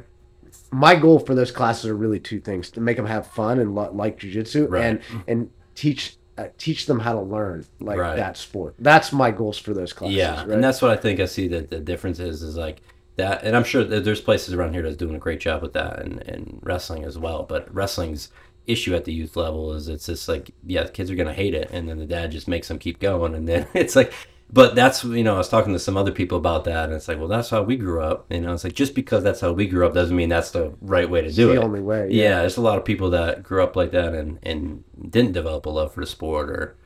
my 0.70 0.96
goal 0.96 1.18
for 1.18 1.34
those 1.34 1.50
classes 1.50 1.86
are 1.86 1.96
really 1.96 2.20
two 2.20 2.40
things: 2.40 2.70
to 2.72 2.80
make 2.80 2.98
them 2.98 3.06
have 3.06 3.26
fun 3.26 3.58
and 3.58 3.74
lo- 3.74 3.90
like 3.92 4.18
jujitsu, 4.20 4.68
Right. 4.68 4.84
and 4.84 5.00
and 5.26 5.50
teach 5.74 6.16
uh, 6.36 6.48
teach 6.58 6.86
them 6.86 6.98
how 7.00 7.12
to 7.12 7.20
learn 7.20 7.64
like 7.80 7.98
Right. 7.98 8.16
that 8.16 8.36
sport. 8.36 8.74
That's 8.78 9.12
my 9.12 9.30
goals 9.30 9.58
for 9.58 9.72
those 9.74 9.92
classes. 9.92 10.16
Yeah, 10.16 10.40
right? 10.40 10.50
and 10.50 10.64
that's 10.64 10.82
what 10.82 10.90
I 10.90 10.96
think 10.96 11.20
I 11.20 11.26
see 11.26 11.48
that 11.48 11.70
the 11.70 11.78
difference 11.80 12.18
is 12.18 12.42
is 12.42 12.56
like 12.56 12.82
that, 13.16 13.44
and 13.44 13.56
I'm 13.56 13.64
sure 13.64 13.84
that 13.84 14.04
there's 14.04 14.20
places 14.20 14.54
around 14.54 14.74
here 14.74 14.82
that's 14.82 14.96
doing 14.96 15.14
a 15.14 15.18
great 15.20 15.40
job 15.40 15.62
with 15.62 15.72
that, 15.74 16.00
and, 16.00 16.20
and 16.22 16.58
wrestling 16.62 17.04
as 17.04 17.16
well. 17.18 17.44
But 17.44 17.72
wrestling's 17.72 18.30
issue 18.66 18.94
at 18.94 19.04
the 19.04 19.12
youth 19.12 19.36
level 19.36 19.72
is 19.74 19.88
it's 19.88 20.06
just 20.06 20.28
like 20.28 20.50
yeah, 20.66 20.82
the 20.84 20.90
kids 20.90 21.10
are 21.10 21.14
gonna 21.14 21.32
hate 21.34 21.54
it, 21.54 21.70
and 21.70 21.88
then 21.88 21.98
the 21.98 22.06
dad 22.06 22.32
just 22.32 22.48
makes 22.48 22.68
them 22.68 22.78
keep 22.78 22.98
going, 22.98 23.34
and 23.34 23.48
then 23.48 23.66
it's 23.74 23.96
like. 23.96 24.12
But 24.52 24.74
that's 24.76 25.02
you 25.02 25.24
know 25.24 25.34
I 25.34 25.38
was 25.38 25.48
talking 25.48 25.72
to 25.72 25.78
some 25.78 25.96
other 25.96 26.12
people 26.12 26.38
about 26.38 26.64
that, 26.64 26.84
and 26.84 26.92
it's 26.94 27.08
like 27.08 27.18
well 27.18 27.28
that's 27.28 27.50
how 27.50 27.62
we 27.62 27.76
grew 27.76 28.00
up. 28.02 28.26
You 28.30 28.40
know 28.40 28.52
it's 28.52 28.62
like 28.64 28.74
just 28.74 28.94
because 28.94 29.24
that's 29.24 29.40
how 29.40 29.52
we 29.52 29.66
grew 29.66 29.86
up 29.86 29.94
doesn't 29.94 30.14
mean 30.14 30.28
that's 30.28 30.52
the 30.52 30.74
right 30.80 31.08
way 31.10 31.22
to 31.22 31.32
do 31.32 31.48
the 31.48 31.54
it. 31.54 31.58
only 31.64 31.80
way. 31.80 32.08
Yeah. 32.10 32.40
there's 32.40 32.56
a 32.56 32.60
lot 32.60 32.78
of 32.78 32.84
people 32.84 33.10
that 33.10 33.42
grew 33.42 33.62
up 33.62 33.74
like 33.74 33.90
that 33.92 34.14
and 34.14 34.38
and 34.42 34.84
didn't 35.10 35.32
develop 35.32 35.66
a 35.66 35.70
love 35.70 35.92
for 35.92 36.00
the 36.00 36.06
sport, 36.06 36.50
or 36.50 36.76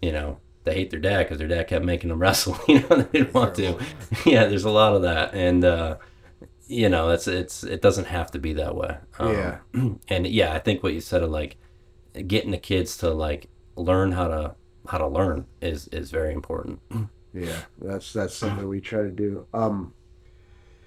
you 0.00 0.12
know, 0.12 0.38
they 0.64 0.74
hate 0.74 0.90
their 0.90 1.00
dad 1.00 1.24
because 1.24 1.38
their 1.38 1.48
dad 1.48 1.68
kept 1.68 1.84
making 1.84 2.08
them 2.08 2.18
wrestle. 2.22 2.56
You 2.68 2.80
know, 2.80 2.96
they 3.02 3.18
didn't 3.18 3.34
want 3.34 3.54
to. 3.56 3.78
Yeah, 4.24 4.46
there's 4.46 4.64
a 4.64 4.70
lot 4.70 4.94
of 4.94 5.02
that, 5.02 5.34
and 5.34 5.64
uh, 5.64 5.96
you 6.66 6.88
know, 6.88 7.10
it's 7.10 7.26
it's 7.26 7.62
it 7.64 7.82
doesn't 7.82 8.06
have 8.06 8.30
to 8.30 8.38
be 8.38 8.54
that 8.54 8.74
way. 8.74 8.96
Um, 9.18 9.32
Yeah. 9.32 9.58
and 10.08 10.26
yeah, 10.26 10.54
I 10.54 10.60
think 10.60 10.82
what 10.82 10.94
you 10.94 11.00
said 11.00 11.22
of 11.22 11.30
like 11.30 11.56
getting 12.26 12.52
the 12.52 12.58
kids 12.58 12.96
to 12.98 13.10
like 13.10 13.48
learn 13.76 14.12
how 14.12 14.28
to 14.28 14.54
how 14.88 14.98
to 14.98 15.06
learn 15.06 15.46
is 15.60 15.88
is 15.88 16.10
very 16.10 16.32
important. 16.34 16.80
Yeah, 17.34 17.60
that's 17.78 18.14
that's 18.14 18.34
something 18.34 18.66
we 18.66 18.80
try 18.80 19.02
to 19.02 19.10
do. 19.10 19.46
Um, 19.52 19.92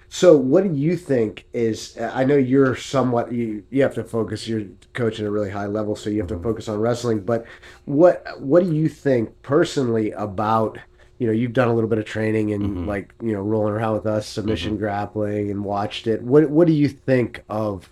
so 0.08 0.36
what 0.36 0.64
do 0.64 0.74
you 0.74 0.96
think 0.96 1.46
is? 1.52 1.96
I 1.98 2.24
know 2.24 2.36
you're 2.36 2.74
somewhat 2.74 3.32
you 3.32 3.62
you 3.70 3.80
have 3.82 3.94
to 3.94 4.04
focus. 4.04 4.48
You're 4.48 4.64
coaching 4.92 5.24
at 5.24 5.28
a 5.28 5.30
really 5.30 5.50
high 5.50 5.66
level, 5.66 5.94
so 5.94 6.10
you 6.10 6.18
have 6.18 6.26
to 6.28 6.34
mm-hmm. 6.34 6.42
focus 6.42 6.68
on 6.68 6.80
wrestling. 6.80 7.20
But 7.20 7.46
what 7.84 8.26
what 8.40 8.64
do 8.64 8.74
you 8.74 8.88
think 8.88 9.40
personally 9.42 10.10
about? 10.10 10.78
You 11.18 11.28
know, 11.28 11.32
you've 11.32 11.52
done 11.52 11.68
a 11.68 11.74
little 11.74 11.88
bit 11.88 12.00
of 12.00 12.04
training 12.04 12.52
and 12.52 12.64
mm-hmm. 12.64 12.88
like 12.88 13.14
you 13.22 13.32
know 13.32 13.40
rolling 13.40 13.72
around 13.72 13.94
with 13.94 14.06
us, 14.06 14.26
submission 14.26 14.72
mm-hmm. 14.72 14.80
grappling, 14.80 15.50
and 15.52 15.64
watched 15.64 16.08
it. 16.08 16.22
What 16.22 16.50
what 16.50 16.66
do 16.66 16.72
you 16.72 16.88
think 16.88 17.44
of? 17.48 17.90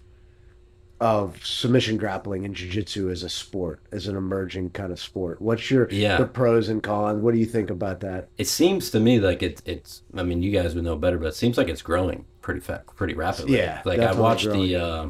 Of 1.00 1.44
submission 1.46 1.96
grappling 1.96 2.44
and 2.44 2.54
jiu-jitsu 2.54 3.08
as 3.08 3.22
a 3.22 3.30
sport, 3.30 3.80
as 3.90 4.06
an 4.06 4.16
emerging 4.16 4.70
kind 4.70 4.92
of 4.92 5.00
sport. 5.00 5.40
What's 5.40 5.70
your 5.70 5.88
Yeah. 5.90 6.18
the 6.18 6.26
pros 6.26 6.68
and 6.68 6.82
cons? 6.82 7.22
What 7.22 7.32
do 7.32 7.40
you 7.40 7.46
think 7.46 7.70
about 7.70 8.00
that? 8.00 8.28
It 8.36 8.46
seems 8.48 8.90
to 8.90 9.00
me 9.00 9.18
like 9.18 9.42
it's 9.42 9.62
it's. 9.64 10.02
I 10.14 10.22
mean, 10.24 10.42
you 10.42 10.50
guys 10.52 10.74
would 10.74 10.84
know 10.84 10.96
better, 10.96 11.16
but 11.16 11.28
it 11.28 11.34
seems 11.34 11.56
like 11.56 11.68
it's 11.68 11.80
growing 11.80 12.26
pretty 12.42 12.60
fast 12.60 12.84
pretty 12.96 13.14
rapidly. 13.14 13.56
Yeah, 13.56 13.80
like 13.86 14.00
I 14.00 14.12
watched 14.12 14.44
growing. 14.44 14.60
the 14.60 14.76
uh, 14.76 15.06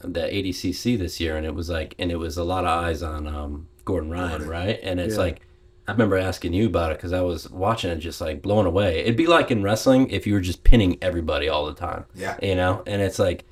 the 0.00 0.20
ADCC 0.20 0.98
this 0.98 1.20
year, 1.20 1.36
and 1.36 1.44
it 1.44 1.54
was 1.54 1.68
like, 1.68 1.94
and 1.98 2.10
it 2.10 2.16
was 2.16 2.38
a 2.38 2.44
lot 2.44 2.64
of 2.64 2.70
eyes 2.70 3.02
on 3.02 3.26
um, 3.26 3.68
Gordon 3.84 4.08
Ryan, 4.10 4.48
right? 4.48 4.78
And 4.82 5.00
it's 5.00 5.16
Yeah. 5.16 5.20
like. 5.20 5.40
I 5.86 5.92
remember 5.92 6.16
asking 6.16 6.54
you 6.54 6.64
about 6.68 6.92
it 6.92 6.96
because 6.96 7.12
I 7.12 7.20
was 7.20 7.50
watching 7.50 7.90
it, 7.90 7.96
just 7.98 8.18
like 8.22 8.40
blown 8.40 8.64
away. 8.64 9.00
It'd 9.00 9.18
be 9.18 9.26
like 9.26 9.50
in 9.50 9.62
wrestling 9.62 10.08
if 10.08 10.26
you 10.26 10.32
were 10.32 10.40
just 10.40 10.64
pinning 10.64 10.96
everybody 11.02 11.46
all 11.50 11.66
the 11.66 11.74
time, 11.74 12.06
Yeah. 12.14 12.38
you 12.42 12.54
know. 12.54 12.82
And 12.86 13.02
it's 13.02 13.18
like, 13.18 13.44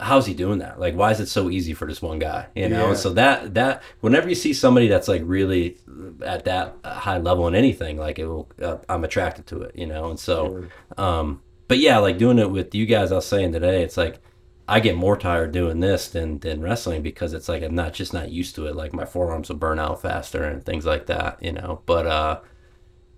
how's 0.00 0.26
he 0.26 0.34
doing 0.34 0.58
that? 0.58 0.78
Like, 0.78 0.94
why 0.94 1.10
is 1.10 1.20
it 1.20 1.28
so 1.28 1.50
easy 1.50 1.74
for 1.74 1.86
this 1.86 2.02
one 2.02 2.18
guy? 2.18 2.46
You 2.54 2.68
know. 2.68 2.88
Yeah. 2.88 2.94
So 2.94 3.12
that 3.14 3.54
that 3.54 3.82
whenever 4.00 4.28
you 4.28 4.34
see 4.34 4.52
somebody 4.52 4.88
that's 4.88 5.08
like 5.08 5.22
really 5.24 5.78
at 6.24 6.44
that 6.44 6.76
high 6.84 7.18
level 7.18 7.46
in 7.48 7.54
anything, 7.54 7.98
like 7.98 8.18
it 8.18 8.26
will, 8.26 8.48
uh, 8.62 8.78
I'm 8.88 9.04
attracted 9.04 9.46
to 9.48 9.62
it. 9.62 9.76
You 9.76 9.86
know. 9.86 10.10
And 10.10 10.18
so, 10.18 10.66
um, 10.96 11.42
but 11.66 11.78
yeah, 11.78 11.98
like 11.98 12.18
doing 12.18 12.38
it 12.38 12.50
with 12.50 12.74
you 12.74 12.86
guys, 12.86 13.12
I 13.12 13.16
was 13.16 13.26
saying 13.26 13.52
today, 13.52 13.82
it's 13.82 13.96
like 13.96 14.20
I 14.68 14.80
get 14.80 14.96
more 14.96 15.16
tired 15.16 15.52
doing 15.52 15.80
this 15.80 16.08
than 16.08 16.38
than 16.40 16.60
wrestling 16.60 17.02
because 17.02 17.32
it's 17.32 17.48
like 17.48 17.62
I'm 17.62 17.74
not 17.74 17.94
just 17.94 18.12
not 18.12 18.30
used 18.30 18.54
to 18.56 18.66
it. 18.66 18.76
Like 18.76 18.92
my 18.92 19.04
forearms 19.04 19.48
will 19.48 19.56
burn 19.56 19.78
out 19.78 20.02
faster 20.02 20.44
and 20.44 20.64
things 20.64 20.84
like 20.84 21.06
that. 21.06 21.42
You 21.42 21.52
know. 21.52 21.82
But 21.86 22.06
uh 22.06 22.40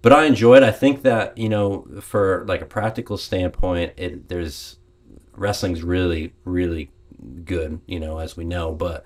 but 0.02 0.12
I 0.12 0.24
enjoy 0.24 0.56
it. 0.56 0.62
I 0.62 0.70
think 0.70 1.02
that 1.02 1.36
you 1.36 1.48
know, 1.48 1.86
for 2.00 2.44
like 2.46 2.62
a 2.62 2.66
practical 2.66 3.18
standpoint, 3.18 3.92
it 3.96 4.28
there's 4.28 4.76
wrestling's 5.40 5.82
really 5.82 6.32
really 6.44 6.90
good, 7.44 7.80
you 7.86 7.98
know, 7.98 8.18
as 8.18 8.36
we 8.36 8.44
know. 8.44 8.72
But 8.72 9.04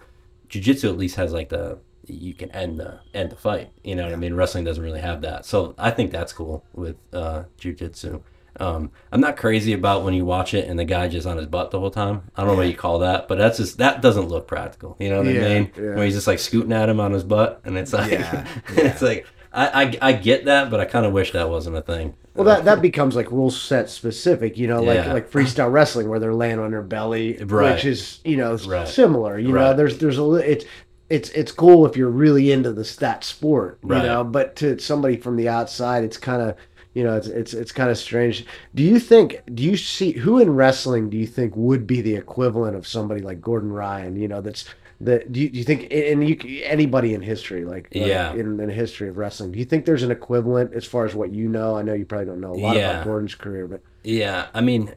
jujitsu 0.49 0.85
at 0.90 0.99
least 0.99 1.16
has 1.16 1.33
like 1.33 1.49
the 1.49 1.79
you 2.07 2.35
can 2.35 2.51
end 2.51 2.79
the 2.79 3.01
end 3.14 3.31
the 3.31 3.37
fight. 3.37 3.70
You 3.83 3.94
know 3.94 4.05
what 4.05 4.12
I 4.12 4.16
mean? 4.16 4.35
Wrestling 4.35 4.64
doesn't 4.64 4.83
really 4.83 5.01
have 5.01 5.23
that, 5.23 5.47
so 5.47 5.75
I 5.79 5.90
think 5.90 6.11
that's 6.11 6.33
cool 6.33 6.64
with 6.75 6.97
uh, 7.12 7.44
jujitsu. 7.59 8.20
Um, 8.61 8.92
I'm 9.11 9.20
not 9.20 9.37
crazy 9.37 9.73
about 9.73 10.05
when 10.05 10.14
you 10.14 10.25
watch 10.25 10.55
it 10.55 10.68
and 10.68 10.79
the 10.79 10.85
guy 10.85 11.09
just 11.09 11.27
on 11.27 11.38
his 11.38 11.47
butt 11.47 11.73
the 11.73 11.81
whole 11.81 11.90
time. 11.90 12.23
I 12.37 12.42
don't 12.42 12.53
know 12.53 12.57
what 12.57 12.68
you 12.68 12.77
call 12.77 13.01
that, 13.01 13.27
but 13.27 13.37
that's 13.38 13.57
just 13.57 13.79
that 13.79 14.01
doesn't 14.01 14.29
look 14.29 14.47
practical. 14.47 14.97
You 15.01 15.11
know 15.11 15.23
what 15.23 15.27
Yeah, 15.27 15.40
I 15.44 15.49
mean? 15.55 15.73
yeah. 15.77 15.94
When 15.94 16.05
he's 16.05 16.14
just 16.14 16.27
like 16.29 16.38
scooting 16.38 16.73
at 16.73 16.88
him 16.88 17.01
on 17.01 17.12
his 17.12 17.25
butt, 17.25 17.61
and 17.64 17.77
it's 17.79 17.92
like, 17.92 18.11
Yeah, 18.12 18.47
it's 18.68 19.03
like 19.03 19.27
I, 19.54 19.82
I 19.84 19.98
I 20.02 20.12
get 20.12 20.44
that, 20.46 20.70
but 20.70 20.80
I 20.80 20.84
kind 20.84 21.06
of 21.06 21.12
wish 21.12 21.32
that 21.32 21.48
wasn't 21.48 21.76
a 21.76 21.82
thing. 21.82 22.14
Well, 22.34 22.44
that 22.46 22.64
that 22.64 22.82
becomes 22.82 23.14
like 23.14 23.30
rule 23.30 23.50
set 23.50 23.88
specific, 23.88 24.58
you 24.58 24.66
know, 24.66 24.82
like 24.82 24.96
Yeah. 25.04 25.12
like 25.12 25.30
freestyle 25.30 25.70
wrestling 25.70 26.08
where 26.08 26.18
they're 26.18 26.34
laying 26.34 26.58
on 26.58 26.72
their 26.72 26.82
belly, 26.82 27.36
Right. 27.44 27.74
which 27.74 27.84
is 27.84 28.18
you 28.24 28.36
know 28.36 28.56
Right. 28.66 28.88
similar. 28.88 29.38
You 29.38 29.52
know, 29.52 29.72
there's 29.74 29.98
there's 29.98 30.18
a 30.18 30.32
it's 30.34 30.64
it's 31.08 31.30
it's 31.30 31.52
cool 31.52 31.86
if 31.86 31.96
you're 31.96 32.08
really 32.10 32.50
into 32.50 32.72
this 32.72 32.96
that 32.96 33.22
sport, 33.24 33.78
you 33.84 33.90
Right. 33.90 34.02
know. 34.04 34.24
But 34.24 34.56
to 34.56 34.78
somebody 34.78 35.16
from 35.16 35.36
the 35.36 35.48
outside, 35.48 36.02
it's 36.02 36.16
kind 36.18 36.42
of 36.42 36.56
you 36.94 37.04
know 37.04 37.16
it's 37.16 37.28
it's 37.28 37.54
it's 37.54 37.70
kind 37.72 37.90
of 37.90 37.96
strange. 37.98 38.44
Do 38.74 38.82
you 38.82 38.98
think? 38.98 39.40
Do 39.54 39.62
you 39.62 39.76
see 39.76 40.12
who 40.12 40.40
in 40.40 40.50
wrestling 40.56 41.10
do 41.10 41.16
you 41.16 41.26
think 41.28 41.52
would 41.56 41.86
be 41.86 42.00
the 42.00 42.16
equivalent 42.16 42.74
of 42.76 42.86
somebody 42.88 43.20
like 43.20 43.40
Gordon 43.40 43.70
Ryan? 43.72 44.16
You 44.16 44.26
know, 44.28 44.40
that's. 44.40 44.64
That, 45.04 45.32
do, 45.32 45.40
you, 45.40 45.50
do 45.50 45.58
you 45.58 45.64
think 45.64 45.92
and 45.92 46.26
you 46.28 46.36
anybody 46.64 47.14
in 47.14 47.20
history 47.20 47.64
like, 47.64 47.88
like 47.94 48.08
Yeah. 48.08 48.32
in, 48.32 48.58
in 48.60 48.66
the 48.68 48.72
history 48.72 49.08
of 49.08 49.16
wrestling 49.18 49.52
do 49.52 49.58
you 49.58 49.64
think 49.64 49.84
there's 49.84 50.02
an 50.02 50.10
equivalent 50.10 50.72
as 50.74 50.84
far 50.84 51.04
as 51.04 51.14
what 51.14 51.30
you 51.32 51.46
know 51.48 51.76
i 51.76 51.82
know 51.82 51.92
you 51.94 52.06
probably 52.06 52.26
don't 52.30 52.40
know 52.40 52.52
a 52.54 52.60
lot 52.66 52.76
Yeah. 52.76 52.90
about 52.90 53.04
gordon's 53.04 53.34
career 53.34 53.66
but 53.72 53.80
Yeah, 54.02 54.46
I 54.54 54.60
mean, 54.60 54.94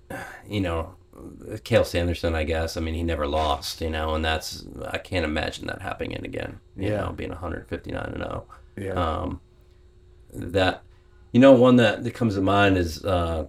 you 0.55 0.61
know, 0.61 0.79
Cael 1.67 1.85
Sanderson, 1.85 2.35
I 2.35 2.43
guess. 2.43 2.77
I 2.77 2.81
mean, 2.81 2.93
he 2.93 3.03
never 3.03 3.25
lost, 3.25 3.81
you 3.81 3.89
know, 3.89 4.13
and 4.15 4.23
that's 4.23 4.65
I 4.95 4.97
can't 5.09 5.25
imagine 5.25 5.65
that 5.67 5.81
happening 5.81 6.13
again. 6.31 6.59
You 6.75 6.89
Yeah. 6.89 7.01
know, 7.01 7.11
being 7.13 7.31
159 7.31 8.03
and 8.15 8.23
0. 8.23 8.45
yeah 8.77 8.91
Um, 8.93 9.41
that, 10.33 10.83
you 11.31 11.39
know, 11.39 11.53
one 11.53 11.75
that, 11.77 12.03
that 12.03 12.13
comes 12.13 12.35
to 12.35 12.41
mind 12.41 12.77
is 12.77 13.03
uh, 13.05 13.47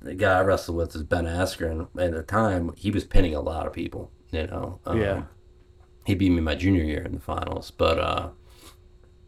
the 0.00 0.14
guy 0.14 0.38
I 0.38 0.42
wrestled 0.42 0.76
with 0.76 0.94
is 0.94 1.02
Ben 1.02 1.24
Askren. 1.26 1.88
At 1.98 2.12
the 2.12 2.22
time, 2.22 2.72
he 2.76 2.90
was 2.90 3.04
pinning 3.04 3.34
a 3.34 3.40
lot 3.40 3.66
of 3.66 3.72
people. 3.72 4.10
You 4.30 4.46
know, 4.46 4.78
um, 4.86 5.00
Yeah. 5.00 5.22
He 6.06 6.14
beat 6.14 6.30
me 6.30 6.40
my 6.40 6.54
junior 6.54 6.84
year 6.84 7.02
in 7.02 7.14
the 7.14 7.20
finals, 7.20 7.70
but 7.70 7.98
uh, 7.98 8.28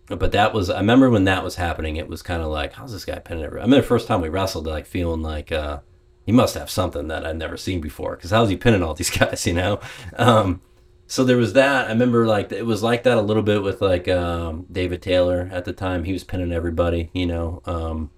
but 0.06 0.32
that 0.32 0.54
was 0.54 0.70
I 0.70 0.78
remember 0.78 1.10
when 1.10 1.24
that 1.24 1.44
was 1.44 1.56
happening. 1.56 1.96
It 1.96 2.08
was 2.08 2.22
kind 2.22 2.42
of 2.42 2.48
like, 2.48 2.74
how's 2.74 2.92
this 2.92 3.04
guy 3.04 3.18
pinning 3.18 3.44
every? 3.44 3.60
I 3.60 3.64
remember 3.64 3.82
the 3.82 3.88
first 3.88 4.06
time 4.06 4.20
we 4.20 4.28
wrestled, 4.28 4.66
like 4.66 4.86
feeling 4.86 5.22
like 5.22 5.52
uh, 5.52 5.80
he 6.24 6.32
must 6.32 6.54
have 6.54 6.70
something 6.70 7.08
that 7.08 7.26
I'd 7.26 7.36
never 7.36 7.56
seen 7.56 7.80
before. 7.80 8.16
Because 8.16 8.30
how's 8.30 8.48
he 8.48 8.56
pinning 8.56 8.82
all 8.82 8.94
these 8.94 9.10
guys? 9.18 9.46
You 9.46 9.54
know. 9.54 9.80
Um, 10.16 10.62
so 11.06 11.24
there 11.24 11.36
was 11.36 11.54
that. 11.54 11.86
I 11.86 11.88
remember 11.88 12.26
like 12.26 12.52
it 12.52 12.66
was 12.66 12.82
like 12.82 13.02
that 13.04 13.18
a 13.18 13.22
little 13.22 13.42
bit 13.42 13.62
with 13.62 13.80
like 13.80 14.08
um, 14.08 14.66
David 14.70 15.02
Taylor 15.02 15.48
at 15.52 15.64
the 15.64 15.72
time. 15.72 16.04
He 16.04 16.12
was 16.12 16.22
pinning 16.22 16.52
everybody, 16.52 17.10
you 17.12 17.26
know. 17.26 17.62
Um, 17.66 18.10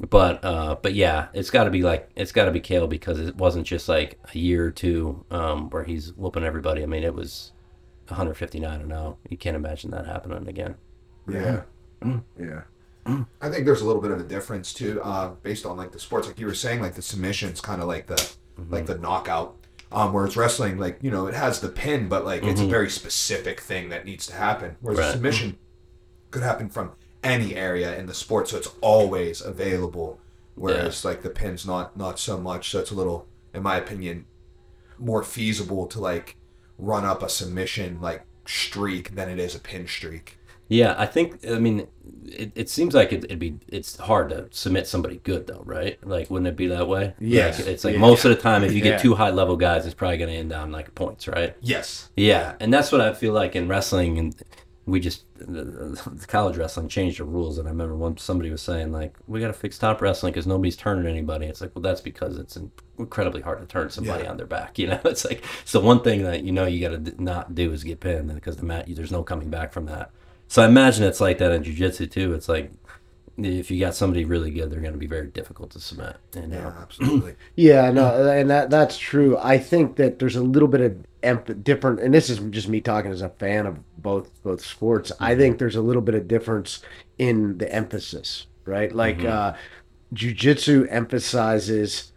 but 0.00 0.44
uh, 0.44 0.76
but 0.82 0.94
yeah, 0.94 1.28
it's 1.34 1.50
got 1.50 1.64
to 1.64 1.70
be 1.70 1.82
like 1.82 2.10
it's 2.16 2.32
got 2.32 2.46
to 2.46 2.50
be 2.50 2.60
Cael 2.60 2.88
because 2.88 3.20
it 3.20 3.36
wasn't 3.36 3.66
just 3.66 3.88
like 3.88 4.18
a 4.34 4.38
year 4.38 4.66
or 4.66 4.70
two 4.70 5.24
um, 5.30 5.70
where 5.70 5.84
he's 5.84 6.12
whooping 6.14 6.44
everybody. 6.44 6.82
I 6.82 6.86
mean, 6.86 7.04
it 7.04 7.14
was 7.14 7.52
159 8.08 8.80
and 8.80 8.90
0. 8.90 9.18
You 9.28 9.36
can't 9.36 9.56
imagine 9.56 9.90
that 9.92 10.06
happening 10.06 10.48
again. 10.48 10.74
yeah 11.28 11.62
yeah 12.38 12.62
I 13.40 13.48
think 13.48 13.64
there's 13.66 13.80
a 13.80 13.86
little 13.86 14.02
bit 14.02 14.10
of 14.12 14.20
a 14.20 14.24
difference 14.24 14.72
too, 14.72 15.00
uh, 15.02 15.30
based 15.42 15.66
on 15.66 15.76
like 15.76 15.90
the 15.92 15.98
sports, 15.98 16.26
like 16.28 16.38
you 16.38 16.46
were 16.46 16.54
saying, 16.54 16.80
like 16.80 16.94
the 16.94 17.02
submission's 17.02 17.60
kind 17.60 17.80
of 17.82 17.88
like 17.88 18.06
the 18.06 18.16
Mm-hmm. 18.60 18.70
like 18.74 18.84
the 18.86 18.98
knockout. 18.98 19.56
Um, 19.90 20.12
where 20.12 20.26
it's 20.26 20.36
wrestling, 20.36 20.76
like 20.78 20.98
you 21.02 21.10
know, 21.10 21.26
it 21.26 21.32
has 21.34 21.60
the 21.60 21.68
pin, 21.70 22.06
but 22.08 22.24
like 22.26 22.42
it's 22.44 22.60
a 22.60 22.66
very 22.66 22.90
specific 22.90 23.60
thing 23.60 23.88
that 23.88 24.04
needs 24.04 24.26
to 24.26 24.34
happen. 24.34 24.76
Whereas 24.82 24.98
Mm-hmm. 24.98 25.06
Right. 25.06 25.12
submission 25.12 25.58
could 26.30 26.42
happen 26.42 26.68
from 26.68 26.92
any 27.24 27.54
area 27.56 27.96
in 27.98 28.06
the 28.06 28.14
sport, 28.14 28.48
so 28.48 28.56
it's 28.58 28.68
always 28.82 29.40
available. 29.40 30.18
Whereas 30.54 31.02
like 31.04 31.22
the 31.22 31.30
pin's 31.30 31.66
not 31.66 31.96
not 31.96 32.18
so 32.18 32.38
much. 32.38 32.70
So 32.70 32.78
it's 32.80 32.90
a 32.90 32.94
little, 32.94 33.26
in 33.54 33.62
my 33.62 33.76
opinion, 33.76 34.26
more 34.98 35.22
feasible 35.22 35.86
to 35.88 35.98
like 36.00 36.36
run 36.78 37.04
up 37.04 37.22
a 37.22 37.28
submission 37.28 38.00
like 38.00 38.24
streak 38.46 39.14
than 39.14 39.28
it 39.28 39.38
is 39.38 39.54
a 39.54 39.58
pin 39.60 39.86
streak. 39.86 40.38
Yeah, 40.68 40.94
I 40.96 41.04
think. 41.04 41.46
I 41.46 41.58
mean, 41.58 41.86
it, 42.24 42.52
it 42.54 42.70
seems 42.70 42.94
like 42.94 43.12
it, 43.12 43.24
it'd 43.24 43.38
be 43.38 43.58
it's 43.68 43.98
hard 43.98 44.30
to 44.30 44.48
submit 44.52 44.86
somebody 44.86 45.20
good 45.22 45.46
though, 45.46 45.62
right? 45.66 45.98
Like, 46.06 46.30
wouldn't 46.30 46.48
it 46.48 46.56
be 46.56 46.66
that 46.68 46.88
way? 46.88 47.14
Yes. 47.20 47.58
Like, 47.58 47.68
it's 47.68 47.84
like 47.84 47.94
Yeah. 47.94 48.00
most 48.00 48.24
of 48.24 48.30
the 48.34 48.40
time, 48.40 48.64
if 48.64 48.72
you 48.72 48.80
get 48.80 48.92
Yeah. 48.92 48.98
two 48.98 49.14
high 49.14 49.30
level 49.30 49.56
guys, 49.56 49.84
it's 49.84 49.94
probably 49.94 50.16
going 50.16 50.30
to 50.30 50.36
end 50.36 50.48
down 50.50 50.72
like 50.72 50.94
points, 50.94 51.28
right? 51.28 51.54
Yes. 51.60 52.08
Yeah, 52.16 52.54
and 52.58 52.72
that's 52.72 52.90
what 52.90 53.02
I 53.02 53.12
feel 53.12 53.34
like 53.34 53.54
in 53.54 53.68
wrestling, 53.68 54.18
and 54.18 54.34
we 54.84 54.98
just 54.98 55.24
the, 55.36 56.26
college 56.26 56.56
wrestling 56.56 56.88
changed 56.88 57.20
the 57.20 57.24
rules, 57.24 57.58
and 57.58 57.68
I 57.68 57.70
remember 57.70 57.94
one 57.96 58.16
somebody 58.16 58.50
was 58.50 58.62
saying 58.62 58.90
like 58.90 59.16
we 59.28 59.40
got 59.40 59.46
to 59.46 59.52
fix 59.52 59.78
top 59.78 60.00
wrestling 60.02 60.32
because 60.32 60.46
nobody's 60.46 60.76
turning 60.76 61.06
anybody. 61.06 61.46
It's 61.46 61.60
like 61.60 61.70
well 61.74 61.82
that's 61.82 62.00
because 62.00 62.36
it's 62.36 62.58
incredibly 62.98 63.42
hard 63.42 63.60
to 63.60 63.66
turn 63.66 63.90
somebody 63.90 64.24
Yeah. 64.24 64.30
on 64.30 64.36
their 64.38 64.46
back. 64.46 64.78
You 64.78 64.88
know, 64.88 65.00
it's 65.04 65.24
like 65.24 65.44
so 65.64 65.78
one 65.80 66.02
thing 66.02 66.24
that 66.24 66.42
you 66.42 66.50
know 66.52 66.66
you 66.66 66.80
got 66.86 67.04
to 67.04 67.22
not 67.22 67.54
do 67.54 67.72
is 67.72 67.84
get 67.84 68.00
pinned 68.00 68.34
because 68.34 68.56
the 68.56 68.64
mat 68.64 68.86
there's 68.88 69.12
no 69.12 69.22
coming 69.22 69.50
back 69.50 69.72
from 69.72 69.86
that. 69.86 70.10
So 70.48 70.62
I 70.62 70.66
imagine 70.66 71.04
it's 71.04 71.20
like 71.20 71.38
that 71.38 71.52
in 71.52 71.62
jujitsu 71.62 72.10
too. 72.10 72.34
It's 72.34 72.48
like 72.48 72.72
if 73.38 73.70
you 73.70 73.80
got 73.80 73.94
somebody 73.94 74.24
really 74.24 74.50
good, 74.50 74.70
they're 74.70 74.80
going 74.80 74.92
to 74.92 74.98
be 74.98 75.06
very 75.06 75.28
difficult 75.28 75.70
to 75.70 75.80
submit. 75.80 76.16
You 76.34 76.46
know? 76.46 76.58
Yeah, 76.58 76.74
absolutely. 76.80 77.34
Yeah, 77.56 77.90
no, 77.90 78.28
and 78.30 78.50
that 78.50 78.70
that's 78.70 78.98
true. 78.98 79.38
I 79.38 79.58
think 79.58 79.96
that 79.96 80.18
there's 80.18 80.36
a 80.36 80.42
little 80.42 80.68
bit 80.68 80.80
of 80.80 80.96
emp- 81.22 81.64
different, 81.64 82.00
and 82.00 82.12
this 82.12 82.28
is 82.28 82.38
just 82.50 82.68
me 82.68 82.80
talking 82.80 83.10
as 83.10 83.22
a 83.22 83.30
fan 83.30 83.66
of 83.66 83.78
both 84.00 84.30
both 84.42 84.64
sports. 84.64 85.12
I 85.18 85.34
think 85.34 85.58
there's 85.58 85.76
a 85.76 85.82
little 85.82 86.02
bit 86.02 86.14
of 86.14 86.28
difference 86.28 86.80
in 87.18 87.58
the 87.58 87.72
emphasis, 87.72 88.46
right? 88.64 88.92
Like 88.94 89.24
uh, 89.24 89.54
jujitsu 90.14 90.86
emphasizes 90.90 92.12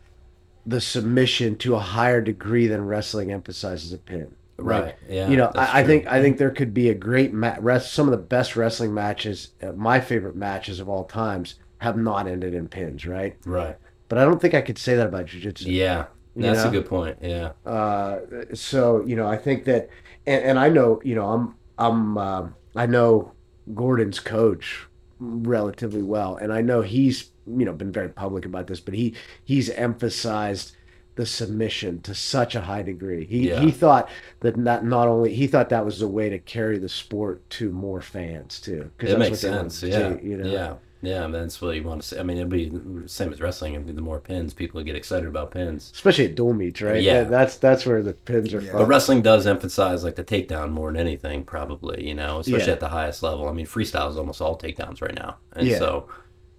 the 0.66 0.82
submission 0.82 1.56
to 1.58 1.76
a 1.76 1.80
higher 1.80 2.22
degree 2.22 2.68
than 2.68 2.86
wrestling 2.86 3.32
emphasizes 3.32 3.94
a 3.94 3.98
pin. 3.98 4.36
Right, 4.58 4.86
Like, 4.86 4.98
yeah, 5.10 5.28
You 5.30 5.38
know, 5.38 5.52
I, 5.54 5.82
I 5.82 5.84
think 5.84 6.08
I 6.08 6.22
think 6.22 6.38
there 6.38 6.50
could 6.50 6.74
be 6.74 6.90
a 6.90 6.94
great 6.94 7.34
ma- 7.34 7.58
rest. 7.60 7.94
Some 7.94 8.08
of 8.08 8.12
the 8.12 8.18
best 8.18 8.56
wrestling 8.56 8.94
matches, 8.94 9.50
uh, 9.62 9.74
my 9.74 10.00
favorite 10.00 10.36
matches 10.36 10.80
of 10.80 10.88
all 10.88 11.04
times, 11.04 11.56
have 11.80 11.98
not 11.98 12.28
ended 12.28 12.54
in 12.54 12.70
pins, 12.70 13.06
right? 13.06 13.36
Right. 13.46 13.78
But 14.08 14.18
I 14.18 14.24
don't 14.24 14.40
think 14.40 14.54
I 14.54 14.62
could 14.62 14.78
say 14.78 14.96
that 14.96 15.08
about 15.08 15.26
jujitsu. 15.26 15.66
Yeah. 15.68 16.06
That's 16.36 16.64
know? 16.64 16.70
a 16.70 16.72
good 16.72 16.86
point. 16.86 17.18
Yeah. 17.22 17.52
Uh, 17.66 18.20
so 18.54 19.04
you 19.06 19.16
know, 19.16 19.28
I 19.28 19.38
think 19.38 19.66
that, 19.66 19.90
and, 20.26 20.44
and 20.44 20.60
I 20.60 20.70
know, 20.70 21.02
you 21.04 21.16
know, 21.16 21.28
I'm 21.28 21.56
I'm 21.78 22.18
uh, 22.18 22.48
I 22.76 22.86
know 22.86 23.34
Gordon's 23.74 24.20
coach 24.20 24.88
relatively 25.20 26.02
well, 26.02 26.36
and 26.38 26.52
I 26.52 26.62
know 26.62 26.82
he's 26.82 27.32
you 27.48 27.66
know 27.66 27.74
been 27.74 27.92
very 27.92 28.10
public 28.10 28.46
about 28.46 28.68
this, 28.68 28.80
but 28.80 28.94
he 28.94 29.16
he's 29.44 29.70
emphasized 29.70 30.75
the 31.16 31.26
submission 31.26 32.02
to 32.02 32.14
such 32.14 32.56
a 32.56 32.62
high 32.62 32.82
degree. 32.82 33.26
He 33.26 33.50
Yeah. 33.50 33.60
he 33.62 33.72
thought 33.72 34.10
that 34.42 34.58
not 34.58 34.86
not 34.86 35.08
only 35.08 35.34
he 35.34 35.48
thought 35.48 35.70
that 35.70 35.86
was 35.86 36.00
the 36.00 36.08
way 36.08 36.30
to 36.30 36.40
carry 36.40 36.78
the 36.78 36.90
sport 36.90 37.50
to 37.52 37.72
more 37.72 38.02
fans 38.02 38.60
too. 38.60 38.92
'cause 38.98 39.10
It 39.12 39.18
that's 39.18 39.30
makes 39.32 39.44
what 39.44 39.52
sense. 39.54 39.84
Yeah. 39.84 40.10
do, 40.10 40.20
you 40.28 40.38
know? 40.38 40.50
Yeah. 40.50 40.74
Yeah. 41.02 41.28
That's 41.28 41.62
what 41.62 41.76
you 41.76 41.84
want 41.84 42.02
to 42.02 42.08
say. 42.08 42.20
I 42.20 42.24
mean, 42.24 42.38
it'd 42.38 42.50
be 42.50 42.72
same 43.06 43.32
as 43.32 43.40
wrestling. 43.40 43.76
It'd 43.76 43.86
be 43.86 43.94
the 43.94 44.02
more 44.02 44.20
pins, 44.20 44.54
people 44.54 44.80
would 44.80 44.88
get 44.88 44.96
excited 44.96 45.28
about 45.28 45.52
pins. 45.52 45.92
Especially 45.94 46.26
at 46.26 46.36
dual 46.36 46.54
meets, 46.54 46.82
right? 46.82 47.02
Yeah. 47.02 47.22
That- 47.22 47.30
that's 47.32 47.58
that's 47.58 47.86
where 47.86 48.02
the 48.02 48.14
pins 48.14 48.54
are 48.54 48.60
Yeah. 48.62 48.72
fun. 48.72 48.82
But 48.82 48.88
wrestling 48.88 49.22
does 49.22 49.46
emphasize 49.48 50.04
like 50.04 50.16
the 50.16 50.24
takedown 50.24 50.72
more 50.72 50.92
than 50.92 51.00
anything, 51.00 51.44
probably, 51.44 52.06
you 52.08 52.14
know, 52.16 52.40
especially 52.40 52.68
Yeah. 52.68 52.74
at 52.74 52.80
the 52.82 52.90
highest 52.90 53.24
level. 53.24 53.48
I 53.48 53.54
mean, 53.54 53.68
freestyle 53.68 54.10
is 54.10 54.18
almost 54.18 54.42
all 54.42 54.58
takedowns 54.58 55.02
right 55.02 55.16
now. 55.16 55.38
And 55.54 55.68
Yeah. 55.68 55.78
so 55.78 56.08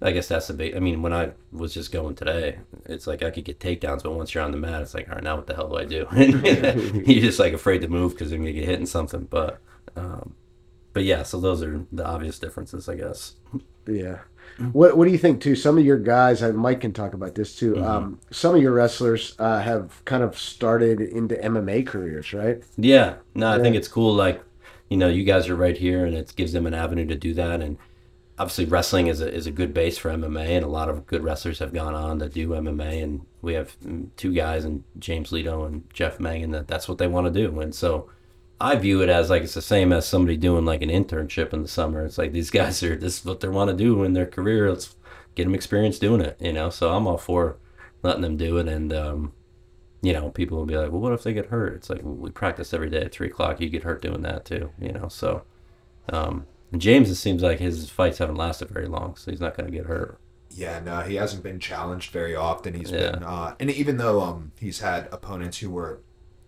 I 0.03 0.13
guess 0.13 0.29
that's 0.29 0.49
the 0.49 0.53
big, 0.55 0.77
I 0.77 0.81
mean, 0.81 1.01
when 1.01 1.13
I 1.15 1.33
was 1.53 1.73
just 1.73 1.91
going 1.91 2.15
today, 2.15 2.59
it's 2.85 3.07
like 3.07 3.23
I 3.23 3.31
could 3.31 3.45
get 3.45 3.59
takedowns, 3.61 4.03
but 4.03 4.13
once 4.13 4.35
you're 4.35 4.45
on 4.45 4.51
the 4.51 4.59
mat, 4.59 4.83
it's 4.83 4.93
like, 4.93 5.09
all 5.09 5.15
right, 5.15 5.25
now 5.25 5.37
what 5.37 5.47
the 5.47 5.55
hell 5.55 5.69
do 5.69 5.77
I 5.77 5.85
do? 5.87 6.07
you're 7.07 7.23
just 7.23 7.39
like 7.39 7.55
afraid 7.55 7.81
to 7.81 7.89
move 7.89 8.13
because 8.13 8.31
you're 8.31 8.45
to 8.45 8.53
get 8.53 8.65
hit 8.67 8.79
in 8.79 8.87
something. 8.87 9.25
But, 9.25 9.59
um, 9.97 10.35
but 10.93 11.05
yeah, 11.05 11.23
so 11.23 11.41
those 11.41 11.63
are 11.63 11.85
the 11.93 12.05
obvious 12.07 12.39
differences, 12.39 12.89
I 12.89 12.97
guess. 12.97 13.37
Yeah. 13.87 14.19
What 14.73 14.97
What 14.97 15.07
do 15.07 15.13
you 15.13 15.19
think 15.19 15.41
too? 15.41 15.55
Some 15.57 15.77
of 15.79 15.85
your 15.85 15.99
guys, 15.99 16.43
Mike 16.43 16.81
can 16.81 16.93
talk 16.93 17.15
about 17.15 17.35
this 17.35 17.57
too. 17.57 17.75
Mm-hmm. 17.75 17.85
Um, 17.85 18.21
some 18.31 18.55
of 18.55 18.63
your 18.63 18.73
wrestlers 18.73 19.35
uh, 19.39 19.61
have 19.61 20.05
kind 20.05 20.23
of 20.23 20.39
started 20.39 21.01
into 21.01 21.35
MMA 21.37 21.87
careers, 21.87 22.33
right? 22.33 22.63
Yeah, 22.77 23.17
no, 23.35 23.49
I 23.49 23.57
Yeah. 23.57 23.63
think 23.63 23.77
it's 23.77 23.89
cool. 23.89 24.15
Like, 24.15 24.43
you 24.89 24.97
know, 24.97 25.09
you 25.09 25.25
guys 25.25 25.49
are 25.49 25.57
right 25.57 25.77
here, 25.77 26.05
and 26.07 26.15
it 26.15 26.33
gives 26.37 26.53
them 26.53 26.67
an 26.67 26.75
avenue 26.75 27.07
to 27.07 27.15
do 27.17 27.35
that. 27.35 27.61
And 27.61 27.77
obviously, 28.39 28.65
wrestling 28.65 29.07
is 29.07 29.21
a 29.21 29.33
is 29.33 29.47
a 29.47 29.51
good 29.51 29.73
base 29.75 29.99
for 29.99 30.11
MMA, 30.11 30.49
and 30.49 30.65
a 30.65 30.69
lot 30.69 30.89
of 30.89 31.07
good 31.07 31.23
wrestlers 31.23 31.59
have 31.59 31.73
gone 31.73 31.95
on 31.95 32.19
to 32.19 32.29
do 32.29 32.49
MMA. 32.49 33.03
And 33.03 33.27
we 33.43 33.55
have 33.55 33.79
mm, 33.81 34.09
two 34.17 34.33
guys, 34.33 34.65
and 34.65 34.85
James 34.99 35.33
Leto 35.33 35.65
and 35.65 35.85
Jeff 35.93 36.21
Mangan, 36.21 36.51
that 36.53 36.69
that's 36.69 36.89
what 36.89 36.99
they 36.99 37.07
want 37.07 37.27
to 37.27 37.33
do. 37.33 37.61
And 37.61 37.75
so, 37.75 38.11
I 38.61 38.77
view 38.77 39.03
it 39.03 39.09
as 39.09 39.31
like 39.31 39.43
it's 39.43 39.55
the 39.55 39.63
same 39.63 39.93
as 39.93 40.07
somebody 40.07 40.37
doing 40.37 40.65
like 40.65 40.83
an 40.83 40.91
internship 40.91 41.53
in 41.53 41.63
the 41.63 41.69
summer. 41.69 42.05
It's 42.05 42.19
like 42.19 42.33
these 42.33 42.51
guys 42.61 42.83
are 42.83 42.97
this 42.97 43.21
is 43.21 43.25
what 43.25 43.41
they 43.41 43.49
want 43.49 43.71
to 43.71 43.77
do 43.77 44.05
in 44.05 44.13
their 44.13 44.27
career. 44.27 44.71
Let's 44.71 44.97
get 45.35 45.45
them 45.45 45.55
experience 45.55 45.99
doing 45.99 46.21
it. 46.21 46.37
You 46.41 46.53
know, 46.53 46.71
so 46.71 46.93
I'm 46.93 47.07
all 47.07 47.19
for 47.19 47.59
letting 48.03 48.23
them 48.23 48.37
do 48.37 48.59
it, 48.59 48.69
and 48.69 48.93
um, 48.93 49.33
you 50.03 50.13
know, 50.13 50.31
people 50.31 50.59
will 50.59 50.67
be 50.67 50.77
like, 50.77 50.93
well, 50.93 51.01
what 51.01 51.13
if 51.13 51.23
they 51.23 51.33
get 51.33 51.47
hurt? 51.47 51.75
It's 51.75 51.91
like, 51.91 52.03
well, 52.03 52.15
we 52.15 52.31
practice 52.31 52.73
every 52.73 52.91
day 52.91 53.03
at 53.03 53.13
three 53.13 53.27
o'clock. 53.27 53.61
You 53.61 53.69
get 53.69 53.83
hurt 53.83 54.03
doing 54.03 54.23
that 54.23 54.45
too, 54.45 54.71
you 54.81 54.93
know? 54.93 55.09
So, 55.09 55.43
um, 56.11 56.47
and 56.73 56.81
James, 56.81 57.11
it 57.11 57.15
seems 57.17 57.43
like 57.43 57.59
his 57.59 57.89
fights 57.91 58.19
haven't 58.19 58.37
lasted 58.37 58.69
very 58.71 58.87
long, 58.89 59.17
so 59.17 59.31
he's 59.31 59.41
not 59.41 59.57
going 59.57 59.71
to 59.71 59.77
get 59.77 59.87
hurt. 59.87 60.19
Yeah, 60.51 60.81
no, 60.81 61.01
he 61.01 61.17
hasn't 61.17 61.43
been 61.43 61.61
challenged 61.61 62.11
very 62.13 62.35
often. 62.35 62.75
He's 62.75 62.91
Yeah. 62.91 63.11
been, 63.13 63.23
uh, 63.23 63.55
and 63.61 63.71
even 63.71 63.99
though 63.99 64.21
um 64.23 64.53
he's 64.59 64.81
had 64.81 65.09
opponents 65.13 65.59
who 65.59 65.71
were 65.71 66.01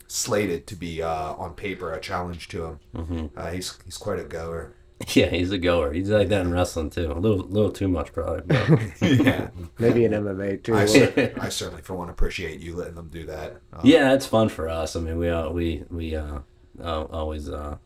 slated 0.07 0.67
to 0.67 0.75
be 0.77 1.03
uh, 1.03 1.35
on 1.35 1.55
paper 1.55 1.93
a 1.93 2.01
challenge 2.01 2.49
to 2.49 2.65
him, 2.65 2.81
hmm 2.95 3.27
uh, 3.37 3.51
he's 3.51 3.79
he's 3.85 3.97
quite 3.99 4.19
a 4.19 4.25
goer. 4.25 4.73
Yeah, 5.15 5.27
he's 5.27 5.53
a 5.53 5.59
goer. 5.59 5.93
He's 5.93 6.11
like 6.11 6.29
that 6.31 6.41
in 6.41 6.51
wrestling 6.53 6.91
too. 6.91 7.13
A 7.13 7.15
little, 7.21 7.47
little 7.47 7.71
too 7.71 7.87
much 7.87 8.13
probably. 8.13 8.41
But 8.47 9.01
yeah, 9.25 9.49
Maybe 9.79 10.05
in 10.05 10.11
MMA 10.11 10.65
too. 10.65 10.75
I, 10.75 10.87
cer- 10.87 11.35
I 11.41 11.51
certainly 11.51 11.83
for 11.83 11.95
one 11.95 12.09
appreciate 12.09 12.59
you 12.59 12.75
letting 12.75 12.97
them 12.97 13.09
do 13.09 13.25
that. 13.27 13.61
Um, 13.73 13.83
yeah, 13.85 14.13
it's 14.15 14.27
fun 14.27 14.49
for 14.49 14.69
us. 14.69 14.97
I 14.97 15.01
mean, 15.01 15.17
we 15.19 15.29
uh, 15.29 15.51
we 15.51 15.85
we 15.89 16.17
uh, 16.17 16.41
uh, 16.83 17.03
always 17.13 17.49
uh, 17.49 17.77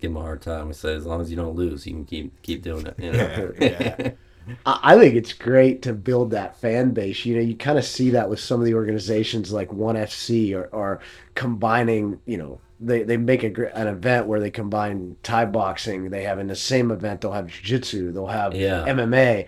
give 0.00 0.10
him 0.10 0.16
a 0.16 0.20
hard 0.20 0.42
time. 0.42 0.68
We 0.68 0.74
say 0.74 0.94
as 0.94 1.06
long 1.06 1.20
as 1.20 1.30
you 1.30 1.36
don't 1.36 1.54
lose, 1.56 1.86
you 1.86 1.92
can 1.94 2.04
keep 2.04 2.40
keep 2.42 2.62
doing 2.62 2.86
it. 2.86 2.94
You 2.98 3.12
know? 3.12 3.52
Yeah. 3.60 3.96
I 4.66 4.94
I 4.94 4.98
think 4.98 5.14
it's 5.14 5.32
great 5.32 5.82
to 5.82 5.92
build 5.92 6.30
that 6.32 6.56
fan 6.60 6.92
base. 6.92 7.24
You 7.24 7.36
know, 7.36 7.42
you 7.42 7.56
kind 7.56 7.78
of 7.78 7.84
see 7.84 8.10
that 8.10 8.28
with 8.28 8.40
some 8.40 8.60
of 8.60 8.66
the 8.66 8.74
organizations 8.74 9.52
like 9.52 9.72
One 9.72 9.96
FC 9.96 10.54
or, 10.54 10.66
or 10.72 11.00
combining. 11.34 12.20
You 12.26 12.38
know, 12.38 12.60
they 12.80 13.02
they 13.02 13.16
make 13.16 13.44
a, 13.44 13.76
an 13.76 13.86
event 13.88 14.26
where 14.26 14.40
they 14.40 14.50
combine 14.50 15.16
Thai 15.22 15.44
boxing. 15.46 16.10
They 16.10 16.22
have 16.24 16.38
in 16.38 16.48
the 16.48 16.56
same 16.56 16.90
event 16.90 17.20
they'll 17.20 17.32
have 17.32 17.46
jiu-jitsu. 17.48 18.12
They'll 18.12 18.26
have 18.26 18.54
Yeah. 18.54 18.84
MMA, 18.88 19.46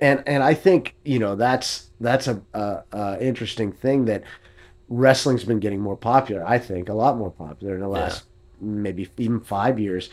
and 0.00 0.22
and 0.26 0.42
I 0.42 0.54
think 0.54 0.96
you 1.04 1.18
know 1.18 1.36
that's 1.36 1.90
that's 2.00 2.26
a, 2.28 2.42
a, 2.54 2.82
a 2.92 3.18
interesting 3.24 3.72
thing 3.72 4.06
that 4.06 4.24
wrestling's 4.88 5.44
been 5.44 5.60
getting 5.60 5.80
more 5.80 5.96
popular. 5.96 6.44
I 6.46 6.58
think 6.58 6.88
a 6.88 6.94
lot 6.94 7.16
more 7.16 7.30
popular 7.30 7.74
in 7.74 7.80
the 7.80 7.88
last 7.88 8.24
maybe 8.62 9.08
even 9.18 9.40
five 9.40 9.78
years, 9.78 10.08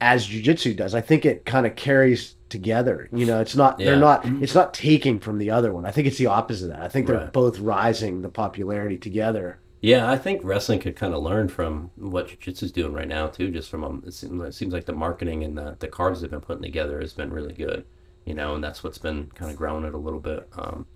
as 0.00 0.26
jujitsu 0.28 0.76
does. 0.76 0.94
I 0.94 1.00
think 1.00 1.26
it 1.26 1.44
kind 1.44 1.66
of 1.66 1.74
carries 1.76 2.36
together. 2.48 3.08
You 3.12 3.26
know, 3.26 3.40
it's 3.40 3.56
not 3.56 3.78
Yeah. 3.78 3.86
they're 3.86 3.96
not 4.00 4.24
it's 4.42 4.54
not 4.54 4.72
taking 4.72 5.18
from 5.18 5.38
the 5.38 5.50
other 5.50 5.72
one. 5.72 5.84
I 5.84 5.90
think 5.90 6.06
it's 6.06 6.18
the 6.18 6.26
opposite 6.26 6.66
of 6.66 6.70
that. 6.70 6.82
I 6.82 6.88
think 6.88 7.06
they're 7.06 7.16
Right. 7.18 7.32
both 7.32 7.58
rising 7.58 8.22
the 8.22 8.28
popularity 8.28 8.96
together. 8.96 9.58
Yeah, 9.80 10.10
I 10.10 10.16
think 10.16 10.40
wrestling 10.42 10.80
could 10.80 10.96
kind 10.96 11.14
of 11.14 11.22
learn 11.22 11.48
from 11.48 11.90
what 11.96 12.26
jiu-jitsu's 12.28 12.72
doing 12.72 12.92
right 12.92 13.06
now 13.06 13.26
too. 13.26 13.50
Just 13.50 13.68
from 13.70 13.84
um, 13.84 14.02
it 14.06 14.12
seems, 14.14 14.42
it 14.42 14.54
seems 14.54 14.72
like 14.72 14.86
the 14.86 14.92
marketing 14.92 15.44
and 15.44 15.56
the, 15.58 15.76
the 15.78 15.88
cards 15.88 16.20
they've 16.20 16.30
been 16.30 16.40
putting 16.40 16.62
together 16.62 17.00
has 17.00 17.12
been 17.12 17.32
really 17.32 17.52
good, 17.52 17.84
you 18.24 18.34
know, 18.34 18.54
and 18.54 18.64
that's 18.64 18.82
what's 18.82 18.98
been 18.98 19.30
kind 19.34 19.50
of 19.50 19.56
growing 19.56 19.84
it 19.84 19.94
a 19.94 19.98
little 19.98 20.18
bit. 20.20 20.48
Um, 20.56 20.86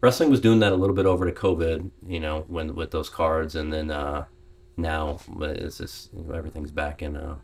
wrestling 0.00 0.30
was 0.30 0.40
doing 0.40 0.60
that 0.60 0.72
a 0.72 0.76
little 0.76 0.94
bit 0.94 1.06
over 1.06 1.24
to 1.28 1.32
COVID, 1.32 1.90
you 2.06 2.20
know, 2.20 2.44
when 2.48 2.74
with 2.76 2.90
those 2.92 3.08
cards, 3.08 3.56
and 3.56 3.72
then 3.72 3.90
uh, 3.90 4.24
now 4.78 5.18
it's 5.40 5.78
just 5.78 6.12
you 6.14 6.22
know, 6.24 6.34
everything's 6.34 6.70
back 6.70 7.02
in, 7.02 7.16
uh, 7.16 7.36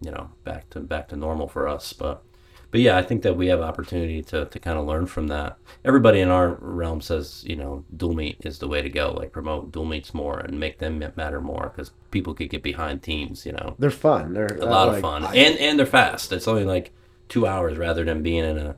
you 0.00 0.10
know, 0.10 0.30
back 0.44 0.70
to 0.70 0.80
back 0.80 1.08
to 1.08 1.16
normal 1.16 1.48
for 1.48 1.68
us, 1.68 1.92
but. 1.92 2.22
But 2.70 2.80
yeah, 2.82 2.98
I 2.98 3.02
think 3.02 3.22
that 3.22 3.34
we 3.34 3.46
have 3.46 3.62
opportunity 3.62 4.20
to, 4.24 4.44
to 4.44 4.58
kind 4.58 4.78
of 4.78 4.84
learn 4.84 5.06
from 5.06 5.28
that. 5.28 5.56
Everybody 5.86 6.20
in 6.20 6.28
our 6.28 6.50
realm 6.60 7.00
says, 7.00 7.42
you 7.46 7.56
know, 7.56 7.82
dual 7.96 8.12
meet 8.14 8.36
is 8.44 8.58
the 8.58 8.68
way 8.68 8.82
to 8.82 8.90
go. 8.90 9.10
Like 9.10 9.32
promote 9.32 9.72
dual 9.72 9.86
meets 9.86 10.12
more 10.12 10.38
and 10.40 10.60
make 10.60 10.76
them 10.78 11.02
matter 11.16 11.40
more 11.40 11.72
because 11.74 11.92
people 12.10 12.34
could 12.34 12.50
get 12.50 12.62
behind 12.62 13.02
teams. 13.02 13.46
You 13.46 13.52
know, 13.52 13.74
They're 13.78 13.90
fun. 13.90 14.34
They're 14.34 14.58
a 14.60 14.66
lot 14.66 14.90
of 14.90 15.00
fun 15.00 15.24
I- 15.24 15.34
and 15.34 15.58
and 15.58 15.78
they're 15.78 15.86
fast. 15.86 16.30
It's 16.30 16.46
only 16.46 16.64
like 16.64 16.92
two 17.30 17.46
hours 17.46 17.78
rather 17.78 18.04
than 18.04 18.22
being 18.22 18.44
in 18.44 18.58
a 18.58 18.76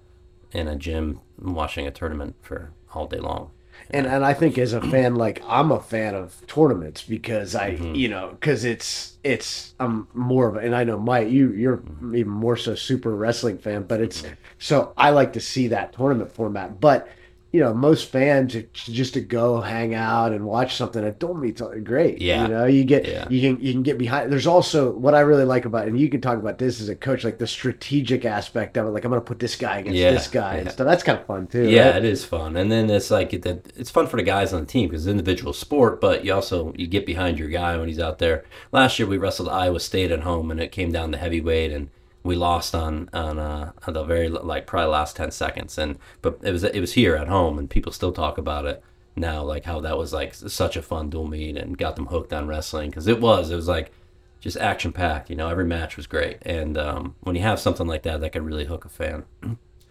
in 0.52 0.68
a 0.68 0.76
gym 0.76 1.18
watching 1.40 1.84
a 1.88 1.90
tournament 1.90 2.36
for 2.42 2.70
all 2.94 3.08
day 3.08 3.18
long. 3.18 3.50
And 3.92 4.06
and 4.06 4.24
I 4.24 4.34
think 4.34 4.56
as 4.58 4.72
a 4.72 4.80
fan, 4.80 5.16
like 5.16 5.42
I'm 5.46 5.72
a 5.72 5.80
fan 5.80 6.14
of 6.14 6.42
tournaments 6.46 7.02
because 7.02 7.54
I, 7.54 7.70
Mm-hmm. 7.72 7.94
you 7.94 8.08
know, 8.08 8.30
because 8.40 8.64
it's 8.64 9.18
it's 9.24 9.74
I'm 9.80 10.08
more 10.14 10.48
of 10.48 10.56
a, 10.56 10.58
and 10.60 10.74
I 10.76 10.84
know 10.84 10.98
Mike, 10.98 11.28
you 11.28 11.52
you're 11.52 11.78
Mm-hmm. 11.78 12.14
even 12.14 12.32
more 12.32 12.56
so 12.56 12.74
super 12.74 13.14
wrestling 13.14 13.58
fan, 13.58 13.82
but 13.84 14.00
it's 14.00 14.22
so 14.58 14.92
I 14.96 15.10
like 15.10 15.32
to 15.34 15.40
see 15.40 15.68
that 15.68 15.92
tournament 15.92 16.32
format. 16.32 16.80
But 16.80 17.08
you 17.52 17.58
know, 17.58 17.74
most 17.74 18.10
fans 18.10 18.56
just 18.72 19.14
to 19.14 19.20
go 19.20 19.60
hang 19.60 19.92
out 19.92 20.32
and 20.32 20.44
watch 20.44 20.76
something 20.76 21.04
at 21.04 21.20
Meet's 21.20 21.60
great. 21.82 22.20
Yeah. 22.22 22.42
you 22.42 22.48
know, 22.48 22.64
you 22.66 22.84
get 22.84 23.06
Yeah. 23.08 23.26
you 23.28 23.40
can 23.40 23.64
you 23.64 23.72
can 23.72 23.82
get 23.82 23.98
behind. 23.98 24.30
There's 24.30 24.46
also 24.46 24.92
what 24.92 25.14
I 25.16 25.20
really 25.20 25.44
like 25.44 25.64
about, 25.64 25.88
and 25.88 25.98
you 25.98 26.08
can 26.08 26.20
talk 26.20 26.38
about 26.38 26.58
this 26.58 26.80
as 26.80 26.88
a 26.88 26.94
coach, 26.94 27.24
like 27.24 27.38
the 27.38 27.46
strategic 27.48 28.24
aspect 28.24 28.76
of 28.76 28.86
it. 28.86 28.90
Like 28.90 29.04
I'm 29.04 29.10
going 29.10 29.20
to 29.20 29.26
put 29.26 29.40
this 29.40 29.56
guy 29.56 29.78
against 29.78 29.98
Yeah, 29.98 30.12
this 30.12 30.28
guy 30.28 30.56
and 30.56 30.70
stuff. 30.70 30.86
That's 30.86 31.02
kind 31.02 31.18
of 31.18 31.26
fun 31.26 31.48
too. 31.48 31.68
Yeah, 31.68 31.86
right? 31.90 31.96
it 31.96 32.04
is 32.04 32.24
fun, 32.24 32.56
and 32.56 32.70
then 32.70 32.88
it's 32.88 33.10
like 33.10 33.32
it, 33.32 33.44
it's 33.76 33.90
fun 33.90 34.06
for 34.06 34.16
the 34.16 34.22
guys 34.22 34.52
on 34.52 34.60
the 34.60 34.66
team 34.66 34.88
because 34.88 35.02
it's 35.02 35.12
an 35.12 35.18
individual 35.18 35.52
sport, 35.52 36.00
but 36.00 36.24
you 36.24 36.32
also 36.32 36.72
you 36.76 36.86
get 36.86 37.04
behind 37.04 37.38
your 37.38 37.48
guy 37.48 37.76
when 37.76 37.88
he's 37.88 37.98
out 37.98 38.18
there. 38.18 38.44
Last 38.70 38.98
year 38.98 39.08
we 39.08 39.18
wrestled 39.18 39.48
Iowa 39.48 39.80
State 39.80 40.12
at 40.12 40.20
home, 40.20 40.50
and 40.52 40.60
it 40.60 40.70
came 40.70 40.92
down 40.92 41.10
to 41.12 41.18
heavyweight, 41.18 41.72
and 41.72 41.90
we 42.22 42.36
lost 42.36 42.74
on 42.74 43.08
on, 43.12 43.38
uh, 43.38 43.72
the 43.86 44.04
very 44.04 44.28
like 44.28 44.66
probably 44.66 44.90
last 44.90 45.16
ten 45.16 45.30
seconds, 45.30 45.78
and 45.78 45.98
but 46.22 46.38
it 46.42 46.52
was 46.52 46.64
it 46.64 46.80
was 46.80 46.94
here 46.94 47.16
at 47.16 47.28
home, 47.28 47.58
and 47.58 47.70
people 47.70 47.92
still 47.92 48.12
talk 48.12 48.38
about 48.38 48.66
it 48.66 48.82
now, 49.16 49.42
like 49.42 49.64
how 49.64 49.80
that 49.80 49.98
was 49.98 50.12
like 50.12 50.34
such 50.34 50.76
a 50.76 50.82
fun 50.82 51.10
dual 51.10 51.26
meet 51.26 51.56
and 51.56 51.78
got 51.78 51.96
them 51.96 52.06
hooked 52.06 52.32
on 52.32 52.46
wrestling 52.46 52.90
because 52.90 53.06
it 53.06 53.20
was 53.20 53.50
it 53.50 53.56
was 53.56 53.68
like 53.68 53.92
just 54.40 54.56
action 54.56 54.92
packed, 54.92 55.30
you 55.30 55.36
know. 55.36 55.48
Every 55.48 55.64
match 55.64 55.96
was 55.96 56.06
great, 56.06 56.38
and 56.42 56.76
um, 56.78 57.14
when 57.20 57.36
you 57.36 57.42
have 57.42 57.60
something 57.60 57.86
like 57.86 58.02
that, 58.02 58.20
that 58.20 58.32
can 58.32 58.44
really 58.44 58.66
hook 58.66 58.84
a 58.84 58.88
fan. 58.88 59.24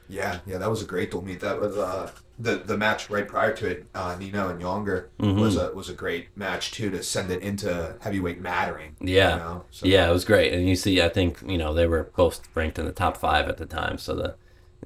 Yeah, 0.09 0.39
yeah, 0.45 0.57
that 0.57 0.69
was 0.69 0.81
a 0.81 0.85
great 0.85 1.11
dual 1.11 1.23
meet. 1.23 1.39
That 1.39 1.61
was 1.61 1.77
uh, 1.77 2.09
the 2.39 2.55
the 2.57 2.75
match 2.77 3.09
right 3.09 3.27
prior 3.27 3.53
to 3.57 3.67
it. 3.67 3.85
Uh, 3.93 4.15
Nino 4.19 4.49
and 4.49 4.59
Yonger 4.61 5.05
Mm-hmm. 5.19 5.39
was 5.39 5.55
a 5.55 5.71
was 5.73 5.87
a 5.89 5.93
great 5.93 6.35
match 6.35 6.71
too 6.71 6.89
to 6.89 7.03
send 7.03 7.29
it 7.31 7.41
into 7.43 7.95
heavyweight 8.01 8.41
mattering. 8.41 8.95
Yeah, 8.99 9.33
you 9.33 9.39
know? 9.39 9.65
So- 9.71 9.85
yeah, 9.85 10.09
it 10.09 10.11
was 10.13 10.25
great, 10.25 10.51
and 10.53 10.67
you 10.67 10.75
see, 10.75 11.01
I 11.01 11.09
think 11.09 11.37
you 11.45 11.57
know 11.57 11.73
they 11.73 11.85
were 11.87 12.09
both 12.15 12.41
ranked 12.55 12.79
in 12.79 12.85
the 12.85 12.91
top 12.91 13.17
five 13.17 13.47
at 13.47 13.57
the 13.57 13.65
time, 13.67 13.97
so 13.99 14.15
the, 14.15 14.35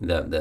the, 0.01 0.21
the 0.23 0.39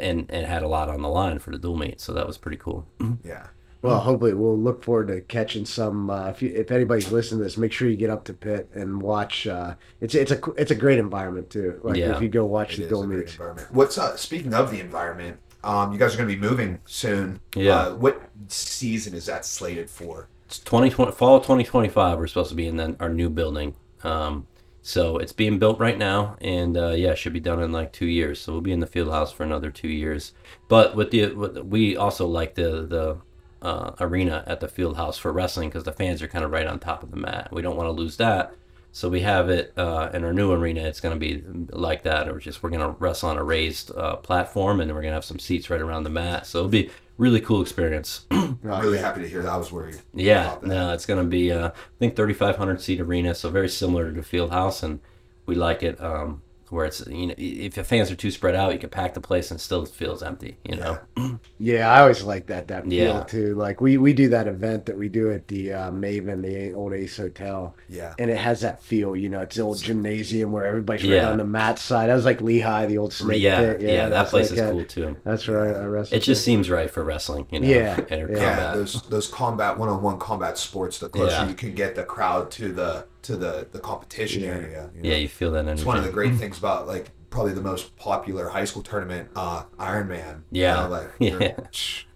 and 0.00 0.26
and 0.30 0.46
had 0.46 0.62
a 0.62 0.68
lot 0.68 0.88
on 0.88 1.02
the 1.02 1.08
line 1.10 1.38
for 1.38 1.50
the 1.50 1.58
dual 1.58 1.76
meet, 1.76 2.00
so 2.00 2.12
that 2.14 2.26
was 2.26 2.38
pretty 2.38 2.56
cool. 2.58 2.86
yeah. 3.22 3.48
Well, 3.82 3.98
hopefully 3.98 4.32
we'll 4.32 4.56
look 4.56 4.84
forward 4.84 5.08
to 5.08 5.20
catching 5.22 5.64
some. 5.66 6.08
Uh, 6.08 6.28
if 6.28 6.40
you, 6.40 6.50
if 6.54 6.70
anybody's 6.70 7.10
listening 7.10 7.40
to 7.40 7.44
this, 7.44 7.56
make 7.56 7.72
sure 7.72 7.88
you 7.88 7.96
get 7.96 8.10
up 8.10 8.24
to 8.24 8.32
Pitt 8.32 8.70
and 8.74 9.02
watch. 9.02 9.46
Uh, 9.48 9.74
it's 10.00 10.14
it's 10.14 10.30
a 10.30 10.40
it's 10.56 10.70
a 10.70 10.76
great 10.76 10.98
environment 11.00 11.50
too. 11.50 11.80
Like 11.82 11.96
Yeah. 11.96 12.14
if 12.14 12.22
you 12.22 12.28
go 12.28 12.46
watch 12.46 12.74
It 12.74 12.76
the 12.78 12.82
is 12.84 12.88
dual 12.90 13.06
meets. 13.06 13.34
What's 13.70 13.98
uh, 13.98 14.16
speaking 14.16 14.54
of 14.54 14.70
the 14.70 14.78
environment? 14.80 15.38
Um, 15.64 15.92
you 15.92 15.98
guys 15.98 16.14
are 16.14 16.16
going 16.16 16.28
to 16.28 16.34
be 16.34 16.40
moving 16.40 16.80
soon. 16.86 17.40
Yeah. 17.54 17.76
Uh, 17.78 17.94
what 17.94 18.20
season 18.48 19.14
is 19.14 19.26
that 19.26 19.44
slated 19.44 19.88
for? 19.90 20.28
It's 20.46 20.58
2020 20.60 21.12
fall 21.12 21.40
2025. 21.40 22.18
We're 22.18 22.26
supposed 22.26 22.50
to 22.50 22.54
be 22.56 22.66
in 22.66 22.76
the, 22.76 22.96
our 23.00 23.08
new 23.08 23.30
building, 23.30 23.74
um, 24.04 24.46
so 24.82 25.16
it's 25.18 25.32
being 25.32 25.58
built 25.58 25.78
right 25.78 25.96
now, 25.96 26.36
and 26.40 26.76
uh, 26.76 26.90
yeah, 26.90 27.12
it 27.12 27.18
should 27.18 27.32
be 27.32 27.40
done 27.40 27.60
in 27.62 27.72
like 27.72 27.92
two 27.92 28.06
years. 28.06 28.40
So 28.40 28.52
we'll 28.52 28.60
be 28.60 28.72
in 28.72 28.80
the 28.80 28.86
field 28.86 29.10
house 29.10 29.32
for 29.32 29.44
another 29.44 29.70
two 29.70 29.88
years. 29.88 30.32
But 30.68 30.94
with 30.94 31.10
the 31.10 31.32
with, 31.34 31.56
we 31.58 31.96
also 31.96 32.26
like 32.26 32.54
the 32.54 32.86
the 32.86 33.18
uh, 33.62 33.92
arena 34.00 34.44
at 34.46 34.60
the 34.60 34.68
field 34.68 34.96
house 34.96 35.16
for 35.16 35.32
wrestling 35.32 35.68
because 35.68 35.84
the 35.84 35.92
fans 35.92 36.20
are 36.22 36.28
kind 36.28 36.44
of 36.44 36.50
right 36.50 36.66
on 36.66 36.78
top 36.78 37.02
of 37.02 37.10
the 37.10 37.16
mat. 37.16 37.48
We 37.52 37.62
don't 37.62 37.76
want 37.76 37.86
to 37.86 37.92
lose 37.92 38.16
that. 38.18 38.54
So 38.94 39.08
we 39.08 39.20
have 39.20 39.48
it 39.48 39.72
uh, 39.78 40.10
in 40.12 40.22
our 40.22 40.34
new 40.34 40.52
arena. 40.52 40.82
It's 40.82 41.00
going 41.00 41.18
to 41.18 41.18
be 41.18 41.42
like 41.70 42.02
that, 42.02 42.28
or 42.28 42.38
just 42.38 42.62
we're 42.62 42.68
going 42.68 42.82
to 42.82 42.94
wrestle 42.98 43.30
on 43.30 43.38
a 43.38 43.44
raised 43.44 43.90
uh, 43.96 44.16
platform, 44.16 44.80
and 44.80 44.90
then 44.90 44.94
we're 44.94 45.00
going 45.00 45.12
to 45.12 45.16
have 45.16 45.24
some 45.24 45.38
seats 45.38 45.70
right 45.70 45.80
around 45.80 46.04
the 46.04 46.10
mat. 46.10 46.46
So 46.46 46.58
it'll 46.58 46.68
be 46.68 46.90
really 47.16 47.40
cool 47.40 47.62
experience. 47.62 48.26
I'm 48.30 48.58
really 48.62 48.98
happy 48.98 49.22
to 49.22 49.28
hear 49.28 49.42
that. 49.42 49.50
I 49.50 49.56
was 49.56 49.72
worried. 49.72 49.98
Yeah, 50.12 50.58
no, 50.60 50.92
it's 50.92 51.06
going 51.06 51.22
to 51.22 51.28
be 51.28 51.50
uh, 51.50 51.68
I 51.68 51.98
think 51.98 52.16
3,500 52.16 52.82
seat 52.82 53.00
arena, 53.00 53.34
so 53.34 53.48
very 53.48 53.70
similar 53.70 54.10
to 54.10 54.12
the 54.12 54.22
field 54.22 54.50
house, 54.50 54.82
and 54.82 55.00
we 55.46 55.54
like 55.54 55.82
it 55.82 55.98
um, 55.98 56.42
where 56.72 56.86
it's 56.86 57.06
you 57.06 57.26
know 57.28 57.34
if 57.38 57.74
the 57.74 57.84
fans 57.84 58.10
are 58.10 58.16
too 58.16 58.30
spread 58.30 58.54
out, 58.56 58.72
you 58.72 58.78
can 58.78 58.90
pack 58.90 59.14
the 59.14 59.20
place 59.20 59.50
and 59.50 59.60
still 59.60 59.84
feels 59.86 60.22
empty. 60.22 60.56
You 60.64 60.76
know, 60.76 60.98
Yeah, 61.58 61.90
I 61.92 62.00
always 62.00 62.22
like 62.22 62.46
that 62.46 62.68
that 62.68 62.84
feel 62.84 62.92
Yeah. 62.92 63.22
too. 63.24 63.54
Like 63.54 63.80
we 63.80 63.98
we 63.98 64.12
do 64.12 64.30
that 64.30 64.48
event 64.48 64.86
that 64.86 64.96
we 64.98 65.08
do 65.08 65.30
at 65.30 65.46
the 65.48 65.72
uh, 65.74 65.90
Maven, 65.90 66.42
the 66.42 66.72
old 66.74 66.92
Ace 66.94 67.16
Hotel. 67.16 67.76
Yeah. 67.88 68.14
and 68.18 68.30
it 68.30 68.38
has 68.38 68.62
that 68.62 68.82
feel. 68.82 69.14
You 69.14 69.28
know, 69.28 69.40
it's 69.40 69.56
the 69.56 69.62
old 69.62 69.80
gymnasium 69.82 70.50
where 70.50 70.64
everybody's 70.64 71.08
right 71.08 71.22
on 71.24 71.38
the 71.38 71.44
mat 71.44 71.78
side. 71.78 72.10
I 72.10 72.14
was 72.14 72.24
like 72.24 72.40
Lehigh, 72.40 72.86
the 72.86 72.98
old 72.98 73.12
snake 73.12 73.40
yeah, 73.42 73.60
pit. 73.60 73.80
yeah, 73.82 74.08
that 74.08 74.28
place 74.28 74.50
like 74.50 74.58
is 74.58 74.64
that. 74.64 74.72
cool 74.72 74.84
too. 74.84 75.16
That's 75.24 75.46
right. 75.48 75.76
I 75.76 75.84
wrestled 75.84 76.16
It 76.16 76.24
just 76.24 76.42
seems 76.44 76.70
right 76.70 76.90
for 76.90 77.04
wrestling. 77.04 77.46
You 77.50 77.60
know, 77.60 77.68
Yeah, 77.68 78.00
yeah. 78.10 78.16
Yeah, 78.16 78.26
combat. 78.26 78.74
those 78.74 79.02
those 79.08 79.26
combat 79.28 79.78
one 79.78 79.88
on 79.88 80.02
one 80.02 80.18
combat 80.18 80.56
sports. 80.58 80.98
The 80.98 81.08
closer 81.10 81.32
Yeah. 81.32 81.48
you 81.48 81.54
can 81.54 81.74
get 81.74 81.94
the 81.94 82.04
crowd 82.04 82.50
to 82.52 82.72
the 82.72 83.04
to 83.22 83.36
the 83.36 83.68
the 83.72 83.78
competition 83.78 84.42
area. 84.44 84.90
you 84.94 85.02
know? 85.02 85.08
yeah, 85.10 85.16
you 85.16 85.28
feel 85.28 85.50
that 85.52 85.60
energy. 85.60 85.80
It's 85.80 85.86
one 85.86 85.96
of 85.96 86.04
the 86.04 86.10
great 86.12 86.34
things 86.34 86.58
about 86.58 86.86
like 86.86 87.10
probably 87.30 87.52
the 87.54 87.62
most 87.62 87.96
popular 87.96 88.48
high 88.50 88.64
school 88.64 88.82
tournament, 88.82 89.30
uh, 89.36 89.64
Ironman. 89.78 90.42
You 90.50 90.62
Yeah. 90.62 90.74
know, 90.82 90.88
like 90.88 91.10
you're 91.18 91.40
Yeah. 91.42 91.56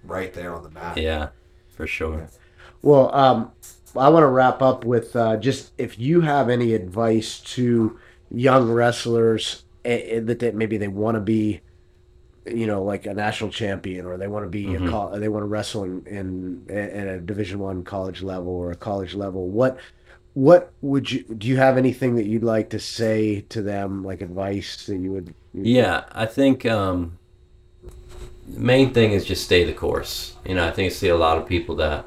right 0.04 0.32
there 0.32 0.54
on 0.54 0.62
the 0.62 0.70
map. 0.70 0.98
yeah, 0.98 1.28
for 1.68 1.86
sure. 1.86 2.28
Well, 2.82 3.14
um, 3.14 3.52
I 3.96 4.08
want 4.10 4.24
to 4.24 4.28
wrap 4.28 4.60
up 4.62 4.84
with 4.84 5.16
uh, 5.16 5.36
just 5.38 5.72
if 5.78 5.98
you 5.98 6.20
have 6.20 6.48
any 6.50 6.74
advice 6.74 7.40
to 7.54 7.98
young 8.30 8.70
wrestlers 8.70 9.64
eh, 9.84 10.00
eh, 10.16 10.20
that, 10.20 10.40
that 10.40 10.54
maybe 10.54 10.76
they 10.76 10.88
want 10.88 11.14
to 11.14 11.20
be, 11.20 11.62
you 12.44 12.66
know, 12.66 12.82
like 12.82 13.06
a 13.06 13.14
national 13.14 13.50
champion, 13.50 14.04
or 14.04 14.16
they 14.18 14.28
want 14.28 14.44
to 14.44 14.50
be 14.50 14.74
a 14.74 14.80
col- 14.90 15.18
they 15.18 15.28
want 15.28 15.42
to 15.42 15.46
wrestle 15.48 15.84
in, 15.84 16.04
in 16.06 16.66
in 16.68 17.08
a 17.08 17.20
Division 17.20 17.58
One 17.58 17.82
college 17.84 18.22
level 18.22 18.52
or 18.52 18.70
a 18.70 18.76
college 18.76 19.14
level. 19.14 19.48
What 19.48 19.78
what 20.36 20.70
would 20.82 21.10
you 21.10 21.22
do? 21.22 21.48
You 21.48 21.56
have 21.56 21.78
anything 21.78 22.16
that 22.16 22.26
you'd 22.26 22.44
like 22.44 22.68
to 22.70 22.78
say 22.78 23.40
to 23.48 23.62
them, 23.62 24.04
like 24.04 24.20
advice 24.20 24.84
that 24.84 24.98
you 24.98 25.12
would? 25.12 25.34
Yeah, 25.54 26.04
I 26.12 26.26
think 26.26 26.66
um, 26.66 27.16
the 28.46 28.60
main 28.60 28.92
thing 28.92 29.12
is 29.12 29.24
just 29.24 29.46
stay 29.46 29.64
the 29.64 29.72
course. 29.72 30.34
You 30.44 30.54
know, 30.54 30.68
I 30.68 30.72
think 30.72 30.92
I 30.92 30.94
see 30.94 31.08
a 31.08 31.16
lot 31.16 31.38
of 31.38 31.48
people 31.48 31.76
that 31.76 32.04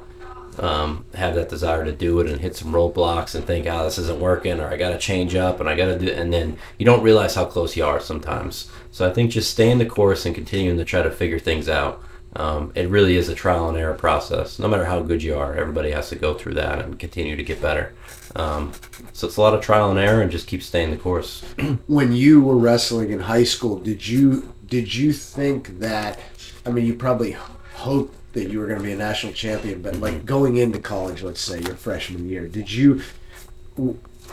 um, 0.60 1.06
have 1.14 1.34
that 1.34 1.48
desire 1.48 1.84
to 1.84 1.90
do 1.90 2.20
it 2.20 2.28
and 2.28 2.40
hit 2.40 2.54
some 2.54 2.70
roadblocks 2.70 3.34
and 3.34 3.44
think, 3.44 3.66
oh, 3.66 3.82
this 3.82 3.98
isn't 3.98 4.20
working, 4.20 4.60
or 4.60 4.68
I 4.68 4.76
got 4.76 4.90
to 4.90 4.98
change 4.98 5.34
up 5.34 5.58
and 5.58 5.68
I 5.68 5.74
got 5.74 5.86
to 5.86 5.98
do, 5.98 6.12
and 6.12 6.32
then 6.32 6.56
you 6.78 6.86
don't 6.86 7.02
realize 7.02 7.34
how 7.34 7.46
close 7.46 7.76
you 7.76 7.84
are 7.84 7.98
sometimes. 7.98 8.70
So 8.92 9.10
I 9.10 9.12
think 9.12 9.32
just 9.32 9.50
staying 9.50 9.78
the 9.78 9.86
course 9.86 10.24
and 10.24 10.36
continuing 10.36 10.78
to 10.78 10.84
try 10.84 11.02
to 11.02 11.10
figure 11.10 11.40
things 11.40 11.68
out. 11.68 12.00
Um, 12.36 12.70
it 12.76 12.88
really 12.88 13.16
is 13.16 13.28
a 13.28 13.34
trial 13.34 13.68
and 13.68 13.76
error 13.76 13.94
process. 13.94 14.58
No 14.58 14.68
matter 14.68 14.84
how 14.84 15.00
good 15.00 15.22
you 15.22 15.36
are, 15.36 15.54
everybody 15.56 15.90
has 15.90 16.10
to 16.10 16.16
go 16.16 16.34
through 16.34 16.54
that 16.54 16.78
and 16.78 16.98
continue 16.98 17.34
to 17.34 17.42
get 17.42 17.60
better. 17.60 17.92
Um, 18.36 18.72
so 19.12 19.26
it's 19.26 19.36
a 19.36 19.40
lot 19.40 19.54
of 19.54 19.60
trial 19.60 19.90
and 19.90 19.98
error, 19.98 20.22
and 20.22 20.30
just 20.30 20.46
keep 20.46 20.62
staying 20.62 20.92
the 20.92 20.96
course. 20.96 21.42
when 21.88 22.12
you 22.12 22.40
were 22.40 22.56
wrestling 22.56 23.10
in 23.10 23.18
high 23.20 23.42
school, 23.44 23.78
did 23.80 24.06
you 24.06 24.54
did 24.66 24.94
you 24.94 25.12
think 25.12 25.80
that? 25.80 26.20
I 26.64 26.70
mean, 26.70 26.86
you 26.86 26.94
probably 26.94 27.32
hoped 27.74 28.14
that 28.34 28.48
you 28.48 28.60
were 28.60 28.66
going 28.68 28.78
to 28.78 28.84
be 28.84 28.92
a 28.92 28.96
national 28.96 29.32
champion, 29.32 29.82
but 29.82 29.96
like 29.96 30.24
going 30.24 30.56
into 30.58 30.78
college, 30.78 31.22
let's 31.24 31.40
say 31.40 31.58
your 31.60 31.74
freshman 31.74 32.28
year, 32.28 32.46
did 32.46 32.70
you? 32.70 33.02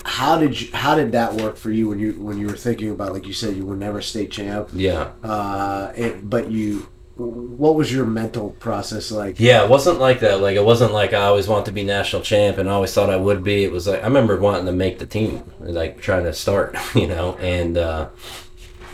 How 0.03 0.37
did 0.37 0.61
you? 0.61 0.71
How 0.73 0.93
did 0.93 1.11
that 1.13 1.33
work 1.33 1.57
for 1.57 1.71
you 1.71 1.89
when 1.89 1.97
you 1.97 2.13
when 2.13 2.37
you 2.37 2.45
were 2.47 2.55
thinking 2.57 2.91
about 2.91 3.13
like 3.13 3.25
you 3.25 3.33
said 3.33 3.55
you 3.55 3.65
were 3.65 3.75
never 3.75 4.01
state 4.01 4.29
champ, 4.29 4.69
Yeah. 4.73 5.09
uh, 5.23 5.91
it, 5.95 6.29
but 6.29 6.51
you. 6.51 6.87
What 7.17 7.75
was 7.75 7.91
your 7.91 8.05
mental 8.05 8.51
process 8.51 9.11
like? 9.11 9.39
Yeah, 9.39 9.63
it 9.63 9.69
wasn't 9.69 9.99
like 9.99 10.19
that. 10.19 10.39
Like 10.39 10.55
it 10.55 10.63
wasn't 10.63 10.93
like 10.93 11.13
I 11.13 11.23
always 11.23 11.47
wanted 11.47 11.65
to 11.65 11.71
be 11.71 11.83
national 11.83 12.21
champ 12.21 12.57
and 12.57 12.69
I 12.69 12.73
always 12.73 12.93
thought 12.93 13.09
I 13.09 13.17
would 13.17 13.43
be. 13.43 13.63
It 13.63 13.71
was 13.71 13.87
like 13.87 14.01
I 14.01 14.07
remember 14.07 14.39
wanting 14.39 14.67
to 14.67 14.71
make 14.71 14.99
the 14.99 15.07
team, 15.07 15.43
like 15.59 15.99
trying 15.99 16.25
to 16.25 16.33
start, 16.33 16.77
you 16.95 17.07
know, 17.07 17.35
and 17.37 17.77
uh, 17.77 18.09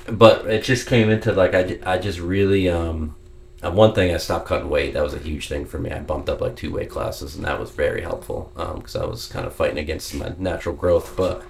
but 0.07 0.45
it 0.45 0.63
just 0.63 0.87
came 0.87 1.09
into 1.09 1.33
like 1.33 1.53
I, 1.53 1.79
I 1.85 1.97
just 1.97 2.19
really 2.19 2.69
um, 2.69 3.15
uh, 3.61 3.71
one 3.71 3.93
thing 3.93 4.13
I 4.13 4.17
stopped 4.17 4.47
cutting 4.47 4.69
weight. 4.69 4.93
That 4.93 5.03
was 5.03 5.13
a 5.13 5.19
huge 5.19 5.49
thing 5.49 5.65
for 5.65 5.79
me. 5.79 5.91
I 5.91 5.99
bumped 5.99 6.29
up 6.29 6.41
like 6.41 6.55
two 6.55 6.73
weight 6.73 6.89
classes 6.89 7.35
and 7.35 7.45
that 7.45 7.59
was 7.59 7.71
very 7.71 8.01
helpful 8.01 8.51
because 8.55 8.95
I 8.95 9.05
was 9.05 9.27
kind 9.27 9.45
of 9.45 9.53
fighting 9.53 9.77
against 9.77 10.13
my 10.15 10.33
natural 10.37 10.75
growth, 10.75 11.15
but 11.17 11.43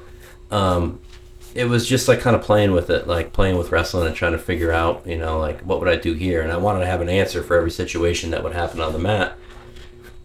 um, 0.51 0.99
it 1.55 1.65
was 1.65 1.87
just 1.87 2.07
like 2.07 2.19
kind 2.19 2.35
of 2.35 2.41
playing 2.41 2.71
with 2.71 2.89
it, 2.89 3.07
like 3.07 3.33
playing 3.33 3.57
with 3.57 3.71
wrestling 3.71 4.07
and 4.07 4.15
trying 4.15 4.31
to 4.31 4.39
figure 4.39 4.71
out, 4.71 5.05
you 5.05 5.17
know, 5.17 5.37
like 5.37 5.61
what 5.61 5.79
would 5.79 5.89
I 5.89 5.95
do 5.95 6.13
here? 6.13 6.41
And 6.41 6.51
I 6.51 6.57
wanted 6.57 6.79
to 6.79 6.87
have 6.87 7.01
an 7.01 7.09
answer 7.09 7.43
for 7.43 7.55
every 7.55 7.71
situation 7.71 8.31
that 8.31 8.43
would 8.43 8.53
happen 8.53 8.81
on 8.81 8.93
the 8.93 8.99
mat. 8.99 9.37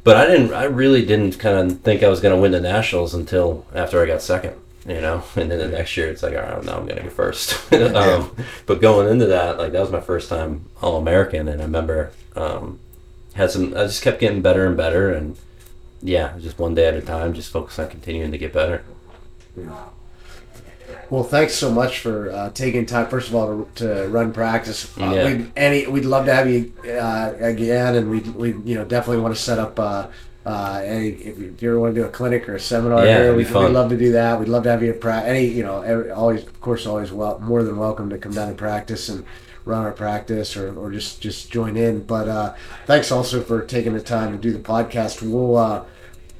But 0.04 0.16
I 0.16 0.26
didn't, 0.26 0.54
I 0.54 0.64
really 0.64 1.04
didn't 1.04 1.38
kind 1.38 1.70
of 1.70 1.80
think 1.80 2.02
I 2.02 2.08
was 2.08 2.20
going 2.20 2.34
to 2.34 2.40
win 2.40 2.52
the 2.52 2.60
nationals 2.60 3.12
until 3.12 3.66
after 3.74 4.02
I 4.02 4.06
got 4.06 4.22
second, 4.22 4.56
you 4.86 5.00
know. 5.00 5.22
And 5.36 5.50
then 5.50 5.58
the 5.58 5.68
next 5.68 5.96
year, 5.96 6.08
it's 6.08 6.22
like, 6.22 6.34
all 6.34 6.42
right, 6.42 6.64
now 6.64 6.78
I'm 6.78 6.86
going 6.86 6.96
to 6.96 7.02
get 7.02 7.12
first. 7.12 7.72
um, 7.74 8.34
but 8.64 8.80
going 8.80 9.08
into 9.08 9.26
that, 9.26 9.58
like 9.58 9.72
that 9.72 9.80
was 9.82 9.90
my 9.90 10.00
first 10.00 10.30
time 10.30 10.64
All 10.80 10.96
American, 10.96 11.46
and 11.46 11.60
I 11.60 11.64
remember 11.64 12.12
um, 12.36 12.80
had 13.34 13.50
some. 13.50 13.74
I 13.74 13.84
just 13.84 14.02
kept 14.02 14.20
getting 14.20 14.40
better 14.40 14.64
and 14.66 14.78
better, 14.78 15.12
and 15.12 15.36
yeah, 16.00 16.38
just 16.38 16.58
one 16.58 16.74
day 16.74 16.86
at 16.86 16.94
a 16.94 17.02
time, 17.02 17.34
just 17.34 17.52
focus 17.52 17.78
on 17.78 17.90
continuing 17.90 18.32
to 18.32 18.38
get 18.38 18.52
better. 18.54 18.84
Well, 21.10 21.24
thanks 21.24 21.54
so 21.54 21.70
much 21.70 22.00
for 22.00 22.30
uh, 22.30 22.50
taking 22.50 22.84
time. 22.84 23.06
First 23.08 23.28
of 23.30 23.34
all, 23.34 23.64
to, 23.76 23.84
to 23.86 24.08
run 24.08 24.32
practice. 24.32 24.96
Uh, 24.98 25.04
Yeah. 25.10 25.24
we'd, 25.24 25.52
any, 25.56 25.86
we'd 25.86 26.04
love 26.04 26.26
to 26.26 26.34
have 26.34 26.48
you 26.50 26.72
uh, 26.84 27.32
again, 27.38 27.94
and 27.96 28.10
we 28.10 28.20
we 28.20 28.48
you 28.64 28.74
know 28.74 28.84
definitely 28.84 29.22
want 29.22 29.34
to 29.34 29.40
set 29.40 29.58
up. 29.58 29.78
Uh, 29.78 30.08
uh, 30.46 30.80
any 30.82 31.08
if 31.08 31.38
you, 31.62 31.68
ever 31.70 31.78
want 31.78 31.94
to 31.94 32.00
do 32.00 32.06
a 32.06 32.10
clinic 32.10 32.48
or 32.48 32.54
a 32.54 32.60
seminar 32.60 33.04
Yeah, 33.04 33.18
here, 33.18 33.34
we'd, 33.36 33.50
we'd 33.50 33.68
love 33.68 33.90
to 33.90 33.98
do 33.98 34.12
that. 34.12 34.38
We'd 34.38 34.48
love 34.48 34.62
to 34.62 34.70
have 34.70 34.82
you 34.82 34.92
at 34.92 35.00
pra- 35.00 35.20
any 35.22 35.44
you 35.44 35.62
know 35.62 35.82
every, 35.82 36.10
always 36.10 36.42
of 36.42 36.60
course 36.62 36.86
always 36.86 37.12
well 37.12 37.38
more 37.40 37.62
than 37.62 37.76
welcome 37.76 38.08
to 38.10 38.16
come 38.18 38.32
down 38.32 38.48
and 38.48 38.56
practice 38.56 39.10
and 39.10 39.24
run 39.66 39.84
our 39.84 39.92
practice 39.92 40.56
or, 40.56 40.74
or 40.78 40.90
just 40.90 41.20
just 41.20 41.50
join 41.50 41.76
in. 41.76 42.02
But 42.02 42.28
uh, 42.28 42.54
thanks 42.86 43.12
also 43.12 43.42
for 43.42 43.62
taking 43.62 43.92
the 43.92 44.00
time 44.00 44.32
to 44.32 44.38
do 44.38 44.50
the 44.52 44.58
podcast. 44.60 45.20
We'll 45.20 45.56
uh, 45.58 45.84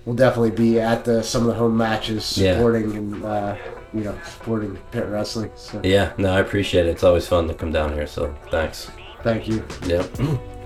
we'll 0.06 0.16
definitely 0.16 0.52
be 0.52 0.80
at 0.80 1.04
the 1.04 1.22
some 1.22 1.42
of 1.42 1.48
the 1.48 1.54
home 1.54 1.76
matches 1.76 2.38
Yeah. 2.38 2.54
supporting 2.54 2.96
and 2.96 3.24
uh, 3.24 3.56
you 3.94 4.00
know 4.00 4.18
supporting 4.24 4.76
Pitt 4.90 5.06
wrestling. 5.06 5.50
So 5.56 5.80
Yeah, 5.84 6.12
no, 6.18 6.32
I 6.32 6.40
appreciate 6.40 6.86
it. 6.86 6.90
It's 6.90 7.04
always 7.04 7.26
fun 7.26 7.48
to 7.48 7.54
come 7.54 7.72
down 7.72 7.92
here. 7.94 8.06
So 8.06 8.34
thanks. 8.50 8.90
thank 9.22 9.48
you. 9.48 9.64
Yep. 9.86 10.10